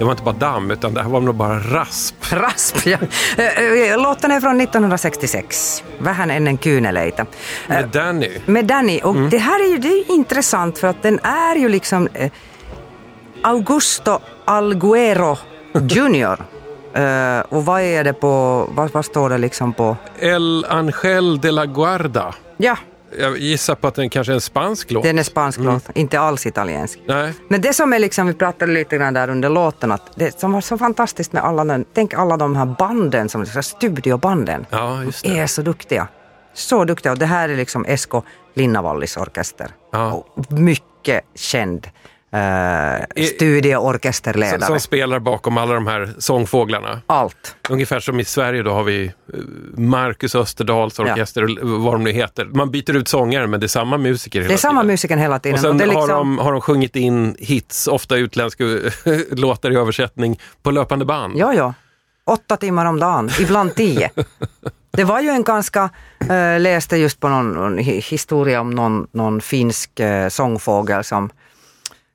det 0.00 0.04
var 0.04 0.12
inte 0.12 0.22
bara 0.24 0.34
damm, 0.34 0.70
utan 0.70 0.94
det 0.94 1.02
här 1.02 1.08
var 1.08 1.20
nog 1.20 1.34
bara 1.34 1.58
rasp. 1.58 2.14
Rasp, 2.32 2.86
ja. 2.86 2.98
Eh, 3.36 3.62
eh, 3.92 4.02
Låten 4.02 4.30
är 4.30 4.40
från 4.40 4.60
1966. 4.60 5.84
Vähän 5.98 6.30
ennen 6.30 6.58
kyyneleitä. 6.58 7.26
Med 7.68 7.88
Danny. 7.88 8.30
Med 8.46 8.64
Danny. 8.64 9.00
Och 9.04 9.14
Mm. 9.16 9.30
det 9.30 9.38
här 9.38 9.64
är 9.64 9.68
ju 9.70 9.78
det 9.78 9.88
är 9.88 9.96
ju 9.96 10.04
intressant 10.14 10.78
för 10.78 10.88
att 10.88 11.02
den 11.02 11.18
är 11.22 11.56
ju 11.56 11.68
liksom 11.68 12.08
eh, 12.14 12.30
Augusto 13.42 14.18
Alguero 14.44 15.36
Junior. 15.88 16.38
Eh, 16.94 17.40
och 17.48 17.64
vad 17.64 17.80
är 17.82 18.04
det 18.04 18.12
på, 18.12 18.66
vad, 18.74 18.90
vad 18.92 19.04
står 19.04 19.30
det 19.30 19.38
liksom 19.38 19.72
på? 19.72 19.96
El 20.18 20.66
Angel 20.68 21.40
de 21.40 21.50
la 21.50 21.64
Guarda. 21.66 22.34
Ja, 22.56 22.76
Jag 23.18 23.38
gissar 23.38 23.74
på 23.74 23.86
att 23.86 23.94
den 23.94 24.10
kanske 24.10 24.32
är 24.32 24.34
en 24.34 24.40
spansk 24.40 24.90
låt. 24.90 25.02
den 25.02 25.18
är 25.18 25.22
spansk 25.22 25.58
låt, 25.60 25.84
inte 25.94 26.20
alls 26.20 26.46
italiensk. 26.46 26.98
Nej. 27.06 27.32
Men 27.48 27.60
det 27.60 27.74
som 27.74 27.92
är 27.92 27.98
liksom, 27.98 28.26
vi 28.26 28.34
pratade 28.34 28.72
lite 28.72 28.96
grann 28.96 29.14
där 29.14 29.28
under 29.30 29.48
låten, 29.48 29.92
att 29.92 30.02
det 30.14 30.40
som 30.40 30.52
var 30.52 30.60
så 30.60 30.78
fantastiskt 30.78 31.32
med 31.32 31.44
alla 31.44 31.64
den, 31.64 31.84
tänk 31.94 32.14
alla 32.14 32.36
de 32.36 32.56
här 32.56 32.66
banden, 32.78 33.28
som, 33.28 33.44
här 33.54 33.62
studiobanden, 33.62 34.66
Ja, 34.70 35.04
just 35.04 35.22
det. 35.24 35.38
är 35.38 35.46
så 35.46 35.62
duktiga. 35.62 36.08
Så 36.54 36.84
duktiga. 36.84 37.12
Och 37.12 37.18
det 37.18 37.26
här 37.26 37.48
är 37.48 37.56
liksom 37.56 37.84
Esko 37.84 38.22
Linnavallis 38.54 39.16
orkester. 39.16 39.70
Ja. 39.92 40.24
Mycket 40.48 41.24
känd 41.34 41.88
eh, 42.32 43.24
studieorkesterledare. 43.26 44.58
Som, 44.60 44.66
som 44.66 44.80
spelar 44.80 45.18
bakom 45.18 45.58
alla 45.58 45.74
de 45.74 45.86
här 45.86 46.08
sångfåglarna. 46.18 47.00
Allt. 47.06 47.56
Ungefär 47.68 48.00
som 48.00 48.20
i 48.20 48.24
Sverige 48.24 48.62
då 48.62 48.70
har 48.70 48.82
vi 48.84 49.04
eh, 49.04 49.12
Marcus 49.76 50.34
Österdahls 50.34 50.98
orkester, 50.98 51.42
och 51.64 51.70
vad 51.82 51.94
de 51.94 52.04
nu 52.04 52.10
heter. 52.12 52.44
Man 52.44 52.70
byter 52.70 52.96
ut 52.96 53.08
sångare 53.08 53.46
men 53.46 53.60
det 53.60 53.66
är 53.66 53.68
samma 53.68 53.98
musiker 53.98 54.40
hela 54.40 54.48
Det 54.48 54.54
är 54.54 54.58
samma 54.58 54.80
tiden. 54.80 54.86
musiken 54.92 55.18
hela 55.18 55.38
tiden. 55.38 55.54
Och 55.54 55.60
sen 55.60 55.78
det 55.78 55.84
är 55.84 55.88
har, 55.88 55.94
liksom, 55.94 56.08
de, 56.36 56.38
har 56.38 56.52
de 56.52 56.60
sjungit 56.60 56.96
in 56.96 57.36
hits, 57.38 57.86
ofta 57.88 58.16
utländska 58.16 58.64
låtar 59.30 59.70
i 59.72 59.76
översättning, 59.76 60.40
på 60.62 60.70
löpande 60.70 61.04
band. 61.04 61.32
Ja, 61.36 61.54
ja. 61.54 61.74
Åtta 62.24 62.56
timmar 62.56 62.86
om 62.86 63.00
dagen, 63.00 63.30
ibland 63.40 63.74
tio. 63.74 64.10
Det 64.92 65.04
var 65.04 65.20
ju 65.20 65.28
en 65.28 65.42
ganska, 65.42 65.90
äh, 66.30 66.60
läste 66.60 66.96
just 66.96 67.20
på 67.20 67.28
någon, 67.28 67.52
någon 67.52 67.78
hi- 67.78 68.00
historia 68.10 68.60
om 68.60 68.70
någon, 68.70 69.06
någon 69.12 69.40
finsk 69.40 70.00
äh, 70.00 70.28
sångfågel 70.28 71.04
som 71.04 71.30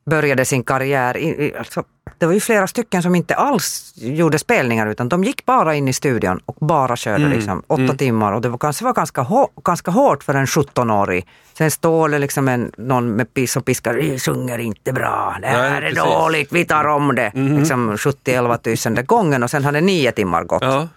började 0.10 0.46
sin 0.46 0.64
karriär. 0.64 1.52
Alltså, 1.58 1.84
det 2.18 2.26
var 2.26 2.34
ju 2.34 2.40
flera 2.40 2.68
stycken 2.68 3.04
som 3.04 3.16
inte 3.16 3.36
alls 3.36 3.94
gjorde 3.96 4.40
spelningar 4.40 4.88
utan 4.88 5.10
de 5.10 5.24
gick 5.24 5.46
bara 5.46 5.76
in 5.76 5.88
i 5.88 5.94
studion 5.94 6.40
och 6.46 6.56
bara 6.68 6.96
körde 6.96 7.28
liksom, 7.28 7.64
åtta 7.68 7.94
timmar 7.98 8.34
och 8.34 8.42
det 8.42 8.50
var 8.50 8.58
kanske 8.58 8.86
var 8.86 8.94
ganska, 8.94 9.22
hå, 9.22 9.50
ganska 9.64 9.92
hårt 9.92 10.24
för 10.24 10.34
en 10.34 10.46
17-årig. 10.46 11.28
Sen 11.58 11.72
står 11.72 12.10
det 12.10 12.20
liksom 12.20 12.48
en, 12.48 12.72
någon 12.78 13.12
med 13.12 13.34
pis 13.34 13.52
som 13.52 13.64
piskar, 13.64 13.94
"Vi 13.94 14.20
sjunger 14.20 14.58
inte 14.58 14.94
bra, 14.94 15.38
det 15.42 15.48
här 15.48 15.70
Nej, 15.70 15.78
är 15.78 15.82
precis. 15.82 16.04
dåligt, 16.04 16.52
vi 16.52 16.66
tar 16.66 16.88
om 16.88 17.16
det. 17.16 17.32
Liksom 17.36 17.98
70-11 17.98 18.58
tusende 18.58 19.04
gången 19.04 19.44
och 19.44 19.52
sen 19.52 19.64
hade 19.64 19.82
nio 19.82 20.12
timmar 20.12 20.44
gått. 20.44 20.64
Ja. 20.64 20.88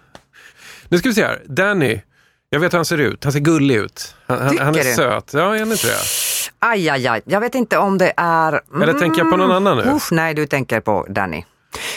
Nu 0.89 0.97
ska 0.97 1.09
vi 1.09 1.15
se 1.15 1.23
här. 1.25 1.41
Danny. 1.45 2.01
Jag 2.49 2.59
vet 2.59 2.73
hur 2.73 2.77
han 2.77 2.85
ser 2.85 2.97
ut. 2.97 3.23
Han 3.23 3.33
ser 3.33 3.39
gullig 3.39 3.75
ut. 3.75 4.15
Han, 4.27 4.37
han, 4.41 4.57
han 4.57 4.75
är 4.75 4.83
du? 4.83 4.93
söt. 4.93 5.31
Ja, 5.33 5.55
är 5.55 5.59
han 5.59 5.71
inte 5.71 5.87
det? 5.87 5.99
Aj, 6.59 6.89
aj, 6.89 7.07
aj. 7.07 7.21
Jag 7.25 7.39
vet 7.39 7.55
inte 7.55 7.77
om 7.77 7.97
det 7.97 8.13
är... 8.17 8.61
Eller 8.81 8.93
tänker 8.93 9.17
jag 9.21 9.31
på 9.31 9.37
någon 9.37 9.51
annan 9.51 9.77
nu? 9.77 9.83
Uff, 9.83 10.11
nej, 10.11 10.33
du 10.33 10.45
tänker 10.47 10.79
på 10.79 11.05
Danny. 11.09 11.43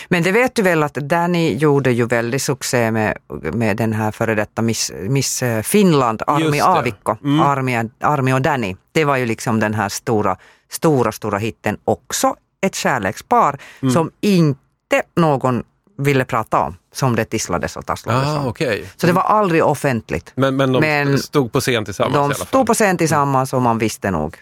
Men 0.09 0.23
det 0.23 0.33
vet 0.33 0.55
du 0.55 0.63
väl 0.63 0.83
att 0.83 0.95
Danny 0.95 1.55
gjorde 1.57 1.91
ju 1.93 2.07
väldigt 2.07 2.43
succé 2.43 2.91
med, 2.91 3.19
med 3.53 3.77
den 3.77 3.93
här 3.93 4.11
före 4.11 4.35
detta 4.35 4.63
Miss, 4.63 4.93
Miss 5.01 5.43
eh, 5.43 5.63
Finland, 5.63 6.23
Armi. 6.27 6.61
Aavikko, 6.61 7.17
Mm. 7.25 7.41
Armi, 7.41 7.91
Armi 8.01 8.33
och 8.33 8.43
Danny. 8.43 8.77
Det 8.93 9.05
var 9.05 9.17
ju 9.17 9.27
liksom 9.27 9.61
den 9.61 9.75
här 9.75 9.89
stora, 9.89 10.37
stora, 10.71 11.13
stora 11.13 11.39
hitten. 11.39 11.79
Också 11.85 12.35
ett 12.67 12.75
kärlekspar 12.75 13.59
Mm. 13.83 13.95
som 13.95 14.11
inte 14.21 15.03
någon 15.17 15.63
ville 15.99 16.25
prata 16.25 16.59
om, 16.61 16.77
som 16.95 17.17
det 17.17 17.25
tisslades 17.25 17.77
och 17.77 17.87
tasslades 17.87 18.29
Ah, 18.29 18.39
om. 18.41 18.47
okej. 18.47 18.89
Så 18.97 19.07
det 19.07 19.13
var 19.13 19.23
aldrig 19.23 19.65
offentligt. 19.65 20.33
Men, 20.35 20.57
men 20.57 20.73
de 20.73 20.81
Men 20.81 21.19
stod 21.19 21.53
på 21.53 21.61
scen 21.61 21.85
tillsammans 21.85 22.39
De 22.39 22.45
stod 22.47 22.67
på 22.67 22.75
scen 22.75 22.97
tillsammans 22.99 23.53
och 23.53 23.63
man 23.63 23.79
visste 23.79 24.11
nog. 24.11 24.37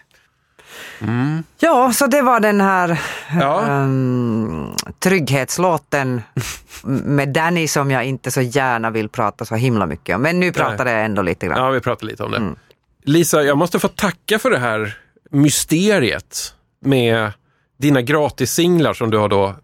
Mm. 1.01 1.43
Ja, 1.59 1.93
så 1.93 2.07
det 2.07 2.21
var 2.21 2.39
den 2.39 2.61
här 2.61 3.01
Ja. 3.39 3.61
ehm, 3.67 4.73
trygghetslåten 4.99 6.21
med 6.83 7.29
Danny 7.29 7.67
som 7.67 7.91
jag 7.91 8.05
inte 8.05 8.31
så 8.31 8.41
gärna 8.41 8.89
vill 8.89 9.09
prata 9.09 9.45
så 9.45 9.55
himla 9.55 9.85
mycket 9.85 10.15
om. 10.15 10.21
Men 10.21 10.39
nu 10.39 10.51
pratar 10.51 10.85
jag 10.85 11.05
ändå 11.05 11.21
lite 11.21 11.45
grann. 11.45 11.63
Ja, 11.63 11.69
vi 11.69 11.79
pratar 11.79 12.07
lite 12.07 12.23
om 12.23 12.31
det. 12.31 12.37
Mm. 12.37 12.55
Lisa, 13.03 13.43
jag 13.43 13.57
måste 13.57 13.79
få 13.79 13.87
tacka 13.87 14.39
för 14.39 14.51
det 14.51 14.59
här 14.59 14.97
mysteriet 15.31 16.53
med 16.85 17.31
dina 17.77 18.01
gratissinglar 18.01 18.93
som 18.93 19.09
du 19.09 19.17
har 19.17 19.29
då 19.29 19.55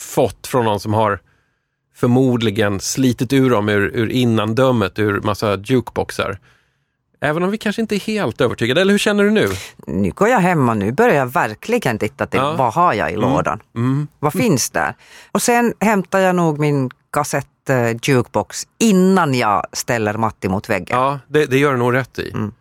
fått 0.00 0.46
från 0.46 0.64
någon 0.64 0.80
som 0.80 0.94
har 0.94 1.20
förmodligen 1.96 2.80
slitit 2.80 3.32
ur 3.32 3.50
dem 3.50 3.68
ur, 3.68 3.90
ur 3.94 4.08
innandömet, 4.10 4.98
ur 4.98 5.20
massa 5.20 5.56
jukeboxar. 5.56 6.38
Även 7.20 7.42
om 7.42 7.50
vi 7.50 7.58
kanske 7.58 7.82
inte 7.82 7.96
är 7.96 8.00
helt 8.00 8.40
övertygade, 8.40 8.80
eller 8.80 8.92
hur 8.92 8.98
känner 8.98 9.24
du 9.24 9.30
nu? 9.30 9.48
Nu 9.86 10.10
går 10.10 10.28
jag 10.28 10.38
hem 10.38 10.68
och 10.68 10.76
nu 10.76 10.92
börjar 10.92 11.14
jag 11.14 11.26
verkligen 11.26 11.98
titta 11.98 12.26
till 12.26 12.40
Ja. 12.40 12.54
vad 12.58 12.74
har 12.74 12.94
jag 12.94 13.12
i 13.12 13.16
lådan? 13.16 13.62
Mm. 13.76 14.08
Vad 14.18 14.32
finns 14.32 14.70
där? 14.70 14.94
Och 15.32 15.42
sen 15.42 15.74
hämtar 15.80 16.18
jag 16.18 16.34
nog 16.36 16.58
min 16.58 16.90
kassett 17.12 17.46
eh, 17.70 17.90
jukebox 18.02 18.66
innan 18.78 19.34
jag 19.34 19.66
ställer 19.72 20.14
Matti 20.14 20.48
mot 20.48 20.70
väggen. 20.70 20.98
Ja, 20.98 21.18
det, 21.28 21.46
det 21.46 21.58
gör 21.58 21.72
du 21.72 21.78
nog 21.78 21.94
rätt 21.94 22.18
i. 22.18 22.30
Mm. 22.30 22.52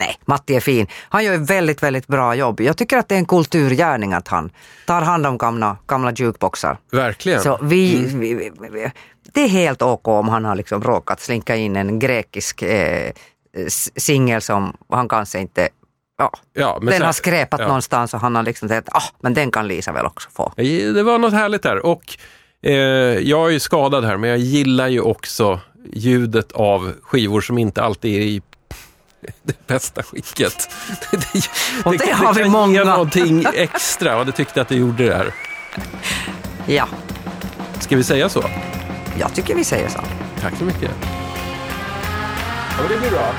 Nej, 0.00 0.18
Matti 0.24 0.54
är 0.56 0.60
fin. 0.60 0.86
Han 1.08 1.24
gör 1.24 1.34
ett 1.34 1.50
väldigt, 1.50 1.82
väldigt 1.82 2.06
bra 2.06 2.34
jobb. 2.34 2.60
Jag 2.60 2.76
tycker 2.76 2.98
att 2.98 3.08
det 3.08 3.14
är 3.14 3.18
en 3.18 3.26
kulturgärning 3.26 4.12
att 4.12 4.28
han 4.28 4.50
tar 4.86 5.02
hand 5.02 5.26
om 5.26 5.38
gamla, 5.38 5.76
gamla 5.86 6.12
jukeboxar. 6.12 6.78
Verkligen. 6.92 7.40
Så 7.40 7.58
vi, 7.62 8.04
vi, 8.04 8.34
vi, 8.34 8.50
vi, 8.70 8.90
det 9.32 9.40
är 9.40 9.48
helt 9.48 9.82
ok 9.82 10.08
om 10.08 10.28
han 10.28 10.44
har 10.44 10.54
liksom 10.54 10.82
råkat 10.82 11.20
slinka 11.20 11.56
in 11.56 11.76
en 11.76 11.98
grekisk 11.98 12.62
eh, 12.62 13.12
singel 13.96 14.42
som 14.42 14.76
han 14.88 15.08
kanske 15.08 15.38
inte... 15.38 15.68
Ja, 16.18 16.30
ja, 16.52 16.78
men 16.80 16.86
den 16.90 16.98
så- 17.00 17.04
har 17.06 17.12
skräpat 17.12 17.60
ja. 17.60 17.66
någonstans 17.66 18.14
och 18.14 18.20
han 18.20 18.36
har 18.36 18.42
liksom 18.42 18.68
tänkt 18.68 18.88
ah, 18.92 19.02
men 19.20 19.34
den 19.34 19.50
kan 19.50 19.68
Lisa 19.68 19.92
väl 19.92 20.06
också 20.06 20.28
få. 20.32 20.52
Det 20.56 21.02
var 21.02 21.18
något 21.18 21.32
härligt 21.32 21.62
där. 21.62 21.86
Och 21.86 22.18
eh, 22.62 22.72
jag 23.18 23.48
är 23.48 23.52
ju 23.52 23.60
skadad 23.60 24.04
här, 24.04 24.16
men 24.16 24.30
jag 24.30 24.38
gillar 24.38 24.88
ju 24.88 25.00
också 25.00 25.60
ljudet 25.92 26.52
av 26.52 26.92
skivor 27.02 27.40
som 27.40 27.58
inte 27.58 27.82
alltid 27.82 28.16
är 28.16 28.24
i 28.24 28.42
det 29.42 29.66
bästa 29.66 30.02
skicket. 30.02 30.70
det, 31.10 31.48
Och 31.84 31.96
det 31.98 32.12
har 32.12 32.34
vi 32.34 32.42
kan 32.42 32.50
många. 32.52 32.72
ge 32.78 32.84
någonting 32.84 33.44
extra 33.54 34.18
och 34.18 34.26
det 34.26 34.32
tyckte 34.32 34.60
att 34.60 34.68
det 34.68 34.76
gjorde 34.76 35.04
det 35.08 35.14
här. 35.16 35.34
Ja, 36.66 36.88
Ska 37.80 37.96
vi 37.96 38.04
säga 38.04 38.28
så? 38.28 38.44
jag 39.20 39.34
tycker 39.34 39.54
vi 39.54 39.64
säger 39.64 39.88
så. 39.88 40.00
Tack 40.40 40.56
så 40.58 40.64
mycket. 40.64 40.90
Ja, 42.76 42.82
men 42.82 42.92
det 42.92 42.98
blir 42.98 43.10
bra. 43.10 43.34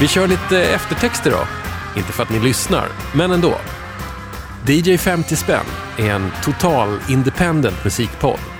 Vi 0.00 0.08
kör 0.08 0.26
lite 0.26 0.64
eftertexter 0.64 1.30
då. 1.30 1.46
Inte 1.96 2.12
för 2.12 2.22
att 2.22 2.30
ni 2.30 2.40
lyssnar, 2.40 2.88
men 3.14 3.30
ändå. 3.30 3.54
DJ 4.66 4.96
50 4.96 5.36
spänn 5.36 5.66
är 5.98 6.10
en 6.10 6.32
total 6.42 6.98
independent 7.08 7.84
musikpodd. 7.84 8.53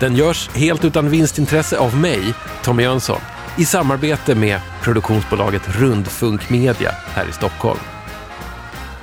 Den 0.00 0.16
görs 0.16 0.50
helt 0.54 0.84
utan 0.84 1.10
vinstintresse 1.10 1.78
av 1.78 1.96
mig, 1.96 2.34
Tommy 2.62 2.82
Jönsson, 2.82 3.20
i 3.58 3.64
samarbete 3.64 4.34
med 4.34 4.60
produktionsbolaget 4.82 5.76
Rundfunk 5.76 6.50
Media 6.50 6.94
här 7.14 7.28
i 7.28 7.32
Stockholm. 7.32 7.80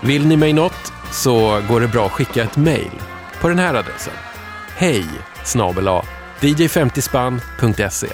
Vill 0.01 0.27
ni 0.27 0.37
mig 0.37 0.53
något 0.53 0.93
så 1.11 1.61
går 1.69 1.79
det 1.79 1.87
bra 1.87 2.05
att 2.05 2.11
skicka 2.11 2.43
ett 2.43 2.57
mejl 2.57 2.91
på 3.41 3.47
den 3.49 3.59
här 3.59 3.73
adressen. 3.73 4.13
Hej 4.75 5.05
snabel 5.43 5.87
dj50spann.se 6.39 8.07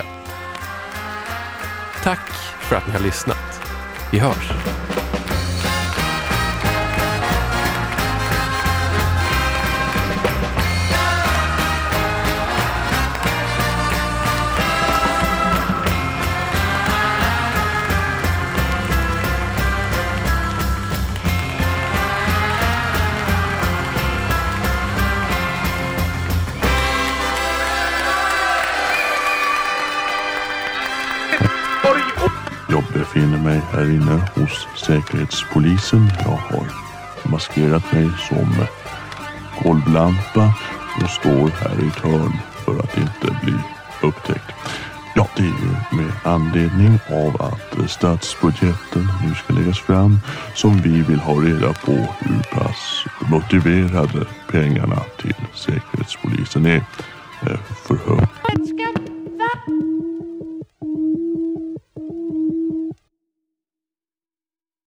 Tack 2.03 2.31
för 2.59 2.75
att 2.75 2.87
ni 2.87 2.93
har 2.93 2.99
lyssnat. 2.99 3.61
Vi 4.11 4.19
hörs. 4.19 4.51
Mig 33.47 33.61
här 33.71 33.89
inne 33.89 34.21
hos 34.35 34.67
Säkerhetspolisen. 34.75 36.11
Jag 36.19 36.39
har 36.49 36.65
maskerat 37.31 37.93
mig 37.93 38.09
som 38.29 38.65
golvlampa 39.63 40.53
och 41.01 41.09
står 41.09 41.47
här 41.61 41.83
i 41.83 41.87
ett 41.87 41.99
hörn 41.99 42.33
för 42.65 42.79
att 42.79 42.97
inte 42.97 43.39
bli 43.43 43.53
upptäckt. 44.01 44.51
Ja, 45.15 45.27
det 45.35 45.43
är 45.43 45.45
ju 45.45 45.97
med 45.97 46.11
anledning 46.23 46.99
av 47.09 47.41
att 47.41 47.89
statsbudgeten 47.91 49.07
nu 49.23 49.35
ska 49.35 49.53
läggas 49.53 49.79
fram 49.79 50.19
som 50.55 50.77
vi 50.77 51.01
vill 51.01 51.19
ha 51.19 51.33
reda 51.33 51.73
på 51.73 51.91
hur 52.19 52.59
pass 52.59 53.05
motiverade 53.31 54.25
pengarna 54.51 54.99
till 55.21 55.35
Säkerhetspolisen 55.53 56.65
är. 56.65 56.83
för 57.39 57.97
Förhör 57.97 58.27